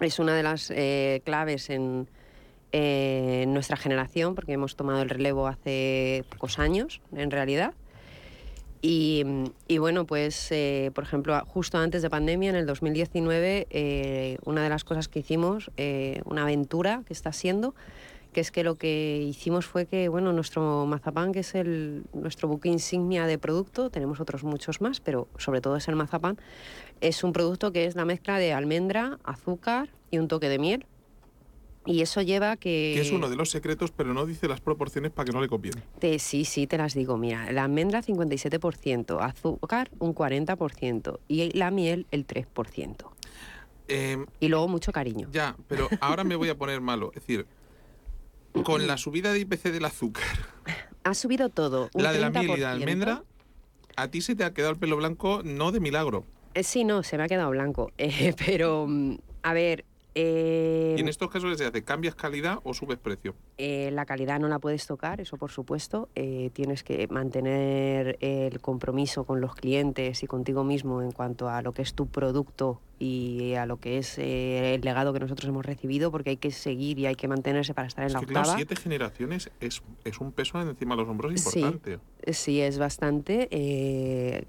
Es 0.00 0.18
una 0.18 0.34
de 0.34 0.42
las 0.42 0.70
eh, 0.70 1.22
claves 1.24 1.70
en, 1.70 2.08
eh, 2.72 3.44
nuestra 3.48 3.76
generación, 3.76 4.34
porque 4.34 4.54
hemos 4.54 4.76
tomado 4.76 5.02
el 5.02 5.10
relevo 5.10 5.46
hace 5.46 6.24
pocos 6.30 6.58
años, 6.58 7.00
en 7.14 7.30
realidad. 7.30 7.74
Y, 8.84 9.24
bueno, 9.78 10.06
pues, 10.06 10.50
eh, 10.50 10.90
por 10.92 11.04
ejemplo, 11.04 11.40
justo 11.46 11.78
antes 11.78 12.02
de 12.02 12.10
pandemia, 12.10 12.50
en 12.50 12.56
el 12.56 12.66
2019, 12.66 13.68
eh, 13.70 14.38
una 14.44 14.64
de 14.64 14.68
las 14.70 14.82
cosas 14.82 15.06
que 15.06 15.20
hicimos, 15.20 15.70
una 16.24 16.42
aventura 16.42 17.02
que 17.06 17.12
está 17.12 17.32
siendo, 17.32 17.76
que 18.32 18.40
es 18.40 18.50
que 18.50 18.64
lo 18.64 18.76
que 18.76 19.22
hicimos 19.28 19.66
fue 19.66 19.86
que, 19.86 20.08
bueno, 20.08 20.32
nuestro 20.32 20.86
mazapán, 20.86 21.32
que 21.32 21.40
es 21.40 21.54
el, 21.54 22.04
nuestro 22.14 22.48
buque 22.48 22.68
insignia 22.68 23.26
de 23.26 23.38
producto, 23.38 23.90
tenemos 23.90 24.20
otros 24.20 24.42
muchos 24.42 24.80
más, 24.80 25.00
pero 25.00 25.28
sobre 25.36 25.60
todo 25.60 25.76
es 25.76 25.86
el 25.88 25.96
mazapán, 25.96 26.38
es 27.00 27.24
un 27.24 27.32
producto 27.32 27.72
que 27.72 27.84
es 27.84 27.94
la 27.94 28.04
mezcla 28.04 28.38
de 28.38 28.52
almendra, 28.52 29.18
azúcar 29.24 29.90
y 30.10 30.18
un 30.18 30.28
toque 30.28 30.48
de 30.48 30.58
miel. 30.58 30.86
Y 31.84 32.00
eso 32.00 32.22
lleva 32.22 32.56
que... 32.56 32.92
Que 32.94 33.00
es 33.00 33.10
uno 33.10 33.28
de 33.28 33.34
los 33.34 33.50
secretos, 33.50 33.90
pero 33.90 34.14
no 34.14 34.24
dice 34.24 34.46
las 34.46 34.60
proporciones 34.60 35.10
para 35.10 35.26
que 35.26 35.32
no 35.32 35.40
le 35.40 35.48
copien. 35.48 35.74
Te- 35.98 36.20
sí, 36.20 36.44
sí, 36.44 36.68
te 36.68 36.78
las 36.78 36.94
digo. 36.94 37.16
Mira, 37.18 37.50
la 37.50 37.64
almendra 37.64 38.02
57%, 38.02 39.18
azúcar 39.20 39.90
un 39.98 40.14
40% 40.14 41.18
y 41.26 41.50
la 41.58 41.72
miel 41.72 42.06
el 42.12 42.24
3%. 42.24 42.96
Eh, 43.88 44.24
Y 44.38 44.46
luego 44.48 44.68
mucho 44.68 44.92
cariño. 44.92 45.28
ya, 45.32 45.56
pero 45.66 45.88
ahora 46.00 46.22
me 46.22 46.36
voy 46.36 46.48
a 46.50 46.56
poner 46.56 46.80
malo. 46.80 47.08
Es 47.16 47.22
decir, 47.26 47.46
con 48.64 48.86
la 48.86 48.96
subida 48.96 49.32
de 49.32 49.40
IPC 49.40 49.64
del 49.72 49.84
azúcar, 49.84 50.24
Ha 51.04 51.14
subido 51.14 51.48
todo. 51.48 51.88
un 51.94 52.02
la 52.02 52.12
de 52.12 52.20
la 52.20 52.30
miel 52.30 52.44
y 52.44 52.56
la 52.60 52.74
30%. 52.74 52.80
almendra, 52.82 53.22
a 53.96 54.08
ti 54.08 54.20
se 54.20 54.34
te 54.36 54.44
ha 54.44 54.52
quedado 54.52 54.72
el 54.72 54.78
pelo 54.78 54.96
blanco 54.96 55.40
no 55.44 55.72
de 55.72 55.80
milagro. 55.80 56.24
Eh, 56.54 56.62
sí, 56.62 56.84
no, 56.84 57.02
se 57.02 57.16
me 57.16 57.24
ha 57.24 57.28
quedado 57.28 57.50
blanco. 57.50 57.90
Eh, 57.98 58.34
pero, 58.46 58.86
mm, 58.88 59.16
a 59.42 59.52
ver, 59.54 59.84
Eh, 60.14 60.94
Y 60.98 61.00
en 61.00 61.08
estos 61.08 61.30
casos 61.30 61.56
se 61.56 61.64
hace, 61.64 61.82
¿cambias 61.84 62.14
calidad 62.14 62.58
o 62.64 62.74
subes 62.74 62.98
precio? 62.98 63.34
Eh, 63.56 63.90
la 63.92 64.04
calidad 64.04 64.38
no 64.38 64.46
la 64.48 64.58
puedes 64.58 64.86
tocar, 64.86 65.22
eso 65.22 65.38
por 65.38 65.50
supuesto. 65.50 66.10
Tienes 66.52 66.82
que 66.84 67.08
mantener 67.08 68.18
el 68.20 68.60
compromiso 68.60 69.24
con 69.24 69.40
los 69.40 69.54
clientes 69.54 70.22
y 70.22 70.26
contigo 70.26 70.64
mismo 70.64 71.00
en 71.00 71.12
cuanto 71.12 71.48
a 71.48 71.62
lo 71.62 71.72
que 71.72 71.80
es 71.80 71.94
tu 71.94 72.08
producto 72.08 72.78
y 73.02 73.54
a 73.54 73.66
lo 73.66 73.78
que 73.78 73.98
es 73.98 74.16
eh, 74.18 74.74
el 74.74 74.82
legado 74.82 75.12
que 75.12 75.18
nosotros 75.18 75.48
hemos 75.48 75.66
recibido, 75.66 76.10
porque 76.12 76.30
hay 76.30 76.36
que 76.36 76.52
seguir 76.52 76.98
y 77.00 77.06
hay 77.06 77.16
que 77.16 77.26
mantenerse 77.26 77.74
para 77.74 77.88
estar 77.88 78.04
en 78.04 78.08
Es 78.08 78.12
la 78.14 78.20
que 78.20 78.26
claro, 78.26 78.40
octava. 78.42 78.56
siete 78.58 78.76
generaciones 78.76 79.50
es, 79.60 79.82
es 80.04 80.20
un 80.20 80.30
peso 80.32 80.60
encima 80.60 80.94
de 80.94 81.00
los 81.02 81.10
hombros 81.10 81.32
Sí. 81.40 81.58
importante. 81.60 81.98
Sí, 82.32 82.60
es 82.60 82.78
bastante. 82.78 83.48
eh, 83.50 84.44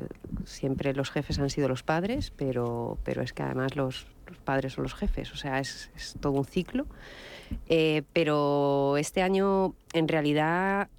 siempre 0.46 0.94
los 0.94 1.10
jefes 1.10 1.40
han 1.40 1.50
sido 1.50 1.68
los 1.68 1.82
padres, 1.84 2.32
pero, 2.36 3.00
pero 3.04 3.22
es 3.24 3.34
que 3.34 3.42
además 3.44 3.76
los, 3.76 4.06
los 4.28 4.38
padres 4.38 4.74
son 4.74 4.84
los 4.84 4.94
jefes, 4.94 5.32
o 5.34 5.38
sea, 5.38 5.60
es, 5.60 5.90
es 5.96 6.16
todo 6.20 6.34
un 6.34 6.46
ciclo. 6.46 6.86
Eh, 7.68 8.04
pero 8.14 8.98
este 8.98 9.22
año, 9.24 9.74
en 9.94 10.08
realidad, 10.08 10.90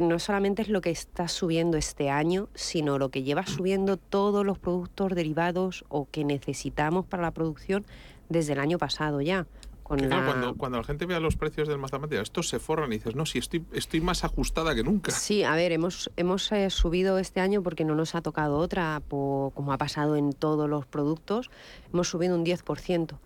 no 0.00 0.18
solamente 0.18 0.62
es 0.62 0.68
lo 0.68 0.80
que 0.80 0.90
está 0.90 1.28
subiendo 1.28 1.76
este 1.76 2.08
año, 2.10 2.48
sino 2.54 2.98
lo 2.98 3.10
que 3.10 3.22
lleva 3.22 3.46
subiendo 3.46 3.96
todos 3.96 4.44
los 4.46 4.58
productos 4.58 5.14
derivados 5.14 5.84
o 5.88 6.08
que 6.10 6.24
necesitamos 6.24 7.04
para 7.06 7.22
la 7.22 7.30
producción 7.32 7.84
desde 8.28 8.54
el 8.54 8.60
año 8.60 8.78
pasado 8.78 9.20
ya. 9.20 9.46
Con 9.82 9.98
claro, 9.98 10.16
la- 10.22 10.26
cuando, 10.26 10.54
cuando 10.54 10.78
la 10.78 10.84
gente 10.84 11.04
vea 11.04 11.20
los 11.20 11.36
precios 11.36 11.68
del 11.68 11.76
mazapán, 11.76 12.10
estos 12.14 12.48
se 12.48 12.58
forran 12.58 12.90
y 12.92 12.96
dices, 12.96 13.14
no, 13.14 13.26
si 13.26 13.38
estoy, 13.38 13.64
estoy 13.72 14.00
más 14.00 14.24
ajustada 14.24 14.74
que 14.74 14.82
nunca. 14.82 15.10
Sí, 15.10 15.42
a 15.42 15.54
ver, 15.54 15.72
hemos, 15.72 16.10
hemos 16.16 16.50
eh, 16.52 16.70
subido 16.70 17.18
este 17.18 17.40
año 17.40 17.62
porque 17.62 17.84
no 17.84 17.94
nos 17.94 18.14
ha 18.14 18.22
tocado 18.22 18.56
otra, 18.58 19.02
po- 19.06 19.52
como 19.54 19.72
ha 19.72 19.78
pasado 19.78 20.16
en 20.16 20.32
todos 20.32 20.70
los 20.70 20.86
productos, 20.86 21.50
hemos 21.92 22.08
subido 22.08 22.34
un 22.36 22.44
10%. 22.44 23.18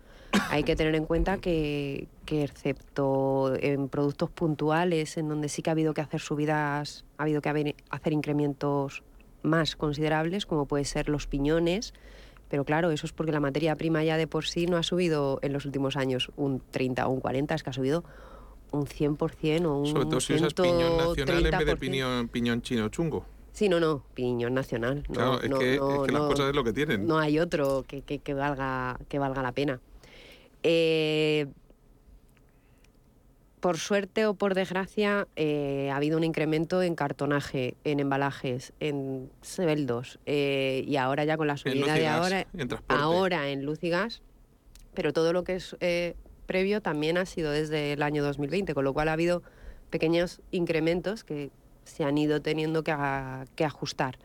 Hay 0.49 0.63
que 0.63 0.75
tener 0.75 0.95
en 0.95 1.05
cuenta 1.05 1.37
que, 1.37 2.07
que 2.25 2.43
excepto 2.43 3.53
en 3.59 3.89
productos 3.89 4.29
puntuales, 4.29 5.17
en 5.17 5.29
donde 5.29 5.49
sí 5.49 5.61
que 5.61 5.69
ha 5.69 5.73
habido 5.73 5.93
que 5.93 6.01
hacer 6.01 6.19
subidas, 6.21 7.05
ha 7.17 7.23
habido 7.23 7.41
que 7.41 7.49
haber- 7.49 7.75
hacer 7.89 8.13
incrementos 8.13 9.03
más 9.43 9.75
considerables, 9.75 10.45
como 10.45 10.65
puede 10.65 10.85
ser 10.85 11.09
los 11.09 11.27
piñones, 11.27 11.93
pero 12.49 12.65
claro, 12.65 12.91
eso 12.91 13.05
es 13.05 13.13
porque 13.13 13.31
la 13.31 13.39
materia 13.39 13.75
prima 13.75 14.03
ya 14.03 14.17
de 14.17 14.27
por 14.27 14.45
sí 14.45 14.67
no 14.67 14.77
ha 14.77 14.83
subido 14.83 15.39
en 15.41 15.53
los 15.53 15.65
últimos 15.65 15.95
años 15.97 16.31
un 16.37 16.61
30 16.71 17.07
o 17.07 17.11
un 17.11 17.19
40, 17.19 17.55
es 17.55 17.63
que 17.63 17.69
ha 17.69 17.73
subido 17.73 18.03
un 18.71 18.85
100% 18.85 19.65
o 19.65 19.77
un 19.79 19.85
Sobre 19.87 20.05
todo 20.05 20.19
si 20.19 20.33
usas 20.33 20.53
piñón 20.53 20.97
nacional 20.97 21.45
en 21.45 21.51
vez 21.57 21.65
de 21.65 21.75
130%. 21.75 21.79
piñón, 21.79 22.27
piñón 22.27 22.61
chino 22.61 22.89
chungo. 22.89 23.25
Sí, 23.53 23.69
no, 23.69 23.79
no, 23.79 24.03
piñón 24.13 24.53
nacional. 24.53 25.03
No, 25.07 25.13
Claro, 25.13 25.41
es 25.41 25.49
no, 25.49 25.59
que, 25.59 25.77
no, 25.77 26.01
es 26.03 26.07
que 26.07 26.11
las 26.11 26.21
cosas 26.23 26.49
es 26.49 26.55
lo 26.55 26.63
que 26.63 26.73
tienen. 26.73 27.07
no 27.07 27.17
hay 27.17 27.39
otro 27.39 27.83
que, 27.87 28.01
que- 28.01 28.19
que 28.19 28.33
valga, 28.33 28.99
que 29.09 29.19
valga 29.19 29.41
la 29.41 29.51
pena. 29.51 29.79
Eh, 30.63 31.47
por 33.59 33.77
suerte 33.79 34.25
o 34.27 34.35
por 34.35 34.53
desgracia, 34.53 35.27
eh, 35.35 35.89
ha 35.91 35.95
habido 35.95 36.17
un 36.17 36.23
incremento 36.23 36.83
en 36.83 36.95
cartonaje, 36.95 37.75
en 37.83 37.99
embalajes, 37.99 38.71
en 38.79 39.31
sebeldos 39.41 40.19
eh, 40.27 40.83
y 40.87 40.95
ahora 40.97 41.25
ya 41.25 41.37
con 41.37 41.47
la 41.47 41.57
subida 41.57 41.93
de 41.95 42.01
gas, 42.03 42.15
ahora, 42.21 42.47
en 42.53 42.67
ahora 43.01 43.49
en 43.49 43.65
luz 43.65 43.83
y 43.83 43.89
gas, 43.89 44.21
pero 44.93 45.11
todo 45.11 45.33
lo 45.33 45.43
que 45.43 45.55
es 45.55 45.75
eh, 45.79 46.15
previo 46.45 46.81
también 46.81 47.17
ha 47.17 47.25
sido 47.25 47.51
desde 47.51 47.93
el 47.93 48.03
año 48.03 48.23
2020, 48.23 48.73
con 48.75 48.83
lo 48.83 48.93
cual 48.93 49.09
ha 49.09 49.13
habido 49.13 49.41
pequeños 49.89 50.39
incrementos 50.51 51.23
que 51.23 51.49
se 51.83 52.03
han 52.03 52.17
ido 52.17 52.41
teniendo 52.41 52.83
que, 52.83 52.91
a- 52.91 53.45
que 53.55 53.65
ajustar. 53.65 54.19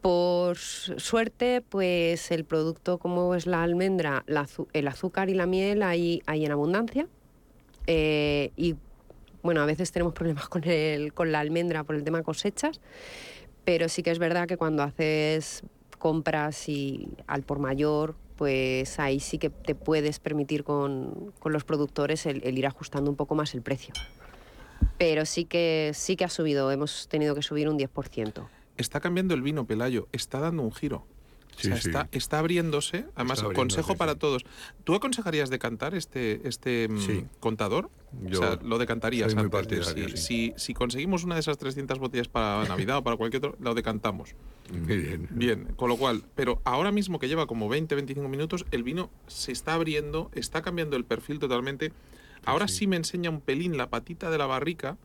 Por 0.00 0.56
suerte, 0.56 1.60
pues 1.60 2.30
el 2.30 2.44
producto 2.44 2.98
como 2.98 3.34
es 3.34 3.46
la 3.46 3.62
almendra, 3.62 4.22
la 4.26 4.46
el 4.72 4.88
azúcar 4.88 5.28
y 5.28 5.34
la 5.34 5.46
miel 5.46 5.82
hay, 5.82 6.22
hay 6.26 6.44
en 6.44 6.52
abundancia. 6.52 7.08
Eh, 7.86 8.52
y 8.56 8.76
bueno, 9.42 9.60
a 9.60 9.66
veces 9.66 9.90
tenemos 9.90 10.14
problemas 10.14 10.48
con, 10.48 10.62
el, 10.64 11.12
con 11.12 11.32
la 11.32 11.40
almendra 11.40 11.84
por 11.84 11.96
el 11.96 12.04
tema 12.04 12.22
cosechas, 12.22 12.80
pero 13.64 13.88
sí 13.88 14.02
que 14.02 14.10
es 14.10 14.18
verdad 14.18 14.46
que 14.46 14.56
cuando 14.56 14.82
haces 14.82 15.62
compras 15.98 16.68
y 16.68 17.08
al 17.26 17.42
por 17.42 17.58
mayor, 17.58 18.14
pues 18.36 19.00
ahí 19.00 19.18
sí 19.18 19.38
que 19.38 19.50
te 19.50 19.74
puedes 19.74 20.20
permitir 20.20 20.62
con, 20.62 21.32
con 21.40 21.52
los 21.52 21.64
productores 21.64 22.24
el, 22.26 22.40
el 22.44 22.56
ir 22.56 22.66
ajustando 22.66 23.10
un 23.10 23.16
poco 23.16 23.34
más 23.34 23.52
el 23.54 23.62
precio. 23.62 23.92
Pero 24.96 25.26
sí 25.26 25.44
que, 25.44 25.90
sí 25.94 26.14
que 26.14 26.24
ha 26.24 26.28
subido, 26.28 26.70
hemos 26.70 27.08
tenido 27.08 27.34
que 27.34 27.42
subir 27.42 27.68
un 27.68 27.78
10%. 27.78 28.46
Está 28.78 29.00
cambiando 29.00 29.34
el 29.34 29.42
vino, 29.42 29.66
Pelayo. 29.66 30.08
Está 30.12 30.40
dando 30.40 30.62
un 30.62 30.72
giro. 30.72 30.96
O 31.58 31.60
Sí, 31.60 31.66
sea, 31.68 31.76
sí. 31.76 31.88
está, 31.88 32.08
está 32.12 32.38
abriéndose. 32.38 33.06
Además, 33.16 33.38
Está 33.38 33.46
abriéndose, 33.46 33.54
consejo 33.54 33.96
para 33.96 34.14
todos. 34.14 34.44
¿Tú 34.84 34.94
aconsejarías 34.94 35.50
decantar 35.50 35.94
este, 35.96 36.46
este 36.48 36.88
mm, 36.88 37.40
contador? 37.40 37.90
Yo 38.22 38.38
o 38.38 38.42
sea, 38.42 38.58
lo 38.62 38.78
decantarías 38.78 39.34
antes 39.34 39.86
si, 39.88 40.08
sí. 40.08 40.16
si, 40.16 40.54
si 40.56 40.74
conseguimos 40.74 41.24
una 41.24 41.34
de 41.34 41.40
esas 41.40 41.58
300 41.58 41.98
botellas 41.98 42.28
para 42.28 42.64
Navidad 42.68 42.98
o 42.98 43.02
para 43.02 43.16
cualquier 43.16 43.44
otro, 43.44 43.56
lo 43.60 43.74
decantamos. 43.74 44.34
Bien. 44.70 45.26
Bien, 45.30 45.64
con 45.76 45.88
lo 45.88 45.96
cual, 45.96 46.22
pero 46.36 46.60
ahora 46.64 46.92
mismo 46.92 47.18
que 47.18 47.26
lleva 47.26 47.46
como 47.46 47.68
20, 47.68 47.94
25 47.94 48.28
minutos, 48.28 48.64
el 48.70 48.82
vino 48.84 49.10
se 49.26 49.50
está 49.50 49.74
abriendo, 49.74 50.30
está 50.34 50.62
cambiando 50.62 50.96
el 50.96 51.04
perfil 51.04 51.38
totalmente. 51.40 51.92
Ahora 52.44 52.68
sí. 52.68 52.86
me 52.86 52.96
enseña 52.96 53.30
un 53.30 53.40
pelín 53.40 53.76
la 53.76 53.90
patita 53.90 54.30
de 54.30 54.38
la 54.38 54.46
barrica, 54.46 54.96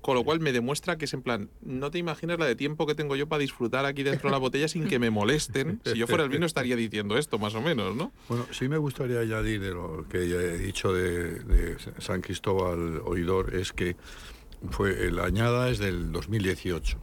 con 0.00 0.14
lo 0.14 0.24
cual 0.24 0.40
me 0.40 0.52
demuestra 0.52 0.96
que 0.96 1.04
es 1.04 1.14
en 1.14 1.22
plan, 1.22 1.50
no 1.60 1.90
te 1.90 1.98
imaginas 1.98 2.38
la 2.38 2.46
de 2.46 2.56
tiempo 2.56 2.86
que 2.86 2.94
tengo 2.94 3.16
yo 3.16 3.28
para 3.28 3.40
disfrutar 3.40 3.84
aquí 3.84 4.02
dentro 4.02 4.28
de 4.28 4.32
la 4.32 4.38
botella 4.38 4.66
sin 4.66 4.88
que 4.88 4.98
me 4.98 5.10
molesten. 5.10 5.80
Si 5.84 5.98
yo 5.98 6.06
fuera 6.06 6.24
el 6.24 6.30
vino 6.30 6.46
estaría 6.46 6.76
diciendo 6.76 7.18
esto, 7.18 7.38
más 7.38 7.54
o 7.54 7.60
menos, 7.60 7.94
¿no? 7.94 8.12
Bueno, 8.28 8.46
sí 8.50 8.68
me 8.68 8.78
gustaría 8.78 9.20
añadir 9.20 9.60
de 9.60 9.70
lo 9.70 10.06
que 10.08 10.28
ya 10.28 10.36
he 10.36 10.58
dicho 10.58 10.92
de, 10.92 11.76
San 11.98 12.22
Cristóbal 12.22 13.02
Oidor, 13.04 13.54
es 13.54 13.72
que 13.72 13.96
fue 14.70 15.10
la 15.10 15.24
añada 15.24 15.68
es 15.68 15.78
del 15.78 16.12
2018. 16.12 16.98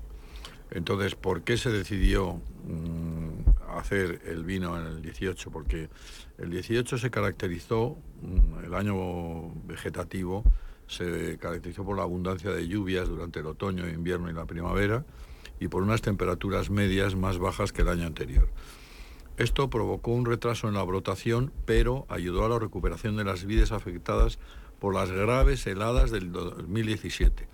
Entonces, 0.72 1.16
¿por 1.16 1.44
qué 1.44 1.58
se 1.58 1.70
decidió 1.70 2.42
mm, 2.66 3.78
hacer 3.78 4.22
el 4.26 4.44
vino 4.44 4.78
en 4.80 4.88
el 4.88 5.02
18? 5.02 5.50
Porque 5.52 5.90
el 6.38 6.50
18 6.50 6.98
se 6.98 7.10
caracterizó, 7.10 7.98
mm, 8.22 8.66
el 8.66 8.74
año 8.74 9.54
vegetativo, 9.66 10.44
se 10.88 11.38
caracterizó 11.38 11.84
por 11.86 11.98
la 11.98 12.04
abundancia 12.04 12.52
de 12.52 12.68
lluvias 12.68 13.08
durante 13.08 13.40
el 13.40 13.46
otoño, 13.48 13.88
invierno 13.88 14.30
y 14.30 14.34
la 14.34 14.46
primavera 14.46 15.06
y 15.60 15.68
por 15.68 15.84
unas 15.84 16.02
temperaturas 16.02 16.70
medias 16.70 17.16
más 17.16 17.40
bajas 17.40 17.72
que 17.74 17.82
el 17.82 17.90
año 17.90 18.06
anterior. 18.08 18.48
Esto 19.38 19.70
provocó 19.70 20.12
un 20.12 20.26
retraso 20.26 20.68
en 20.68 20.74
la 20.74 20.84
brotación, 20.84 21.52
pero 21.66 22.06
ayudó 22.10 22.46
a 22.46 22.50
la 22.50 22.58
recuperación 22.60 23.18
de 23.18 23.24
las 23.24 23.46
vides 23.46 23.72
afectadas 23.72 24.40
por 24.80 24.94
las 24.94 25.12
graves 25.12 25.66
heladas 25.68 26.10
del 26.12 26.32
2017. 26.32 27.48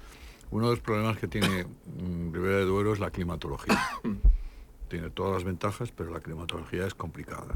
Uno 0.52 0.66
de 0.70 0.76
los 0.76 0.80
problemas 0.82 1.18
que 1.18 1.28
tiene 1.28 1.66
mm, 1.66 2.34
Ribera 2.34 2.58
de 2.58 2.66
Duero 2.66 2.94
es 2.94 3.00
la 3.00 3.12
climatología. 3.12 3.82
tiene 4.90 5.10
todas 5.10 5.34
las 5.34 5.44
ventajas, 5.44 5.92
pero 5.92 6.12
la 6.12 6.20
climatología 6.20 6.86
es 6.86 6.94
complicada. 6.94 7.56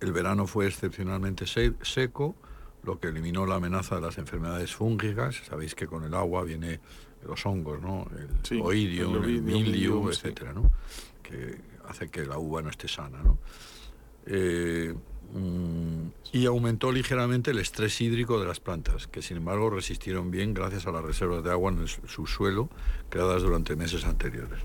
El 0.00 0.12
verano 0.12 0.46
fue 0.46 0.66
excepcionalmente 0.66 1.46
se- 1.46 1.74
seco, 1.82 2.34
lo 2.86 2.98
que 3.00 3.08
eliminó 3.08 3.44
la 3.46 3.56
amenaza 3.56 3.96
de 3.96 4.00
las 4.02 4.16
enfermedades 4.18 4.74
fúngicas. 4.74 5.42
Sabéis 5.48 5.74
que 5.74 5.86
con 5.86 6.04
el 6.04 6.14
agua 6.14 6.44
viene 6.44 6.80
los 7.26 7.44
hongos, 7.44 7.80
¿no? 7.82 8.06
El 8.16 8.28
Sí, 8.44 8.60
oidium, 8.62 9.22
el 9.24 9.42
mildiu, 9.42 10.04
sí. 10.12 10.18
etcétera, 10.20 10.52
¿no? 10.52 10.70
Que 11.22 11.56
hace 11.88 12.08
que 12.08 12.24
la 12.24 12.38
uva 12.38 12.62
no 12.62 12.70
esté 12.70 12.86
sana, 12.88 13.20
¿no? 13.22 13.38
Eh, 14.26 14.94
mm, 15.34 16.06
y 16.32 16.46
aumentó 16.46 16.90
ligeramente 16.92 17.50
el 17.50 17.58
estrés 17.58 18.00
hídrico 18.00 18.38
de 18.40 18.46
las 18.46 18.60
plantas, 18.60 19.06
que 19.08 19.22
sin 19.22 19.38
embargo 19.38 19.70
resistieron 19.70 20.30
bien 20.30 20.54
gracias 20.54 20.86
a 20.86 20.92
las 20.92 21.04
reservas 21.04 21.42
de 21.44 21.50
agua 21.50 21.72
en 21.72 21.78
el 21.80 21.88
su- 21.88 22.06
subsuelo 22.06 22.68
creadas 23.08 23.42
durante 23.42 23.74
meses 23.76 24.04
anteriores. 24.04 24.60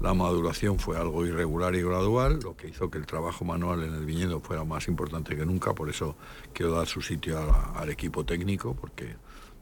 La 0.00 0.12
maduración 0.12 0.78
fue 0.78 0.98
algo 0.98 1.24
irregular 1.24 1.74
y 1.74 1.82
gradual, 1.82 2.40
lo 2.42 2.56
que 2.56 2.68
hizo 2.68 2.90
que 2.90 2.98
el 2.98 3.06
trabajo 3.06 3.44
manual 3.44 3.84
en 3.84 3.94
el 3.94 4.04
viñedo 4.04 4.40
fuera 4.40 4.64
más 4.64 4.88
importante 4.88 5.34
que 5.36 5.46
nunca, 5.46 5.74
por 5.74 5.88
eso 5.88 6.16
quiero 6.52 6.72
dar 6.72 6.86
su 6.86 7.00
sitio 7.00 7.38
a 7.38 7.78
al 7.78 7.90
equipo 7.90 8.24
técnico, 8.24 8.74
porque 8.74 9.16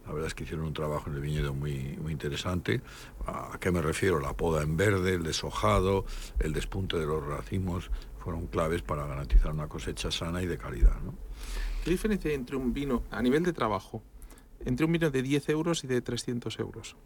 la 0.06 0.12
verdad 0.12 0.26
es 0.28 0.34
que 0.34 0.44
hicieron 0.44 0.66
un 0.66 0.74
trabajo 0.74 1.08
en 1.10 1.16
el 1.16 1.22
viñedo 1.22 1.54
muy, 1.54 1.96
muy 2.00 2.12
interesante. 2.12 2.80
¿A 3.26 3.56
qué 3.60 3.70
me 3.70 3.80
refiero? 3.80 4.18
La 4.18 4.32
poda 4.32 4.62
en 4.62 4.76
verde, 4.76 5.14
el 5.14 5.22
deshojado, 5.22 6.04
el 6.40 6.52
despunte 6.52 6.98
de 6.98 7.06
los 7.06 7.24
racimos, 7.24 7.90
fueron 8.18 8.46
claves 8.46 8.82
para 8.82 9.06
garantizar 9.06 9.52
una 9.52 9.68
cosecha 9.68 10.10
sana 10.10 10.42
y 10.42 10.46
de 10.46 10.58
calidad. 10.58 11.00
¿no? 11.02 11.14
¿Qué 11.84 11.90
diferencia 11.90 12.30
hay 12.30 12.36
entre 12.36 12.56
un 12.56 12.72
vino, 12.72 13.02
a 13.10 13.22
nivel 13.22 13.44
de 13.44 13.52
trabajo, 13.52 14.02
entre 14.64 14.86
un 14.86 14.92
vino 14.92 15.10
de 15.10 15.22
10 15.22 15.48
euros 15.50 15.84
y 15.84 15.86
de 15.86 16.00
300 16.00 16.58
euros? 16.58 16.96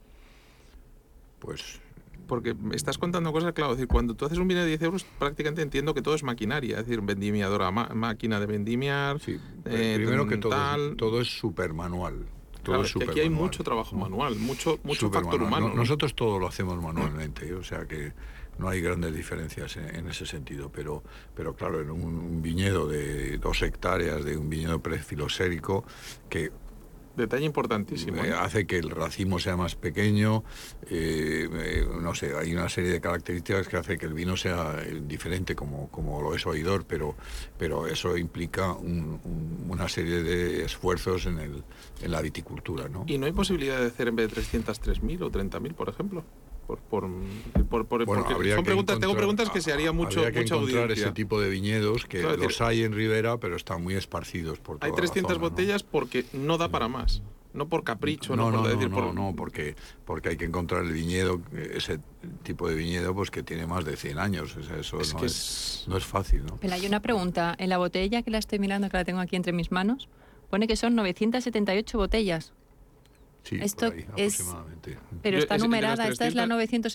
Pues 1.39 1.81
Porque 2.27 2.55
me 2.55 2.75
estás 2.75 2.99
contando 2.99 3.33
cosas, 3.33 3.53
claro, 3.53 3.73
es 3.73 3.79
decir, 3.79 3.89
cuando 3.89 4.15
tú 4.15 4.25
haces 4.27 4.39
un 4.39 4.49
vino 4.49 4.61
de 4.61 4.67
10 4.67 4.83
euros, 4.83 5.05
prácticamente 5.19 5.63
entiendo 5.63 5.95
que 5.95 6.03
todo 6.03 6.15
es 6.15 6.23
maquinaria, 6.23 6.81
es 6.81 6.87
decir, 6.87 7.01
vendimiadora, 7.03 7.71
máquina 7.71 8.41
de 8.41 8.47
vendimiar, 8.47 9.21
sí, 9.21 9.39
eh, 9.65 9.95
primero 9.97 10.27
que 10.27 10.37
todo 10.39 10.51
tal. 10.51 10.97
todo 10.97 11.21
es 11.21 11.29
supermanual. 11.39 12.27
todo 12.63 12.75
Claro, 12.75 12.81
es 12.83 12.89
que 12.89 12.93
súper 12.95 13.11
aquí 13.11 13.21
hay 13.21 13.31
manual, 13.31 13.45
mucho 13.51 13.63
trabajo 13.65 13.97
manual, 13.97 14.35
mucho, 14.37 14.79
mucho 14.83 15.01
Súper 15.07 15.23
factor 15.23 15.41
manual. 15.41 15.49
humano. 15.63 15.69
No- 15.69 15.75
¿no? 15.75 15.81
Nosotros 15.83 16.15
todo 16.17 16.39
lo 16.41 16.49
hacemos 16.49 16.83
manualmente, 16.83 17.49
¿eh? 17.49 17.55
o 17.55 17.63
sea 17.63 17.87
que 17.87 18.13
no 18.59 18.69
hay 18.69 18.81
grandes 18.81 19.15
diferencias 19.15 19.77
en, 19.77 19.95
en 19.95 20.09
ese 20.09 20.27
sentido, 20.27 20.73
pero, 20.73 21.05
pero 21.35 21.55
claro, 21.55 21.81
en 21.81 21.91
un, 21.91 22.03
un 22.03 22.43
viñedo 22.43 22.89
de 22.89 23.39
dos 23.39 23.63
hectáreas, 23.63 24.25
de 24.25 24.37
un 24.37 24.49
viñedo 24.51 24.81
prefilosérico, 24.81 25.85
que 26.29 26.51
Detalle 27.17 27.45
importantísimo. 27.47 28.23
eh, 28.23 28.29
¿eh? 28.29 28.33
hace 28.35 28.67
que 28.67 28.79
el 28.79 28.91
racimo 28.91 29.39
sea 29.39 29.57
más 29.57 29.75
pequeño, 29.75 30.45
eh, 30.91 31.49
eh, 31.51 31.87
no 32.01 32.15
sé, 32.15 32.37
hay 32.37 32.53
una 32.53 32.69
serie 32.69 32.91
de 32.91 33.01
características 33.01 33.69
que 33.69 33.77
hace 33.79 33.99
que 33.99 34.07
el 34.07 34.13
vino 34.15 34.37
sea 34.37 34.77
diferente 35.03 35.55
como, 35.57 35.89
como 35.91 36.21
lo 36.21 36.35
es 36.35 36.47
oidor, 36.47 36.85
pero, 36.87 37.15
pero 37.59 37.87
eso 37.87 38.17
implica 38.17 38.73
un- 38.73 39.19
un- 39.25 39.67
una 39.69 39.89
serie 39.89 40.23
de 40.23 40.65
esfuerzos 40.65 41.27
en, 41.27 41.39
el, 41.39 41.65
en 42.03 42.11
la 42.11 42.21
viticultura, 42.21 42.89
¿no? 42.89 43.05
¿Y 43.07 43.19
no 43.19 43.27
hay 43.27 43.33
posibilidad 43.33 43.81
de 43.81 43.87
hacer 43.87 44.09
en 44.09 44.17
vez 44.17 44.29
de 44.29 44.43
303.000 44.43 45.23
o 45.23 45.31
30.000, 45.31 45.75
por 45.75 45.89
ejemplo? 45.89 46.25
Por, 46.67 46.79
por, 46.81 47.05
por, 47.69 47.87
por- 47.87 48.05
Bueno, 48.05 48.23
porque 48.23 48.35
habría 48.35 48.55
son 48.57 48.65
que 48.65 48.69
preguntas, 48.69 48.99
tengo 48.99 49.15
preguntas 49.15 49.51
que 49.51 49.61
se 49.61 49.73
haría 49.73 49.93
mucho, 49.93 50.19
habría 50.21 50.33
que 50.33 50.41
mucha 50.41 50.55
encontrar 50.57 50.83
audiencia. 50.85 51.05
ese 51.07 51.15
tipo 51.15 51.41
de 51.41 51.49
viñedos 51.49 52.05
que 52.07 52.21
Claro, 52.21 52.37
los 52.37 52.49
decir, 52.49 52.63
hay 52.65 52.83
en 52.83 52.93
Ribera, 52.93 53.39
pero 53.39 53.55
están 53.57 53.83
muy 53.83 53.95
esparcidos 53.95 54.59
por 54.59 54.79
toda 54.79 54.87
Hay 54.87 54.91
la 54.91 54.97
300 54.97 55.33
zona, 55.35 55.45
¿no? 55.45 55.51
botellas 55.51 55.83
porque 55.85 56.25
no 56.33 56.59
da 56.59 56.69
para 56.69 56.89
más. 56.89 57.23
No 57.55 57.69
por 57.69 57.85
capricho, 57.85 58.37
no, 58.37 58.51
No, 58.51 58.51
no, 58.51 58.57
por 58.59 58.67
no, 58.69 58.75
decir 58.75 58.91
no, 58.91 58.97
por- 58.97 59.15
no, 59.15 59.35
porque, 59.37 59.77
porque 60.05 60.29
hay 60.31 60.37
que 60.37 60.45
encontrar 60.45 60.85
el 60.85 60.93
viñedo, 60.93 61.41
ese 61.73 62.01
tipo 62.43 62.69
de 62.69 62.75
viñedo 62.75 63.15
pues 63.15 63.31
que 63.31 63.43
tiene 63.43 63.67
más 63.67 63.85
de 63.85 63.97
100 63.97 64.19
años. 64.19 64.55
o 64.57 64.63
sea, 64.63 64.77
eso 64.77 65.01
Es 65.01 65.15
no, 65.15 65.21
que 65.21 65.27
es, 65.27 65.33
es- 65.33 65.89
no 65.89 65.97
es 65.97 66.05
fácil, 66.05 66.45
¿no? 66.45 66.57
Pero 66.61 66.75
hay 66.75 66.87
una 66.87 67.01
pregunta. 67.01 67.55
En 67.59 67.71
la 67.71 67.79
botella 67.79 68.23
que 68.23 68.31
la 68.31 68.39
estoy 68.39 68.59
mirando, 68.59 68.91
que 68.91 68.97
la 68.99 69.05
tengo 69.05 69.21
aquí 69.21 69.37
entre 69.37 69.53
mis 69.55 69.71
manos, 69.73 70.09
pone 70.51 70.67
que 70.67 70.77
son 70.77 70.95
978 70.97 71.97
botellas. 71.97 72.53
Sí, 73.49 73.59
Esto 73.63 73.87
por 73.87 73.95
ahí, 73.95 74.05
es- 74.17 74.41
aproximadamente. 74.41 74.99
Pero 75.23 75.39
está 75.39 75.55
de 75.57 75.61
numerada. 75.63 76.09
¿Esta 76.09 76.27
es 76.27 76.35
la 76.35 76.47
300? 76.47 76.49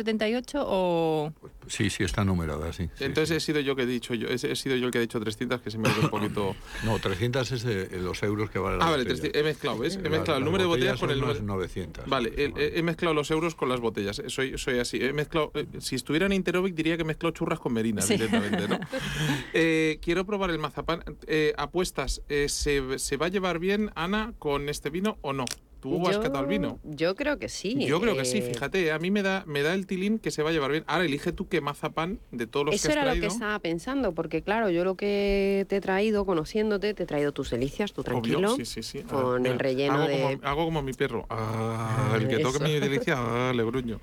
978 0.03 0.63
o...? 0.67 1.33
Sí, 1.67 1.89
sí, 1.89 2.03
está 2.03 2.25
numerada, 2.25 2.73
sí. 2.73 2.89
Entonces 2.99 3.29
sí. 3.29 3.35
he 3.35 3.39
sido 3.39 3.59
yo 3.61 3.75
que 3.75 3.83
he 3.83 3.85
dicho, 3.85 4.13
yo, 4.15 4.27
he, 4.27 4.33
he 4.33 4.55
sido 4.57 4.75
yo 4.75 4.87
el 4.87 4.91
que 4.91 4.97
he 4.97 5.01
dicho 5.01 5.17
300, 5.19 5.61
que 5.61 5.71
se 5.71 5.77
me 5.77 5.87
ha 5.87 5.93
un 5.97 6.09
poquito... 6.09 6.53
No, 6.83 6.99
300 6.99 7.51
es 7.53 7.63
eh, 7.65 7.89
los 8.01 8.21
euros 8.23 8.49
que 8.49 8.59
vale 8.59 8.77
la 8.77 8.85
ah, 8.85 8.89
vale, 8.91 9.03
botella. 9.03 9.21
300, 9.21 9.39
he 9.41 9.43
mezclado, 9.45 9.77
¿ves? 9.79 9.95
He 9.95 10.09
mezclado 10.09 10.39
el 10.39 10.43
número 10.45 10.63
de 10.65 10.67
botellas 10.67 10.99
con 10.99 11.09
el 11.09 11.19
número... 11.21 11.39
unas 11.39 11.47
900. 11.47 12.05
Vale, 12.07 12.33
he, 12.35 12.83
mezclado 12.83 13.13
los 13.13 13.31
euros 13.31 13.55
con 13.55 13.69
las 13.69 13.79
botellas. 13.79 14.21
Soy, 14.27 14.57
soy 14.57 14.79
así. 14.79 14.97
He 15.01 15.13
mezclado, 15.13 15.51
eh, 15.55 15.65
si 15.79 15.95
estuviera 15.95 16.25
en 16.25 16.33
Interovic 16.33 16.75
diría 16.75 16.97
que 16.97 17.05
mezclado 17.05 17.31
churras 17.33 17.59
con 17.59 17.71
merinas 17.73 18.05
Sí. 18.05 18.13
directamente, 18.15 18.67
¿no? 18.67 18.79
Eh, 19.53 19.99
quiero 20.01 20.25
probar 20.25 20.49
el 20.49 20.59
mazapán. 20.59 21.03
Eh, 21.27 21.53
apuestas, 21.57 22.21
eh, 22.27 22.47
¿se, 22.49 22.99
se 22.99 23.17
va 23.17 23.27
a 23.27 23.29
llevar 23.29 23.59
bien, 23.59 23.91
Ana, 23.95 24.33
con 24.39 24.67
este 24.69 24.89
vino 24.89 25.17
o 25.21 25.31
no? 25.33 25.45
¿Tú 25.81 26.07
has 26.07 26.15
Yo- 26.17 26.21
catado 26.21 26.43
el 26.43 26.47
vino? 26.49 26.79
Yo 26.83 27.15
creo 27.15 27.39
que 27.39 27.49
sí. 27.49 27.75
Yo 27.87 27.99
creo 27.99 28.15
que 28.15 28.23
sí, 28.23 28.37
eh, 28.37 28.41
fíjate, 28.43 28.91
a 28.91 28.99
mí 28.99 29.09
me 29.09 29.23
da, 29.23 29.43
me 29.47 29.63
da 29.63 29.73
el 29.73 29.87
tilín 29.87 30.19
que 30.19 30.29
se 30.29 30.43
va 30.43 30.51
a 30.51 30.53
llevar 30.53 30.69
bien. 30.71 30.83
Ahora 30.85 31.05
elige 31.05 31.31
tú 31.31 31.47
qué 31.47 31.59
mazapán 31.59 32.19
de 32.31 32.45
todos 32.45 32.67
los 32.67 32.75
Eso 32.75 32.87
que 32.87 32.91
has 32.91 32.95
era 32.97 33.05
lo 33.05 33.09
traído. 33.11 33.27
que 33.27 33.33
estaba 33.33 33.57
pensando, 33.57 34.13
porque 34.13 34.43
claro, 34.43 34.69
yo 34.69 34.83
lo 34.83 34.93
que 34.95 35.65
te 35.69 35.77
he 35.77 35.81
traído, 35.81 36.23
conociéndote, 36.25 36.93
te 36.93 37.03
he 37.03 37.05
traído 37.07 37.31
tus 37.31 37.49
delicias, 37.49 37.93
tú 37.93 38.01
Obvio, 38.01 38.11
tranquilo. 38.11 38.55
sí, 38.55 38.65
sí, 38.65 38.83
sí. 38.83 39.01
Ah, 39.07 39.11
con 39.11 39.45
el 39.47 39.57
relleno 39.57 39.95
hago 39.95 40.07
de- 40.07 40.21
Como, 40.21 40.47
hago 40.47 40.65
como 40.65 40.81
mi 40.83 40.93
perro. 40.93 41.25
Ah, 41.31 42.13
el 42.15 42.27
que 42.27 42.37
toque 42.37 42.57
Eso. 42.57 42.63
mi 42.63 42.79
delicia, 42.79 43.15
ah, 43.17 43.51
le 43.51 43.63
gruño. 43.63 43.99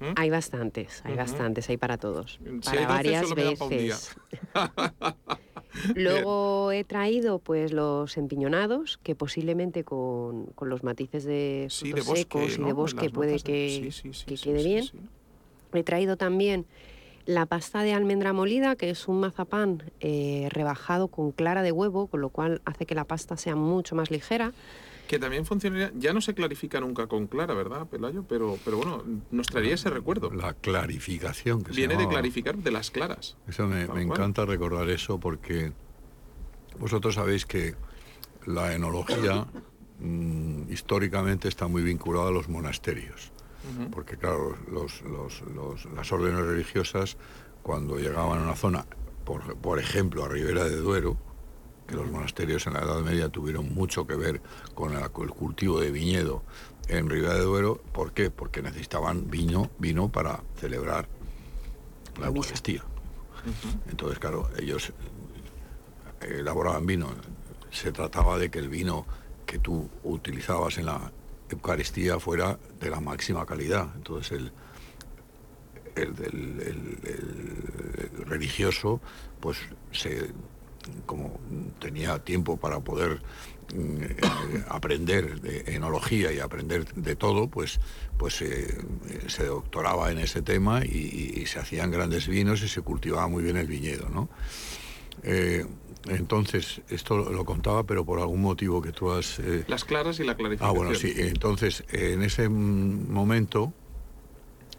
¿Mm? 0.00 0.14
Hay 0.16 0.30
bastantes, 0.30 1.00
hay 1.04 1.12
Ujú. 1.12 1.20
bastantes, 1.20 1.68
hay 1.70 1.76
para 1.76 1.98
todos. 1.98 2.40
Si 2.42 2.60
para 2.64 2.98
hay 2.98 3.04
12, 3.04 3.30
varias 3.30 3.30
veces. 3.60 4.16
Luego 5.94 6.72
he 6.72 6.84
traído 6.84 7.38
pues 7.38 7.72
los 7.72 8.16
empiñonados, 8.16 8.98
que 9.02 9.14
posiblemente 9.14 9.84
con, 9.84 10.46
con 10.54 10.68
los 10.68 10.82
matices 10.82 11.24
de 11.24 11.66
Sí, 11.70 11.90
frutos 11.90 12.04
de 12.06 12.10
bosque, 12.10 12.22
secos 12.22 12.58
y 12.58 12.62
de 12.62 12.72
bosque 12.72 13.10
puede 13.10 13.32
notas 13.32 13.42
que, 13.44 13.68
sí, 13.82 13.90
sí, 13.92 14.12
sí, 14.12 14.24
que 14.26 14.36
sí, 14.36 14.44
quede 14.44 14.62
bien. 14.64 14.84
He 15.74 15.82
traído 15.82 16.16
también 16.16 16.66
la 17.26 17.46
pasta 17.46 17.82
de 17.82 17.92
almendra 17.92 18.32
molida, 18.32 18.76
que 18.76 18.90
es 18.90 19.08
un 19.08 19.20
mazapán 19.20 19.90
eh, 20.00 20.48
rebajado 20.50 21.08
con 21.08 21.32
clara 21.32 21.62
de 21.62 21.72
huevo, 21.72 22.06
con 22.08 22.20
lo 22.20 22.30
cual 22.30 22.62
hace 22.64 22.86
que 22.86 22.94
la 22.94 23.04
pasta 23.04 23.36
sea 23.36 23.54
mucho 23.54 23.94
más 23.94 24.10
ligera. 24.10 24.52
Que 25.06 25.18
también 25.18 25.44
funcionaría, 25.44 25.92
ya 25.94 26.12
no 26.12 26.20
se 26.20 26.34
clarifica 26.34 26.80
nunca 26.80 27.06
con 27.06 27.26
clara, 27.26 27.54
¿verdad, 27.54 27.86
Pelayo? 27.86 28.24
Pero, 28.28 28.58
pero 28.64 28.78
bueno, 28.78 29.04
nos 29.30 29.46
traería 29.46 29.74
ese 29.74 29.90
recuerdo. 29.90 30.30
La 30.30 30.54
clarificación 30.54 31.62
que 31.62 31.72
se 31.72 31.76
Viene 31.76 31.96
de 31.96 32.08
clarificar 32.08 32.56
de 32.56 32.70
las 32.70 32.90
claras. 32.90 33.36
Eso 33.46 33.66
me, 33.66 33.86
me 33.88 34.02
encanta 34.02 34.46
recordar 34.46 34.88
eso 34.88 35.20
porque 35.20 35.72
vosotros 36.78 37.16
sabéis 37.16 37.44
que 37.46 37.74
la 38.46 38.74
enología 38.74 39.46
mm, 40.00 40.72
históricamente 40.72 41.48
está 41.48 41.68
muy 41.68 41.82
vinculada 41.82 42.28
a 42.28 42.32
los 42.32 42.48
monasterios. 42.48 43.32
Porque 43.92 44.16
claro, 44.16 44.56
los- 44.70 45.02
los- 45.02 45.40
los- 45.54 45.84
las 45.94 46.10
órdenes 46.12 46.40
religiosas 46.44 47.16
cuando 47.62 47.96
llegaban 47.98 48.40
a 48.40 48.42
una 48.44 48.56
zona, 48.56 48.86
por, 49.24 49.56
por 49.56 49.78
ejemplo 49.78 50.24
a 50.24 50.28
Ribera 50.28 50.64
de 50.64 50.76
Duero, 50.76 51.16
que 51.86 51.94
los 51.96 52.10
monasterios 52.10 52.66
en 52.66 52.74
la 52.74 52.80
Edad 52.80 53.00
Media 53.00 53.28
tuvieron 53.28 53.72
mucho 53.74 54.06
que 54.06 54.14
ver 54.16 54.40
con 54.74 54.94
el, 54.94 55.08
cultivo 55.10 55.80
de 55.80 55.90
viñedo 55.90 56.42
en 56.88 57.08
Ribera 57.08 57.34
de 57.34 57.42
Duero, 57.42 57.80
¿por 57.92 58.12
qué? 58.12 58.30
Porque 58.30 58.62
necesitaban 58.62 59.30
vino, 59.30 59.70
vino 59.78 60.10
para 60.10 60.42
celebrar 60.56 61.08
la. 62.20 62.26
Eucaristía. 62.26 62.82
Entonces, 63.88 64.18
claro, 64.18 64.48
ellos 64.58 64.92
elaboraban 66.20 66.86
vino. 66.86 67.08
Se 67.70 67.92
trataba 67.92 68.38
de 68.38 68.50
que 68.50 68.58
el 68.58 68.68
vino 68.68 69.06
que 69.46 69.58
tú 69.58 69.88
utilizabas 70.04 70.78
en 70.78 70.86
la 70.86 71.10
Eucaristía 71.52 72.18
fuera 72.18 72.58
de 72.80 72.90
la 72.90 73.00
máxima 73.00 73.46
calidad. 73.46 73.88
Entonces, 73.96 74.32
el, 74.32 74.52
el, 75.94 76.08
el- 76.08 76.60
el- 76.60 76.98
el- 77.04 78.10
el 78.20 78.24
religioso, 78.26 79.00
pues 79.40 79.58
se 79.92 80.30
como 81.06 81.38
tenía 81.78 82.18
tiempo 82.18 82.56
para 82.56 82.80
poder 82.80 83.22
mm, 83.72 84.02
aprender 84.68 85.40
de 85.40 85.76
enología 85.76 86.32
y 86.32 86.40
aprender 86.40 86.92
de 86.94 87.14
todo, 87.14 87.46
pues, 87.48 87.78
pues 88.18 88.42
eh, 88.42 88.66
se 89.28 89.46
doctoraba 89.46 90.10
en 90.10 90.18
ese 90.18 90.42
tema 90.42 90.84
y 90.84 91.44
se 91.46 91.60
hacían 91.60 91.92
grandes 91.92 92.26
vinos 92.26 92.62
y 92.64 92.68
se 92.68 92.80
cultivaba 92.80 93.28
muy 93.28 93.44
bien 93.44 93.56
el 93.58 93.68
viñedo, 93.68 94.08
¿no? 94.08 94.28
Eh, 95.22 95.64
entonces, 96.08 96.80
esto 96.88 97.16
lo- 97.30 97.44
contaba, 97.44 97.84
pero 97.84 98.04
por 98.04 98.18
algún 98.20 98.40
motivo 98.42 98.82
que 98.82 98.92
tú 98.92 99.10
has... 99.12 99.38
eh, 99.38 99.64
Las 99.68 99.84
claras 99.84 100.18
y 100.20 100.24
la 100.24 100.32
Ah, 100.32 100.36
clarificación. 100.36 100.76
bueno, 100.76 100.94
sí. 100.94 101.12
Entonces, 101.16 101.84
en 101.92 102.22
ese 102.22 102.48
momento, 102.48 103.72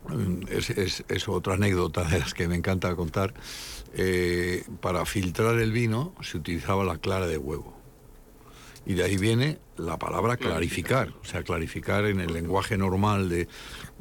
mm, 0.09 0.47
es, 0.49 0.69
es- 0.71 1.03
es 1.07 1.27
otra 1.29 1.53
anécdota 1.53 2.03
de 2.03 2.19
las 2.19 2.33
que 2.33 2.47
me 2.47 2.55
encanta 2.55 2.95
contar, 2.95 3.33
eh, 3.95 4.63
para 4.81 5.05
filtrar 5.05 5.59
el 5.59 5.71
vino 5.71 6.13
se 6.21 6.37
utilizaba 6.37 6.83
la 6.83 6.97
clara 6.97 7.27
de 7.27 7.37
huevo. 7.37 7.72
Y 8.85 8.95
de 8.95 9.03
ahí 9.03 9.17
viene 9.17 9.59
la 9.77 9.97
palabra 9.97 10.35
clarificar. 10.37 11.13
O 11.21 11.25
sea, 11.25 11.41
clarificar 11.43 12.05
en 12.05 12.19
el 12.19 12.33
lenguaje 12.33 12.77
normal 12.77 13.29
de, 13.29 13.47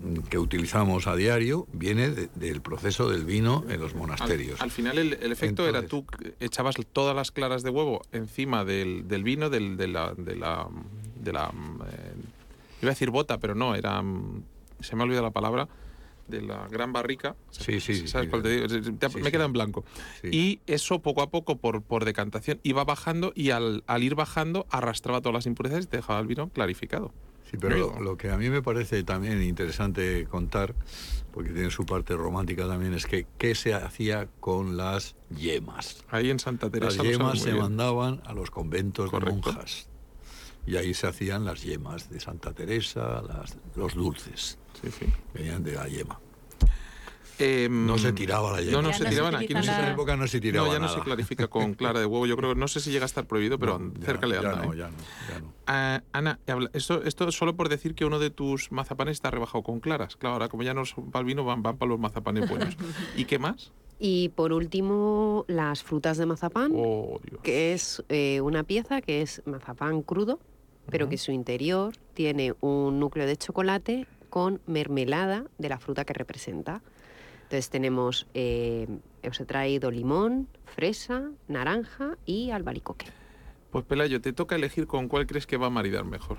mm, 0.02 0.18
que 0.28 0.38
utilizamos 0.38 1.06
a 1.06 1.14
diario 1.14 1.66
viene 1.72 2.10
de- 2.10 2.28
del 2.34 2.60
proceso 2.62 3.08
del 3.08 3.24
vino 3.24 3.64
en 3.68 3.80
los 3.80 3.94
monasterios. 3.94 4.60
al 4.60 4.70
final 4.72 4.98
el, 4.98 5.12
el 5.22 5.30
efecto 5.32 5.68
era 5.68 5.78
Entonces- 5.80 6.26
tú 6.26 6.34
echabas 6.40 6.74
todas 6.92 7.14
las 7.14 7.30
claras 7.30 7.62
de 7.62 7.70
huevo 7.70 8.02
encima 8.10 8.64
del, 8.64 9.06
del 9.06 9.22
vino, 9.22 9.50
del, 9.50 9.76
de 9.76 9.86
la... 9.88 10.14
De 10.16 10.34
la, 10.36 10.66
de 11.20 11.32
la 11.32 11.44
eh, 11.46 12.14
iba 12.82 12.90
a 12.90 12.94
decir 12.94 13.10
bota, 13.10 13.38
pero 13.38 13.54
no, 13.54 13.76
era... 13.76 14.02
mm, 14.02 14.42
Se 14.80 14.96
me 14.96 15.02
ha 15.02 15.04
olvidado 15.04 15.26
la 15.26 15.30
palabra. 15.30 15.68
De 16.28 16.40
la 16.40 16.66
gran 16.68 16.92
barrica. 16.92 17.36
Sí, 17.50 17.80
sí, 17.80 18.06
¿Sabes 18.08 18.26
sí, 18.26 18.30
cuál 18.30 18.42
te 18.42 18.48
digo? 18.50 18.66
Te- 18.68 19.08
sí, 19.10 19.16
me 19.18 19.24
sí. 19.24 19.30
queda 19.30 19.44
en 19.44 19.52
blanco. 19.52 19.84
Sí. 20.22 20.28
Y 20.32 20.60
eso 20.66 21.00
poco 21.02 21.20
a 21.22 21.30
poco, 21.30 21.58
por, 21.58 21.82
por 21.82 22.04
decantación, 22.04 22.60
iba 22.62 22.84
bajando 22.84 23.32
y 23.34 23.50
al, 23.50 23.82
al 23.86 24.02
ir 24.02 24.14
bajando 24.14 24.66
arrastraba 24.70 25.20
todas 25.20 25.34
las 25.34 25.46
impurezas 25.46 25.84
y 25.84 25.88
te 25.88 25.96
dejaba 25.98 26.20
el 26.20 26.26
vino 26.26 26.48
clarificado. 26.48 27.12
Sí, 27.50 27.58
pero 27.60 27.76
lo, 27.76 28.00
lo 28.00 28.16
que 28.16 28.30
a 28.30 28.38
mí 28.38 28.48
me 28.48 28.62
parece 28.62 29.02
también 29.02 29.42
interesante 29.42 30.26
contar, 30.30 30.74
porque 31.32 31.50
tiene 31.50 31.70
su 31.70 31.84
parte 31.84 32.16
romántica 32.16 32.66
también, 32.66 32.94
es 32.94 33.04
que 33.04 33.26
qué 33.36 33.54
se 33.54 33.74
hacía 33.74 34.26
con 34.40 34.78
las 34.78 35.16
yemas. 35.36 36.02
Ahí 36.10 36.30
en 36.30 36.38
Santa 36.38 36.66
Las 36.66 36.72
Teresa. 36.72 36.96
saben 36.96 37.12
yemas 37.12 37.40
se 37.40 37.50
bien. 37.50 37.62
mandaban 37.62 38.22
a 38.24 38.32
los 38.32 38.50
conventos 38.50 39.10
Correcto. 39.10 39.50
de 39.50 39.56
monjas. 39.56 39.88
Y 40.66 40.76
ahí 40.76 40.94
se 40.94 41.08
hacían 41.08 41.44
las 41.44 41.62
yemas 41.62 42.08
de 42.08 42.20
Santa 42.20 42.52
Teresa, 42.54 43.20
las- 43.20 43.58
los 43.74 43.94
dulces, 43.94 44.58
Sí, 44.80 44.90
sí. 44.90 45.06
venían 45.34 45.62
de 45.62 45.72
la 45.72 45.86
yema. 45.88 46.18
Em, 47.38 47.86
No 47.86 47.98
se 47.98 48.12
tiraba 48.12 48.52
la 48.52 48.60
yema. 48.60 48.72
No, 48.72 48.82
no 48.82 48.90
Ya 48.90 48.94
se 48.98 49.02
no 49.04 49.08
se 49.08 49.14
tiraban 49.14 49.34
aquí. 49.34 49.54
No 49.54 49.62
se, 49.62 49.70
En 49.72 49.74
esa 49.80 49.90
época 49.92 50.16
no 50.16 50.26
se 50.28 50.40
tiraba 50.40 50.66
no, 50.68 50.72
ya 50.74 50.78
no 50.78 50.86
nada. 50.86 50.98
se 50.98 51.02
clarifica 51.04 51.48
con 51.48 51.74
clara 51.74 51.98
de 51.98 52.06
huevo. 52.06 52.26
Yo 52.26 52.36
creo 52.36 52.54
que 52.54 52.60
no 52.60 52.68
sé 52.68 52.78
si 52.80 52.90
llega 52.92 53.04
a 53.04 53.06
estar 53.06 53.26
prohibido, 53.26 53.58
pero 53.58 53.78
No, 53.78 53.92
ya- 53.98 54.06
cerca 54.06 54.26
le 54.26 54.40
ya 54.40 54.50
anda. 54.50 54.64
no, 54.66 54.72
¿eh? 54.74 54.76
ya 54.76 54.88
no, 54.88 54.96
ya 55.28 55.40
no. 55.40 55.52
Ah, 55.66 56.02
Ana, 56.12 56.38
habla- 56.46 56.70
esto, 56.72 57.02
esto 57.02 57.32
solo 57.32 57.56
por 57.56 57.68
decir 57.68 57.94
que 57.94 58.04
uno 58.04 58.18
de 58.18 58.30
tus 58.30 58.70
mazapanes 58.70 59.12
está 59.14 59.30
rebajado 59.30 59.62
con 59.64 59.80
claras. 59.80 60.16
Claro, 60.16 60.34
ahora 60.34 60.48
como 60.48 60.62
ya 60.62 60.74
no 60.74 60.84
son 60.84 61.10
para 61.10 61.20
el 61.20 61.26
vino, 61.26 61.42
van, 61.44 61.62
van 61.62 61.78
para 61.78 61.88
los 61.88 61.98
mazapanes 61.98 62.48
buenos. 62.48 62.76
¿Y 63.16 63.24
qué 63.24 63.38
más? 63.38 63.72
Y 63.98 64.28
por 64.30 64.52
último, 64.52 65.44
las 65.48 65.82
frutas 65.82 66.18
de 66.18 66.26
mazapán, 66.26 66.72
Oh, 66.74 67.18
Dios. 67.28 67.40
que 67.42 67.72
es 67.72 68.04
eh, 68.08 68.40
una 68.40 68.62
pieza 68.62 69.00
que 69.00 69.22
es 69.22 69.42
mazapán 69.46 70.02
crudo, 70.02 70.38
pero 70.90 71.08
que 71.08 71.16
su 71.18 71.30
interior 71.32 71.94
tiene 72.14 72.54
un 72.60 72.98
núcleo 73.00 73.26
de 73.26 73.36
chocolate 73.36 74.06
con 74.32 74.62
mermelada 74.66 75.44
de 75.58 75.68
la 75.68 75.78
fruta 75.78 76.06
que 76.06 76.14
representa. 76.14 76.80
Entonces 77.42 77.68
tenemos, 77.68 78.26
eh, 78.32 78.86
os 79.28 79.38
he 79.38 79.44
traído 79.44 79.90
limón, 79.90 80.48
fresa, 80.64 81.30
naranja 81.48 82.16
y 82.24 82.50
albaricoque. 82.50 83.04
Pues 83.70 83.84
Pelayo, 83.84 84.22
te 84.22 84.32
toca 84.32 84.54
elegir 84.56 84.86
con 84.86 85.08
cuál 85.08 85.26
crees 85.26 85.46
que 85.46 85.58
va 85.58 85.66
a 85.66 85.70
maridar 85.70 86.06
mejor. 86.06 86.38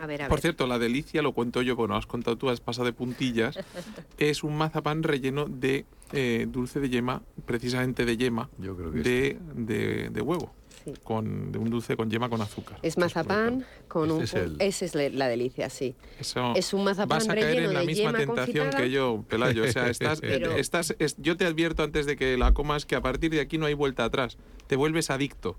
A 0.00 0.06
ver, 0.06 0.22
a 0.22 0.28
Por 0.28 0.36
ver. 0.38 0.40
cierto, 0.40 0.66
la 0.66 0.78
delicia, 0.78 1.20
lo 1.20 1.32
cuento 1.32 1.60
yo, 1.60 1.76
bueno, 1.76 1.96
has 1.96 2.06
contado 2.06 2.38
tú, 2.38 2.48
has 2.48 2.60
pasado 2.60 2.86
de 2.86 2.94
puntillas, 2.94 3.58
es 4.16 4.42
un 4.42 4.56
mazapán 4.56 5.02
relleno 5.02 5.44
de 5.44 5.84
eh, 6.12 6.46
dulce 6.48 6.80
de 6.80 6.88
yema, 6.88 7.20
precisamente 7.44 8.06
de 8.06 8.16
yema, 8.16 8.48
Yo 8.56 8.74
creo 8.74 8.90
que 8.90 9.00
de, 9.00 9.38
de- 9.54 10.08
de 10.08 10.20
huevo, 10.22 10.50
Sí. 10.86 10.94
con, 11.02 11.50
de 11.50 11.58
un 11.58 11.68
dulce 11.68 11.96
con 11.96 12.08
yema 12.10 12.28
con 12.28 12.40
azúcar. 12.40 12.78
Es 12.82 12.96
mazapán 12.96 13.64
con 13.88 14.04
Este 14.08 14.14
un... 14.16 14.22
es 14.22 14.30
po- 14.30 14.38
el- 14.38 14.56
Esa 14.60 14.84
es 14.84 14.94
la, 14.94 15.08
la 15.08 15.26
delicia, 15.28 15.68
sí. 15.68 15.96
Eso 16.20 16.54
Es 16.54 16.72
un 16.72 16.84
mazapán 16.84 17.18
vas 17.18 17.28
a 17.28 17.34
caer 17.34 17.44
relleno 17.46 17.68
en 17.68 17.74
la 17.74 17.80
de 17.80 17.86
misma 17.86 18.04
yema 18.12 18.18
tentación 18.18 18.56
confitada. 18.66 18.82
que 18.84 18.90
yo, 18.92 19.24
Pelayo. 19.28 19.64
O 19.64 19.66
sea, 19.66 19.88
estás, 19.90 20.20
Pero- 20.20 20.52
estás, 20.56 20.94
es- 21.00 21.16
yo 21.18 21.36
te 21.36 21.44
advierto 21.44 21.82
antes 21.82 22.06
de 22.06 22.14
que 22.16 22.36
la 22.36 22.54
comas 22.54 22.86
que 22.86 22.94
a 22.94 23.00
partir 23.02 23.32
de 23.32 23.40
aquí 23.40 23.58
no 23.58 23.66
hay 23.66 23.74
vuelta 23.74 24.04
atrás. 24.04 24.38
Te 24.68 24.76
vuelves 24.76 25.10
adicto. 25.10 25.56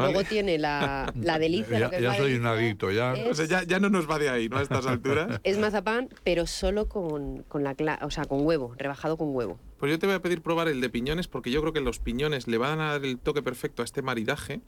¿Vale? 0.00 0.12
Luego 0.12 0.28
tiene 0.28 0.58
la, 0.58 1.12
la 1.20 1.38
delicia. 1.38 1.78
lo 1.78 1.90
Ya, 1.90 1.96
que 1.96 2.02
ya 2.02 2.14
soy 2.16 2.34
un 2.34 2.46
adicto, 2.46 2.90
ya. 2.90 3.14
es- 3.14 3.28
O 3.28 3.34
sea, 3.34 3.46
ya, 3.46 3.62
ya 3.62 3.78
no 3.80 3.88
nos 3.90 4.08
va 4.10 4.18
de 4.18 4.28
ahí, 4.28 4.48
¿no? 4.48 4.56
A 4.58 4.62
estas 4.62 4.86
alturas. 4.86 5.40
Es 5.44 5.58
mazapán, 5.58 6.08
pero 6.24 6.46
solo 6.46 6.88
con, 6.88 7.42
con 7.48 7.62
la 7.64 7.76
cla- 7.76 7.98
o 8.02 8.10
sea, 8.10 8.24
con 8.24 8.44
huevo, 8.46 8.74
rebajado 8.76 9.16
con 9.16 9.34
huevo. 9.34 9.58
Pues 9.78 9.90
yo 9.90 9.98
te 9.98 10.06
voy 10.06 10.16
a 10.16 10.20
pedir 10.22 10.42
probar 10.42 10.68
el 10.68 10.80
de 10.80 10.90
piñones 10.90 11.26
porque 11.28 11.50
yo 11.50 11.60
creo 11.60 11.72
que 11.72 11.80
los 11.80 11.98
piñones 12.00 12.48
le 12.48 12.58
van 12.58 12.80
a 12.80 12.92
dar 12.92 13.04
el 13.04 13.18
toque 13.18 13.42
perfecto 13.42 13.82
a 13.82 13.84
este 13.84 14.02
maridaje, 14.02 14.60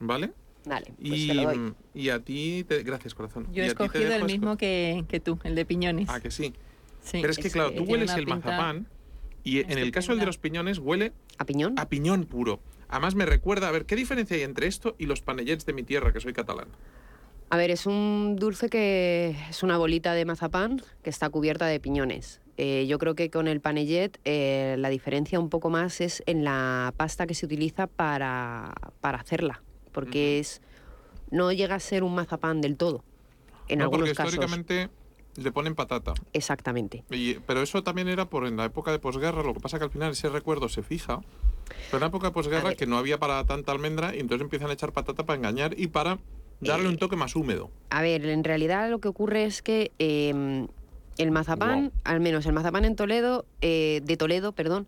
¿vale? 0.00 0.32
Dale, 0.64 0.92
pues 0.98 1.18
y, 1.20 1.28
te 1.28 1.34
lo 1.34 1.42
doy. 1.44 1.74
y 1.94 2.08
a 2.10 2.18
ti, 2.18 2.64
te- 2.68 2.82
gracias 2.82 3.14
corazón. 3.14 3.46
Yo 3.52 3.62
he 3.62 3.66
escogido 3.66 4.12
el 4.12 4.24
mismo 4.24 4.56
que, 4.56 5.04
que 5.08 5.20
tú, 5.20 5.38
el 5.44 5.54
de 5.54 5.64
piñones. 5.64 6.08
Ah, 6.10 6.20
que 6.20 6.30
sí. 6.30 6.52
Sí. 7.02 7.18
Pero 7.20 7.30
es 7.30 7.38
que 7.38 7.46
es 7.46 7.52
claro, 7.52 7.70
que 7.70 7.76
tú 7.76 7.84
hueles 7.84 8.10
el 8.12 8.26
pinta 8.26 8.50
mazapán 8.50 8.86
y 9.44 9.60
en 9.60 9.78
el 9.78 9.92
caso 9.92 10.12
del 10.12 10.20
de 10.20 10.26
los 10.26 10.36
piñones 10.36 10.78
huele 10.78 11.12
¿A 11.38 11.44
piñón? 11.46 11.74
a 11.78 11.88
piñón 11.88 12.24
puro. 12.24 12.60
Además 12.88 13.14
me 13.14 13.26
recuerda, 13.26 13.68
a 13.68 13.70
ver, 13.70 13.84
¿qué 13.84 13.96
diferencia 13.96 14.36
hay 14.36 14.42
entre 14.42 14.66
esto 14.66 14.94
y 14.98 15.06
los 15.06 15.20
panellets 15.20 15.66
de 15.66 15.72
mi 15.72 15.82
tierra, 15.82 16.12
que 16.12 16.20
soy 16.20 16.32
catalán? 16.32 16.68
A 17.50 17.56
ver, 17.56 17.70
es 17.70 17.86
un 17.86 18.36
dulce 18.36 18.68
que 18.68 19.36
es 19.48 19.62
una 19.62 19.78
bolita 19.78 20.12
de 20.14 20.24
mazapán 20.24 20.82
que 21.02 21.10
está 21.10 21.30
cubierta 21.30 21.66
de 21.66 21.80
piñones. 21.80 22.40
Eh, 22.56 22.86
yo 22.88 22.98
creo 22.98 23.14
que 23.14 23.30
con 23.30 23.46
el 23.46 23.60
panellet 23.60 24.18
eh, 24.24 24.76
la 24.78 24.88
diferencia 24.88 25.38
un 25.38 25.48
poco 25.48 25.70
más 25.70 26.00
es 26.00 26.22
en 26.26 26.44
la 26.44 26.92
pasta 26.96 27.26
que 27.26 27.34
se 27.34 27.46
utiliza 27.46 27.86
para, 27.86 28.74
para 29.00 29.18
hacerla, 29.18 29.62
porque 29.92 30.40
es 30.40 30.60
no 31.30 31.52
llega 31.52 31.76
a 31.76 31.80
ser 31.80 32.02
un 32.02 32.14
mazapán 32.14 32.60
del 32.60 32.76
todo. 32.76 33.04
En 33.68 33.78
no, 33.78 33.84
algunos 33.84 34.08
porque 34.08 34.16
casos. 34.16 34.34
históricamente 34.34 34.88
le 35.38 35.52
ponen 35.52 35.74
patata. 35.74 36.14
Exactamente. 36.32 37.04
Y- 37.10 37.34
pero 37.46 37.62
eso 37.62 37.82
también 37.82 38.08
era 38.08 38.26
por 38.28 38.46
en 38.46 38.56
la 38.56 38.64
época 38.64 38.90
de 38.92 38.98
posguerra, 38.98 39.42
lo 39.42 39.54
que 39.54 39.60
pasa 39.60 39.78
que 39.78 39.84
al 39.84 39.90
final 39.90 40.12
ese 40.12 40.28
recuerdo 40.28 40.68
se 40.68 40.82
fija. 40.82 41.20
Pero 41.90 41.98
en 41.98 42.00
la 42.00 42.06
época 42.06 42.28
de 42.28 42.32
posguerra 42.32 42.74
que 42.74 42.86
no 42.86 42.96
había 42.98 43.18
para 43.18 43.44
tanta 43.44 43.72
almendra 43.72 44.14
y 44.16 44.20
entonces 44.20 44.42
empiezan 44.42 44.70
a 44.70 44.72
echar 44.72 44.92
patata 44.92 45.24
para 45.26 45.36
engañar 45.38 45.78
y 45.78 45.86
para 45.88 46.18
darle 46.60 46.86
Eh, 46.86 46.88
un 46.90 46.96
toque 46.98 47.14
más 47.16 47.36
húmedo. 47.36 47.70
A 47.90 48.02
ver, 48.02 48.24
en 48.26 48.42
realidad 48.42 48.90
lo 48.90 48.98
que 49.00 49.08
ocurre 49.08 49.44
es 49.44 49.62
que 49.62 49.92
eh, 49.98 50.66
el 51.18 51.30
mazapán, 51.30 51.92
al 52.04 52.20
menos 52.20 52.46
el 52.46 52.52
mazapán 52.52 52.84
en 52.84 52.96
Toledo, 52.96 53.44
eh, 53.60 54.00
de 54.04 54.16
Toledo, 54.16 54.52
perdón, 54.52 54.86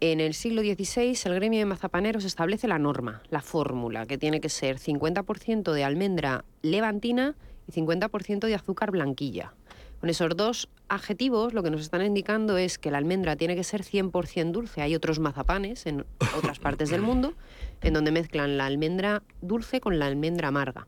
en 0.00 0.20
el 0.20 0.32
siglo 0.34 0.62
XVI 0.62 1.18
el 1.24 1.34
gremio 1.34 1.58
de 1.58 1.66
mazapaneros 1.66 2.24
establece 2.24 2.68
la 2.68 2.78
norma, 2.78 3.20
la 3.30 3.42
fórmula, 3.42 4.06
que 4.06 4.16
tiene 4.16 4.40
que 4.40 4.48
ser 4.48 4.78
50% 4.78 5.72
de 5.72 5.84
almendra 5.84 6.44
levantina 6.62 7.34
y 7.66 7.72
50% 7.72 8.46
de 8.46 8.54
azúcar 8.54 8.92
blanquilla. 8.92 9.52
Con 10.00 10.10
esos 10.10 10.36
dos 10.36 10.68
adjetivos 10.88 11.54
lo 11.54 11.62
que 11.62 11.70
nos 11.70 11.80
están 11.80 12.04
indicando 12.04 12.56
es 12.56 12.78
que 12.78 12.90
la 12.90 12.98
almendra 12.98 13.36
tiene 13.36 13.56
que 13.56 13.64
ser 13.64 13.82
100% 13.82 14.52
dulce. 14.52 14.80
Hay 14.80 14.94
otros 14.94 15.18
mazapanes 15.18 15.86
en 15.86 16.04
otras 16.36 16.58
partes 16.60 16.90
del 16.90 17.02
mundo 17.02 17.34
en 17.82 17.94
donde 17.94 18.12
mezclan 18.12 18.56
la 18.56 18.66
almendra 18.66 19.22
dulce 19.40 19.80
con 19.80 19.98
la 19.98 20.06
almendra 20.06 20.48
amarga. 20.48 20.86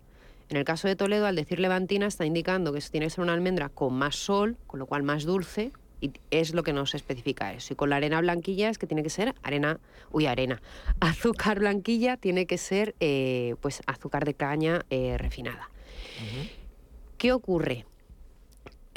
En 0.49 0.57
el 0.57 0.65
caso 0.65 0.89
de 0.89 0.97
Toledo, 0.97 1.27
al 1.27 1.37
decir 1.37 1.61
levantina, 1.61 2.07
está 2.07 2.25
indicando 2.25 2.73
que 2.73 2.81
tiene 2.81 3.07
que 3.07 3.11
ser 3.11 3.23
una 3.23 3.35
almendra 3.35 3.69
con 3.69 3.95
más 3.95 4.17
sol, 4.17 4.57
con 4.67 4.81
lo 4.81 4.87
cual 4.87 5.05
más 5.05 5.25
dulce, 5.25 5.71
y 6.01 6.13
es 6.31 6.55
lo 6.55 6.65
que 6.65 6.73
nos 6.73 6.95
especifica 6.95 7.53
eso. 7.53 7.73
Y 7.73 7.77
con 7.77 7.91
la 7.91 7.97
arena 7.97 8.21
blanquilla 8.21 8.69
es 8.69 8.79
que 8.79 8.89
tiene 8.89 9.05
que 9.05 9.11
ser 9.11 9.35
arena, 9.43 9.79
uy, 10.11 10.27
arena, 10.27 10.61
azúcar 11.01 11.61
blanquilla 11.61 12.17
tiene 12.17 12.47
que 12.47 12.59
ser 12.59 12.95
eh, 13.01 13.55
pues 13.61 13.83
azúcar 13.87 14.25
de 14.25 14.35
caña 14.35 14.85
eh, 14.91 15.17
refinada. 15.19 15.71
¿Qué 17.17 17.33
ocurre? 17.33 17.87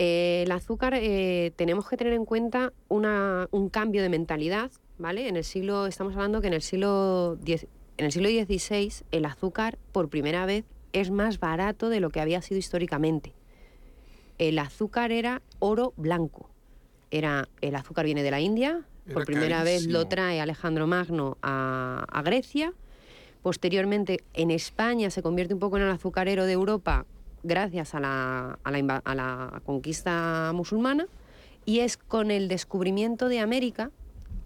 Eh, 0.06 0.44
el 0.44 0.52
azúcar 0.52 0.94
eh, 0.98 1.54
tenemos 1.56 1.88
que 1.88 1.96
tener 1.96 2.12
en 2.12 2.26
cuenta 2.26 2.74
una- 2.90 3.48
un 3.52 3.70
cambio 3.70 4.02
de 4.02 4.10
mentalidad, 4.10 4.70
¿vale? 4.98 5.30
En 5.30 5.38
el 5.38 5.46
siglo, 5.46 5.86
estamos 5.86 6.14
hablando 6.14 6.42
que 6.42 6.48
en 6.48 6.54
el 6.54 6.62
siglo 6.62 7.38
X- 7.46 7.68
en 7.96 8.06
el 8.08 8.12
siglo 8.12 8.28
XVI 8.28 8.92
el 9.12 9.24
azúcar 9.24 9.78
por 9.94 10.10
primera 10.10 10.46
vez 10.46 10.66
es 10.92 11.10
más 11.10 11.40
barato 11.40 11.88
de 11.88 12.02
lo 12.02 12.10
que 12.10 12.20
había 12.20 12.42
sido 12.42 12.58
históricamente. 12.60 13.34
El 14.40 14.60
azúcar 14.60 15.14
era 15.14 15.42
oro 15.60 15.94
blanco. 15.96 16.50
Era, 17.10 17.48
el 17.62 17.74
azúcar 17.76 18.04
viene 18.04 18.24
de 18.24 18.32
la 18.32 18.42
India, 18.42 18.82
por 19.06 19.22
Era 19.22 19.26
primera 19.26 19.64
vez 19.64 19.86
lo 19.88 20.08
trae 20.10 20.42
Alejandro 20.42 20.86
Magno 20.86 21.38
a, 21.42 22.04
a 22.12 22.22
Grecia. 22.24 22.74
Posteriormente, 23.42 24.20
en 24.34 24.52
España 24.52 25.10
se 25.12 25.22
convierte 25.22 25.54
un 25.54 25.62
poco 25.62 25.78
en 25.78 25.84
el 25.84 25.92
azucarero 25.92 26.46
de 26.46 26.52
Europa 26.54 27.06
gracias 27.44 27.94
a 27.94 28.00
la, 28.00 28.60
a 28.64 28.72
la 28.72 29.02
a 29.04 29.16
la 29.16 29.62
conquista 29.66 30.52
musulmana. 30.54 31.08
Y 31.66 31.80
es 31.80 31.98
con 31.98 32.32
el 32.32 32.48
descubrimiento 32.48 33.30
de 33.30 33.40
América 33.40 33.92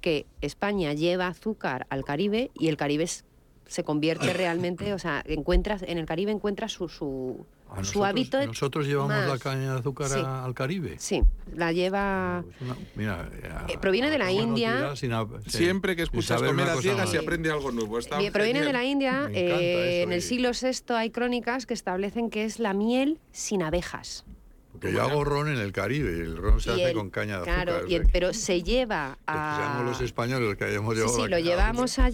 que 0.02 0.26
España 0.42 0.94
lleva 0.94 1.28
azúcar 1.28 1.88
al 1.90 2.04
Caribe 2.04 2.52
y 2.54 2.68
el 2.68 2.78
Caribe 2.78 3.08
se 3.08 3.84
convierte 3.84 4.34
realmente, 4.34 4.94
o 4.94 5.00
sea, 5.00 5.24
encuentras 5.26 5.84
en 5.84 5.98
el 5.98 6.06
Caribe 6.06 6.32
encuentras 6.32 6.72
su, 6.72 6.90
su, 6.90 7.46
A 7.70 7.76
su 7.76 8.00
nosotros- 8.00 8.06
hábito. 8.06 8.46
Nosotros 8.46 8.88
llevamos 8.88 9.12
la 9.16 9.28
más. 9.28 9.40
caña 9.40 9.74
de 9.74 9.80
azúcar 9.80 10.08
Sí. 10.10 10.20
a- 10.20 10.46
al 10.46 10.54
Caribe. 10.54 10.96
Sí, 11.00 11.22
la 11.56 11.72
lleva. 11.72 12.44
Una- 12.62 12.78
mira, 12.96 13.30
ya- 13.42 13.66
Eh, 13.68 13.78
proviene 13.80 14.10
de 14.10 14.18
la 14.18 14.32
India. 14.32 14.96
sin 14.96 15.14
a- 15.14 15.26
sí, 15.46 15.58
Siempre 15.58 15.96
que 15.96 16.04
sin 16.06 16.20
escuchas 16.20 16.42
comer 16.42 16.70
a 16.70 16.76
ciegas 16.78 17.10
se 17.10 17.18
aprende 17.20 17.52
algo 17.52 17.72
nuevo. 17.72 18.00
Está 18.00 18.18
Bien, 18.20 18.32
proviene 18.34 18.62
de 18.62 18.74
la 18.74 18.84
India. 18.84 19.30
Eh, 19.34 20.00
eso, 20.02 20.04
en 20.08 20.12
el 20.14 20.20
y- 20.20 20.22
siglo 20.22 20.52
VI 20.54 20.94
hay 20.96 21.10
crónicas 21.12 21.66
que 21.66 21.74
establecen 21.74 22.30
que 22.30 22.46
es 22.46 22.60
la 22.60 22.74
miel 22.74 23.20
sin 23.32 23.62
abejas. 23.64 24.26
Porque 24.72 24.94
yo 24.94 25.02
hago 25.02 25.24
ron 25.24 25.48
en 25.48 25.58
el 25.58 25.72
Caribe 25.72 26.18
y 26.18 26.22
el 26.22 26.38
ron 26.38 26.62
se 26.62 26.70
Y 26.70 26.74
hace 26.74 26.90
el- 26.92 26.94
con 26.96 27.10
caña 27.10 27.40
de 27.40 27.44
claro, 27.46 27.72
azúcar. 27.74 27.92
y 27.92 27.96
el- 27.96 28.02
o 28.02 28.06
sea, 28.06 28.14
pero 28.14 28.34
se 28.34 28.62
lleva 28.62 29.16
que 29.18 29.24
a. 29.34 29.58
seamos 29.58 29.86
los 29.92 30.02
españoles 30.02 30.48
los 30.50 30.56
que 30.56 30.66
hayamos 30.66 30.94
Sí, 30.94 31.00
llevado 31.00 31.16
sí, 31.16 31.22
la 31.24 31.28
lo 31.40 31.44
llevamos 31.44 31.92
azúcar. 32.00 32.12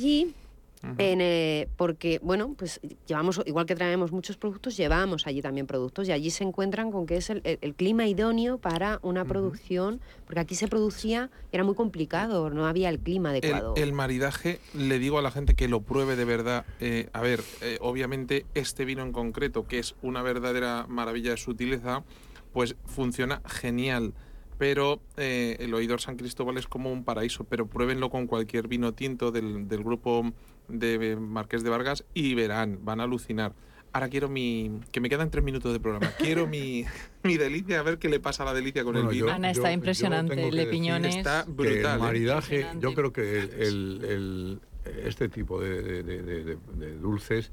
En, 0.97 1.21
eh, 1.21 1.69
porque, 1.77 2.19
bueno, 2.21 2.55
pues 2.57 2.81
llevamos, 3.07 3.41
igual 3.45 3.65
que 3.65 3.73
traemos 3.75 4.11
muchos 4.11 4.35
productos, 4.37 4.75
llevamos 4.75 5.25
allí 5.27 5.41
también 5.41 5.65
productos 5.65 6.09
y 6.09 6.11
allí 6.11 6.29
se 6.29 6.43
encuentran 6.43 6.91
con 6.91 7.05
que 7.05 7.17
es 7.17 7.29
el, 7.29 7.41
el- 7.45 7.57
el 7.61 7.73
clima 7.73 8.05
idóneo 8.05 8.57
para 8.57 8.99
una 9.01 9.23
producción, 9.23 10.01
porque 10.25 10.41
aquí 10.41 10.55
se 10.55 10.67
producía, 10.67 11.29
era 11.53 11.63
muy 11.63 11.75
complicado, 11.75 12.49
no 12.49 12.65
había 12.65 12.89
el 12.89 12.99
clima 12.99 13.29
El, 13.29 13.37
adecuado. 13.43 13.73
el 13.77 13.93
maridaje, 13.93 14.59
le 14.73 14.99
digo 14.99 15.17
a 15.17 15.21
la 15.21 15.31
gente 15.31 15.53
que 15.55 15.67
lo 15.69 15.81
pruebe 15.81 16.15
de 16.17 16.25
verdad. 16.25 16.65
Eh, 16.81 17.07
a 17.13 17.21
ver, 17.21 17.41
eh, 17.61 17.77
obviamente 17.79 18.45
este 18.53 18.83
vino 18.83 19.03
en 19.03 19.13
concreto, 19.13 19.65
que 19.67 19.79
es 19.79 19.95
una 20.01 20.21
verdadera 20.21 20.85
maravilla 20.89 21.31
de 21.31 21.37
sutileza, 21.37 22.03
pues 22.51 22.75
funciona 22.85 23.41
genial. 23.45 24.13
Pero 24.59 25.01
eh, 25.17 25.57
el 25.59 25.73
oidor 25.73 25.99
San 25.99 26.15
Cristóbal 26.15 26.57
es 26.57 26.67
como 26.67 26.91
un 26.93 27.03
paraíso. 27.03 27.43
Pero 27.43 27.65
pruébenlo 27.65 28.09
con 28.11 28.27
cualquier 28.27 28.67
vino 28.67 28.93
tinto 28.93 29.31
del, 29.31 29.67
del 29.67 29.83
grupo 29.83 30.31
de 30.67 31.15
Marqués 31.15 31.63
de 31.63 31.69
Vargas 31.69 32.03
y 32.13 32.33
verán, 32.35 32.79
van 32.83 32.99
a 32.99 33.03
alucinar. 33.03 33.53
Ahora 33.91 34.09
quiero 34.09 34.27
mi. 34.27 34.79
que 34.91 34.99
me 35.01 35.07
quedan 35.09 35.29
tres 35.29 35.43
minutos 35.43 35.71
de 35.71 35.79
programa. 35.79 36.11
Quiero 36.17 36.47
mi, 36.47 36.83
mi 37.21 37.37
delicia, 37.37 37.79
a 37.79 37.83
ver 37.83 37.99
qué 37.99 38.09
le 38.09 38.19
pasa 38.19 38.41
a 38.41 38.47
la 38.47 38.53
delicia 38.55 38.83
con 38.83 38.93
Bueno, 38.93 39.11
el 39.11 39.17
yo- 39.17 39.25
vino. 39.25 39.35
Ana 39.35 39.51
está 39.51 39.67
yo 39.69 39.73
impresionante, 39.75 40.35
de 40.35 40.49
decir- 40.49 40.69
piñones. 40.71 41.15
Está 41.15 41.43
brutal. 41.47 41.75
el 41.77 41.85
¿eh? 41.85 41.97
maridaje, 41.99 42.67
yo 42.79 42.95
creo 42.95 43.13
que 43.13 43.39
el, 43.39 43.51
el- 43.53 44.05
el- 44.05 44.61
este 45.05 45.29
tipo 45.29 45.61
de, 45.61 45.81
de- 45.83 46.03
de- 46.03 46.23
de- 46.23 46.43
de- 46.43 46.57
de 46.73 46.97
dulces 46.97 47.51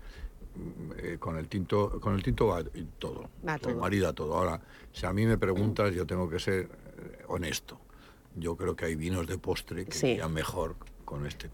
mm, 0.56 0.92
eh, 0.96 1.16
con 1.18 1.36
el 1.36 1.46
tinto 1.46 2.00
con 2.00 2.14
el 2.14 2.22
tinto 2.22 2.46
va 2.46 2.62
y 2.74 2.84
todo, 2.98 3.28
Va 3.46 3.58
todo, 3.58 3.72
todo. 3.72 3.80
marida 3.82 4.12
todo. 4.14 4.34
Ahora, 4.34 4.62
si 4.92 5.04
a 5.04 5.12
mí 5.12 5.26
me 5.26 5.36
preguntas, 5.36 5.94
yo 5.94 6.06
tengo 6.06 6.28
que 6.30 6.38
ser 6.38 6.62
eh, 6.62 7.22
honesto. 7.28 7.78
Yo 8.34 8.56
creo 8.56 8.74
que 8.74 8.86
hay 8.86 8.94
vinos 8.94 9.26
de 9.26 9.36
postre 9.36 9.84
que 9.84 9.92
Sí. 9.92 10.06
irían 10.12 10.32
mejor 10.32 10.76
con 11.04 11.26
este. 11.26 11.50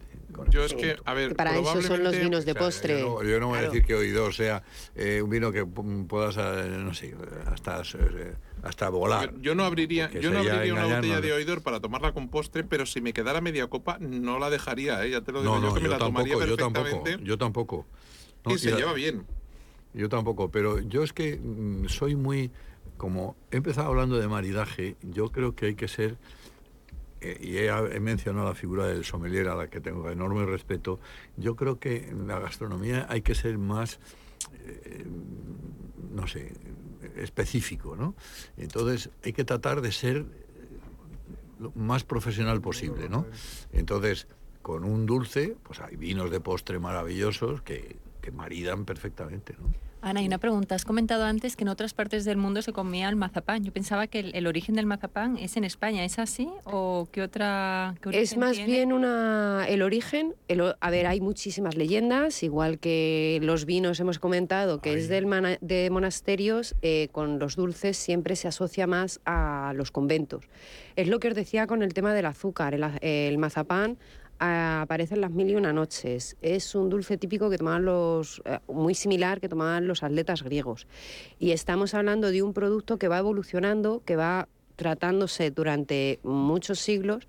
Yo 0.51 0.65
es 0.65 0.75
que, 0.75 0.95
tinto. 0.95 1.03
a 1.05 1.15
ver, 1.15 1.29
Que 1.31 1.35
para 1.35 1.59
eso 1.59 1.83
son 1.83 2.03
los 2.03 2.19
vinos 2.19 2.45
de 2.45 2.53
O 2.53 2.55
sea, 2.55 2.63
postre. 2.63 3.01
Yo 3.01 3.09
no, 3.23 3.23
yo 3.23 3.41
no 3.41 3.49
voy 3.49 3.59
a 3.59 3.63
decir 3.63 3.85
que 3.85 3.95
oidor 3.95 4.35
sea 4.35 4.63
eh, 4.95 5.21
un 5.23 5.31
vino 5.31 5.53
que 5.53 5.65
puedas, 5.67 6.37
eh, 6.39 6.69
no 6.79 6.95
sé, 6.95 7.15
hasta, 7.47 7.83
eh, 7.83 8.35
hasta 8.63 8.89
volar. 8.89 9.33
Yo, 9.35 9.41
yo 9.41 9.55
no 9.55 9.65
abriría, 9.65 10.11
yo 10.11 10.31
no 10.31 10.39
abriría 10.41 10.73
una 10.75 10.85
botella 10.87 11.21
de 11.21 11.33
oidor 11.33 11.63
para 11.63 11.81
tomarla 11.81 12.13
con 12.13 12.29
postre, 12.29 12.65
pero 12.65 12.87
si 12.87 13.01
me 13.01 13.13
quedara 13.13 13.41
media 13.41 13.67
copa 13.69 13.99
no 14.01 14.39
la 14.39 14.51
dejaría, 14.51 15.05
¿eh? 15.05 15.11
ya 15.11 15.21
te 15.21 15.33
lo 15.33 15.43
digo 15.43 15.55
No, 15.55 15.61
yo 15.61 15.69
no, 15.69 15.75
que 15.75 15.81
me 15.81 15.87
yo 15.87 15.91
la 15.93 15.99
tomaría 15.99 16.35
yo 16.35 16.57
tampoco, 16.57 17.05
yo 17.21 17.39
tampoco. 17.39 17.87
Y 18.49 18.59
se 18.59 18.71
la- 18.71 18.77
lleva 18.77 18.93
bien. 18.93 19.27
Yo 19.95 20.09
tampoco, 20.09 20.51
pero 20.51 20.79
yo 20.81 21.03
es 21.03 21.13
que 21.13 21.39
mm, 21.43 21.89
soy 21.89 22.17
muy, 22.17 22.51
como 22.97 23.35
he 23.51 23.57
empezado 23.57 23.89
hablando 23.89 24.19
de 24.19 24.29
maridaje, 24.29 24.97
yo 25.03 25.31
creo 25.31 25.55
que 25.55 25.67
hay 25.67 25.75
que 25.75 25.89
ser, 25.89 26.17
y 27.21 27.57
he, 27.59 28.01
mencionado 28.01 28.47
la 28.47 28.55
figura 28.55 28.87
del 28.87 29.05
sommelier 29.05 29.49
a 29.49 29.55
la 29.55 29.69
que 29.69 29.81
tengo 29.81 30.11
enorme 30.11 30.45
respeto, 30.45 31.01
yo 31.37 31.57
creo 31.57 31.79
que 31.79 32.09
en 32.09 32.27
la 32.27 32.39
gastronomía 32.39 33.07
hay 33.09 33.23
que 33.23 33.35
ser 33.35 33.59
más, 33.59 33.99
eh, 34.65 35.05
no 36.13 36.27
sé, 36.27 36.53
específico, 37.17 37.97
¿no? 37.97 38.15
Entonces 38.57 39.11
hay 39.25 39.33
que 39.33 39.45
tratar 39.45 39.81
de 39.81 39.93
ser 39.93 40.27
lo 41.59 41.73
más 41.73 42.05
profesional 42.05 42.61
posible, 42.61 43.09
¿no? 43.09 43.27
Entonces, 43.73 44.27
con 44.63 44.85
un 44.85 45.07
dulce, 45.07 45.57
pues 45.63 45.81
hay 45.81 45.97
vinos 45.97 46.31
de 46.31 46.41
postre 46.41 46.79
maravillosos 46.79 47.63
que, 47.63 47.97
que 48.21 48.31
maridan 48.31 48.85
perfectamente, 48.85 49.55
¿no? 49.59 49.86
Ana, 50.07 50.23
y 50.23 50.27
una 50.29 50.39
pregunta. 50.39 50.77
Has 50.77 50.85
comentado 50.85 51.25
antes 51.25 51.57
que 51.57 51.65
en 51.65 51.69
otras 51.69 51.93
partes 51.93 52.25
del 52.25 52.37
mundo 52.37 52.63
se 52.63 52.73
comía 52.73 53.09
el 53.09 53.17
mazapán. 53.17 53.65
Yo 53.65 53.73
pensaba 53.73 54.07
que 54.07 54.21
el, 54.21 54.37
el 54.37 54.47
origen 54.47 54.77
del 54.77 54.87
mazapán 54.87 55.37
es 55.37 55.57
en 55.57 55.65
España. 55.65 56.05
¿Es 56.05 56.21
así? 56.21 56.49
¿O 56.63 57.09
qué 57.11 57.23
otra 57.23 57.97
qué 58.01 58.23
Es 58.23 58.37
más 58.37 58.53
tiene? 58.53 58.71
bien 58.73 58.93
una, 58.93 59.67
el 59.69 59.83
origen. 59.83 60.37
el 60.47 60.63
a 60.81 60.91
ver, 60.91 61.09
hay 61.09 61.21
muchísimas 61.21 61.75
leyendas, 61.75 62.45
igual 62.45 62.79
que 62.79 63.41
los 63.43 63.65
vinos 63.65 63.99
hemos 63.99 64.21
comentado, 64.21 64.81
que 64.81 64.95
es 64.95 65.09
del 65.09 65.27
mana- 65.27 65.59
de 65.61 65.91
monasterios, 65.91 66.77
eh, 66.83 67.09
con 67.11 67.41
los 67.41 67.57
dulces 67.57 67.97
siempre 67.97 68.37
se 68.37 68.47
asocia 68.47 68.87
más 68.87 69.19
a 69.27 69.73
los 69.75 69.91
conventos. 69.91 70.45
Es 70.95 71.09
lo 71.09 71.19
que 71.19 71.27
os 71.27 71.35
decía 71.35 71.67
con 71.67 71.83
el 71.83 71.95
tema 71.95 72.15
del 72.15 72.27
azúcar. 72.27 72.75
El, 72.75 72.85
az- 72.85 72.99
el 73.01 73.39
mazapán 73.39 73.99
ah, 74.39 74.83
aparece 74.83 75.15
en 75.15 75.21
las 75.21 75.31
mil 75.31 75.51
y 75.51 75.55
una 75.55 75.73
noches. 75.73 76.37
Es 76.43 76.75
un 76.75 76.89
dulce 76.89 77.17
típico 77.17 77.51
que 77.51 77.59
tomaban 77.59 77.85
los, 77.85 78.43
eh, 78.45 78.59
muy 78.69 78.95
similar 78.95 79.41
que 79.41 79.49
tomaban 79.49 79.87
los 79.87 80.03
atletas 80.03 80.43
griegos. 80.43 80.87
Y 81.39 81.53
estamos 81.53 81.95
hablando 81.95 82.31
de 82.31 82.43
un 82.43 82.53
producto 82.53 82.99
que 82.99 83.09
va 83.09 83.19
evolucionando, 83.19 84.03
que 84.05 84.17
va 84.17 84.49
tratándose 84.77 85.51
durante 85.51 86.21
muchos 86.23 86.79
siglos 86.79 87.27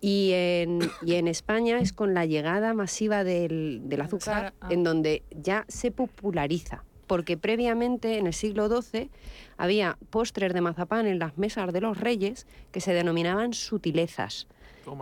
y 0.00 0.32
en, 0.32 0.80
y 1.04 1.14
en 1.14 1.28
España 1.28 1.78
es 1.78 1.92
con 1.92 2.12
la 2.12 2.26
llegada 2.26 2.74
masiva 2.74 3.24
del, 3.24 3.80
del 3.84 4.00
azúcar 4.02 4.52
ah. 4.60 4.68
en 4.70 4.84
donde 4.84 5.22
ya 5.30 5.64
se 5.68 5.90
populariza. 5.90 6.84
Porque 7.06 7.36
previamente, 7.36 8.18
en 8.18 8.26
el 8.26 8.34
siglo 8.34 8.68
XII, 8.68 9.10
había 9.56 9.98
postres 10.10 10.52
de 10.52 10.60
mazapán 10.60 11.06
en 11.06 11.18
las 11.18 11.38
mesas 11.38 11.72
de 11.72 11.80
los 11.80 11.98
reyes 11.98 12.46
que 12.70 12.80
se 12.80 12.92
denominaban 12.92 13.54
sutilezas. 13.54 14.46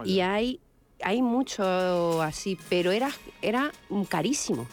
Y 0.05 0.21
hay, 0.21 0.61
hay 1.05 1.23
mucho 1.23 2.21
así, 2.23 2.59
pero 2.69 2.91
era, 2.91 3.11
era 3.41 3.71
carísimo. 4.09 4.67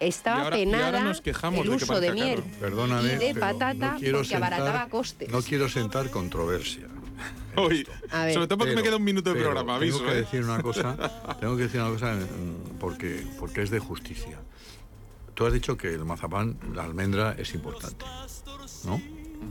Estaba 0.00 0.38
Y 0.40 0.44
ahora- 0.44 0.58
y 0.58 0.62
ahora 0.64 0.78
penada 0.78 1.04
nos 1.04 1.20
quejamos 1.20 1.60
el 1.64 1.70
de 1.70 1.76
que 1.78 1.84
uso 1.84 2.00
de 2.00 2.12
miel. 2.12 2.42
Perdóname, 2.58 3.12
y 3.12 3.16
de 3.16 3.34
patata 3.36 3.92
no 3.92 3.98
quiero 3.98 4.18
porque 4.18 4.34
abarataba 4.36 4.70
sentar- 4.72 4.88
costes. 4.90 5.28
No 5.30 5.42
quiero 5.42 5.68
sentar 5.68 6.10
controversia. 6.10 6.88
Hoy, 7.56 7.86
sobre 8.10 8.46
todo 8.48 8.58
porque 8.58 8.70
me 8.70 8.76
Pero- 8.76 8.82
queda 8.82 8.96
un 8.96 9.04
minuto 9.04 9.30
de 9.30 9.36
pero 9.36 9.50
programa, 9.50 9.76
aviso. 9.76 9.98
Tengo 9.98 10.10
que 10.10 10.18
¿eh? 10.18 10.22
decir 10.22 10.42
una 10.42 10.60
cosa, 10.60 10.96
tengo 11.40 11.56
que 11.56 11.62
decir 11.64 11.80
una 11.80 11.90
cosa 11.90 12.14
mm, 12.14 12.78
porque, 12.80 13.24
porque 13.38 13.62
es 13.62 13.70
de 13.70 13.78
justicia. 13.78 14.38
Tú 15.34 15.46
has 15.46 15.52
dicho 15.52 15.76
que 15.76 15.88
el 15.88 16.04
mazapán, 16.04 16.58
la 16.74 16.82
almendra, 16.84 17.36
es 17.38 17.54
importante, 17.54 18.04
¿no? 18.84 19.00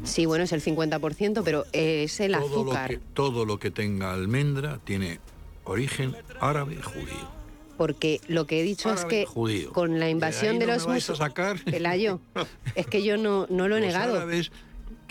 Sí, 0.04 0.26
bueno, 0.26 0.44
es 0.44 0.52
el 0.52 0.62
50%, 0.62 1.44
pero 1.44 1.66
es 1.74 2.20
el 2.20 2.34
Todo 2.34 2.42
lo, 2.42 2.72
azúcar. 2.72 2.90
que, 2.90 2.98
todo 3.14 3.46
lo 3.46 3.58
que 3.60 3.72
tenga 3.72 4.14
almendra 4.14 4.80
tiene 4.84 5.20
origen 5.72 6.16
árabe 6.40 6.76
judío. 6.82 7.42
Porque 7.78 8.22
lo 8.28 8.46
que 8.46 8.60
he 8.60 8.64
dicho 8.64 8.90
es 8.94 9.00
Árabe 9.00 9.10
que 9.10 9.26
judío. 9.26 9.72
con 9.74 10.00
la 10.00 10.06
De 10.06 10.12
invasión 10.12 10.60
de 10.60 10.68
no 10.68 10.74
los 10.74 10.86
me 10.86 10.94
vais 10.94 11.10
a 11.10 11.16
sacar 11.16 11.58
Pelayo, 11.64 12.20
es 12.76 12.86
que 12.86 13.02
yo 13.02 13.18
no, 13.18 13.48
no 13.50 13.68
lo 13.68 13.78
he 13.78 13.80
los 13.80 13.88
negado. 13.88 14.18
árabes 14.18 14.52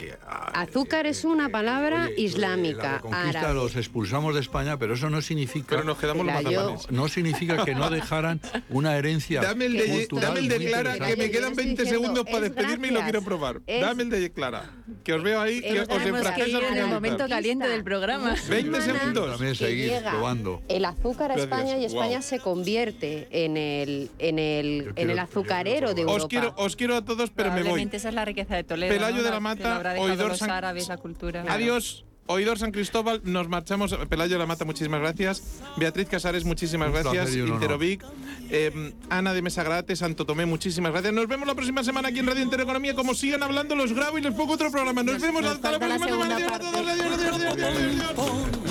que, 0.01 0.15
ah, 0.27 0.51
Azúcar 0.63 1.07
es 1.07 1.25
una 1.25 1.51
palabra 1.51 2.07
oye, 2.07 2.15
islámica, 2.23 2.83
La 2.83 2.93
reconquista 2.97 3.39
árabe. 3.41 3.55
los 3.55 3.77
expulsamos 3.77 4.35
de 4.35 4.41
España, 4.41 4.79
pero 4.79 4.95
eso 4.95 5.11
no 5.11 5.21
significa 5.21 5.67
Pero 5.69 5.85
nos 5.85 5.99
quedamos 5.99 6.25
los 6.25 6.35
mazapanes. 6.35 6.91
no 6.91 7.09
significa 7.09 7.65
que 7.65 7.75
no 7.75 7.91
dejaran 7.91 8.41
una 8.71 8.97
herencia. 8.97 9.43
Dame 9.43 9.67
el, 9.67 9.77
de, 9.77 9.87
cultural 10.09 10.29
dame 10.35 10.41
el 10.41 10.49
de 10.49 10.67
Clara, 10.67 10.95
que 10.95 11.17
me 11.17 11.31
quedan 11.31 11.51
estoy 11.51 11.65
20 11.67 11.83
diciendo, 11.83 12.03
segundos 12.03 12.25
para 12.25 12.47
es 12.47 12.55
despedirme 12.55 12.89
y 12.89 12.91
lo 12.91 12.97
gracias. 13.01 13.11
quiero 13.11 13.25
probar. 13.27 13.61
Es- 13.67 13.81
Dame 13.83 14.03
el 14.05 14.11
de 14.11 14.33
Clara, 14.33 14.71
que 15.05 15.13
os 15.13 15.23
veo 15.23 15.41
ahí, 15.41 15.61
que 15.61 15.69
Es 15.77 15.81
os 15.83 15.89
gracias. 15.89 16.49
en 16.71 16.77
el 16.79 16.87
momento 16.87 17.29
caliente 17.29 17.69
del 17.69 17.85
programa. 17.85 18.35
20 18.49 18.81
Semana 18.81 18.99
segundos. 19.01 19.31
También 19.33 19.55
seguir 19.55 19.93
probando. 20.03 20.63
El 20.69 20.85
azúcar 20.87 21.33
a 21.33 21.35
Gracias. 21.37 21.45
España 21.61 21.79
y 21.79 21.85
España 21.85 22.23
se 22.23 22.39
convierte 22.39 23.29
en 23.31 23.57
el, 23.57 24.11
en 24.19 24.39
el, 24.39 24.93
en 24.97 25.11
el 25.11 25.19
azucarero 25.19 25.93
de 25.95 26.03
Europa. 26.03 26.23
Os 26.23 26.29
quiero, 26.29 26.55
os 26.57 26.77
quiero 26.77 26.97
a 26.97 27.05
todos, 27.05 27.31
pero 27.31 27.53
me 27.53 27.63
voy. 27.63 27.89
Esa 27.93 28.09
es 28.09 28.15
la 28.15 28.25
riqueza 28.25 28.57
de 28.57 28.65
Toledo. 28.65 28.93
Pelayo 28.95 29.17
¿no? 29.19 29.23
de 29.25 29.31
la 29.31 29.41
Mata, 29.41 29.90
habrá 29.91 30.03
dejado 30.03 30.13
oidor 30.13 30.29
los 30.31 30.39
San- 30.39 30.51
árabes, 30.51 30.89
la 30.89 30.97
cultura. 30.97 31.45
Adiós. 31.49 32.05
Oidor 32.27 32.61
San 32.61 32.71
Cristóbal, 32.71 33.21
nos 33.25 33.49
marchamos. 33.49 33.93
Pelayo 34.09 34.39
la 34.39 34.47
Mata, 34.47 34.65
muchísimas 34.65 35.01
gracias. 35.01 35.43
Beatriz 35.77 36.07
Casares, 36.09 36.45
muchísimas 36.45 36.91
placer 36.93 37.13
gracias. 37.13 37.35
Interovic. 37.35 38.05
Eh, 38.51 38.93
Ana 39.09 39.33
de 39.33 39.43
Mesa 39.43 39.65
Grate, 39.65 39.97
Santo 39.97 40.25
Tomé, 40.25 40.47
muchísimas 40.47 40.93
gracias. 40.93 41.13
Nos 41.13 41.27
vemos 41.27 41.49
la 41.49 41.57
próxima 41.57 41.83
semana 41.83 42.09
aquí 42.11 42.21
en 42.21 42.29
Radio 42.29 42.43
Intereconomía. 42.45 42.95
Como 42.95 43.15
sigan 43.15 43.43
hablando, 43.43 43.75
los 43.75 43.93
grabo 43.93 44.17
y 44.17 44.21
les 44.23 44.33
pongo 44.35 44.53
otro 44.55 44.71
programa. 44.71 45.03
Nos, 45.03 45.15
Nos- 45.15 45.23
vemos 45.23 45.43
nos 45.43 45.53
hasta 45.55 45.73
la 45.73 45.79
próxima 45.81 46.07
semana. 46.07 46.37
Adiós. 46.37 46.53
Adiós, 46.53 47.57
adiós. 47.57 48.71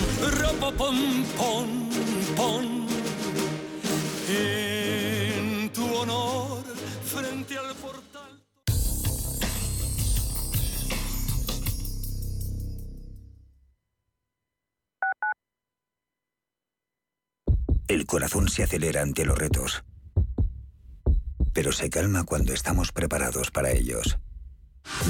En 4.29 5.69
tu 5.73 5.85
honor, 5.95 6.63
frente 7.05 7.57
al 7.57 7.68
El 17.89 18.05
corazón 18.05 18.49
se 18.49 18.61
acelera 18.61 19.01
ante 19.01 19.25
los 19.25 19.35
retos, 19.35 19.83
pero 21.53 21.71
se 21.71 21.89
calma 21.89 22.23
cuando 22.23 22.53
estamos 22.53 22.91
preparados 22.91 23.49
para 23.49 23.71
ellos. 23.71 24.19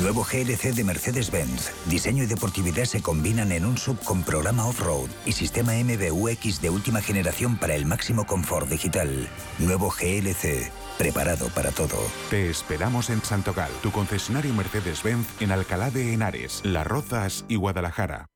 Nuevo 0.02 0.24
GLC 0.24 0.74
de 0.74 0.86
Mercedes-Benz. 0.86 1.72
Diseño 1.88 2.24
y 2.24 2.26
deportividad 2.26 2.86
se 2.86 3.02
combinan 3.02 3.52
en 3.52 3.66
un 3.66 3.78
sub 3.78 4.00
con 4.00 4.24
programa 4.24 4.66
off-road 4.66 5.10
y 5.26 5.34
sistema 5.34 5.74
MBUX 5.74 6.62
de 6.62 6.70
última 6.70 7.02
generación 7.02 7.58
para 7.58 7.76
el 7.76 7.86
máximo 7.86 8.26
confort 8.26 8.70
digital. 8.70 9.28
Nuevo 9.60 9.90
GLC. 9.90 10.72
Preparado 10.98 11.50
para 11.50 11.72
todo. 11.72 11.98
Te 12.30 12.50
esperamos 12.50 13.10
en 13.10 13.22
Santogal, 13.22 13.72
tu 13.84 13.92
concesionario 13.92 14.54
Mercedes-Benz 14.54 15.28
en 15.42 15.52
Alcalá 15.52 15.92
de 15.92 16.14
Henares, 16.14 16.62
Las 16.64 16.88
Rozas 16.88 17.44
y 17.50 17.58
Guadalajara. 17.58 18.30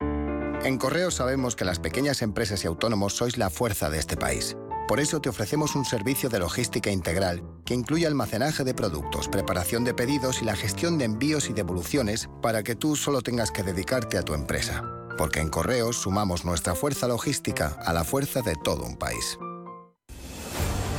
En 0.64 0.78
Correos 0.78 1.16
sabemos 1.16 1.56
que 1.56 1.66
las 1.66 1.78
pequeñas 1.78 2.22
empresas 2.22 2.64
y 2.64 2.66
autónomos 2.66 3.14
sois 3.14 3.36
la 3.36 3.50
fuerza 3.50 3.90
de 3.90 3.98
este 3.98 4.16
país. 4.16 4.56
Por 4.88 4.98
eso 4.98 5.20
te 5.20 5.28
ofrecemos 5.28 5.76
un 5.76 5.84
servicio 5.84 6.30
de 6.30 6.38
logística 6.38 6.90
integral 6.90 7.42
que 7.66 7.74
incluye 7.74 8.06
almacenaje 8.06 8.64
de 8.64 8.72
productos, 8.72 9.28
preparación 9.28 9.84
de 9.84 9.92
pedidos 9.92 10.40
y 10.40 10.46
la 10.46 10.56
gestión 10.56 10.96
de 10.96 11.04
envíos 11.04 11.50
y 11.50 11.52
devoluciones 11.52 12.30
para 12.40 12.62
que 12.62 12.76
tú 12.76 12.96
solo 12.96 13.20
tengas 13.20 13.50
que 13.50 13.62
dedicarte 13.62 14.16
a 14.16 14.22
tu 14.22 14.32
empresa. 14.32 14.82
Porque 15.18 15.40
en 15.40 15.50
Correos 15.50 15.96
sumamos 15.96 16.46
nuestra 16.46 16.74
fuerza 16.74 17.08
logística 17.08 17.76
a 17.84 17.92
la 17.92 18.04
fuerza 18.04 18.40
de 18.40 18.54
todo 18.64 18.86
un 18.86 18.96
país. 18.96 19.38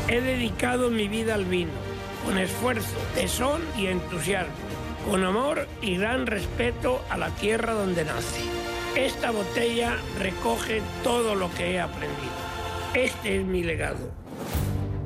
He 0.08 0.22
dedicado 0.22 0.92
mi 0.92 1.08
vida 1.08 1.34
al 1.34 1.46
vino, 1.46 1.72
con 2.24 2.38
esfuerzo, 2.38 2.98
tesón 3.16 3.64
y 3.76 3.88
entusiasmo, 3.88 4.54
con 5.10 5.24
amor 5.24 5.68
y 5.82 5.98
gran 5.98 6.28
respeto 6.28 7.04
a 7.10 7.18
la 7.18 7.32
tierra 7.32 7.74
donde 7.74 8.06
nací. 8.06 8.48
Esta 8.96 9.32
botella 9.32 9.98
recoge 10.20 10.82
todo 11.04 11.36
lo 11.36 11.54
que 11.54 11.72
he 11.72 11.82
aprendido. 11.82 12.32
Este 12.94 13.42
es 13.42 13.46
mi 13.46 13.62
legado. 13.62 14.12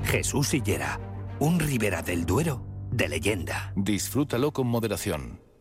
Jesús 0.04 0.50
Sillera, 0.50 1.00
un 1.40 1.60
Ribera 1.60 2.04
del 2.04 2.26
Duero 2.26 2.64
de 2.92 3.10
leyenda. 3.10 3.74
Disfrútalo 3.76 4.52
con 4.52 4.68
moderación. 4.68 5.49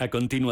A 0.00 0.08
continuación, 0.08 0.50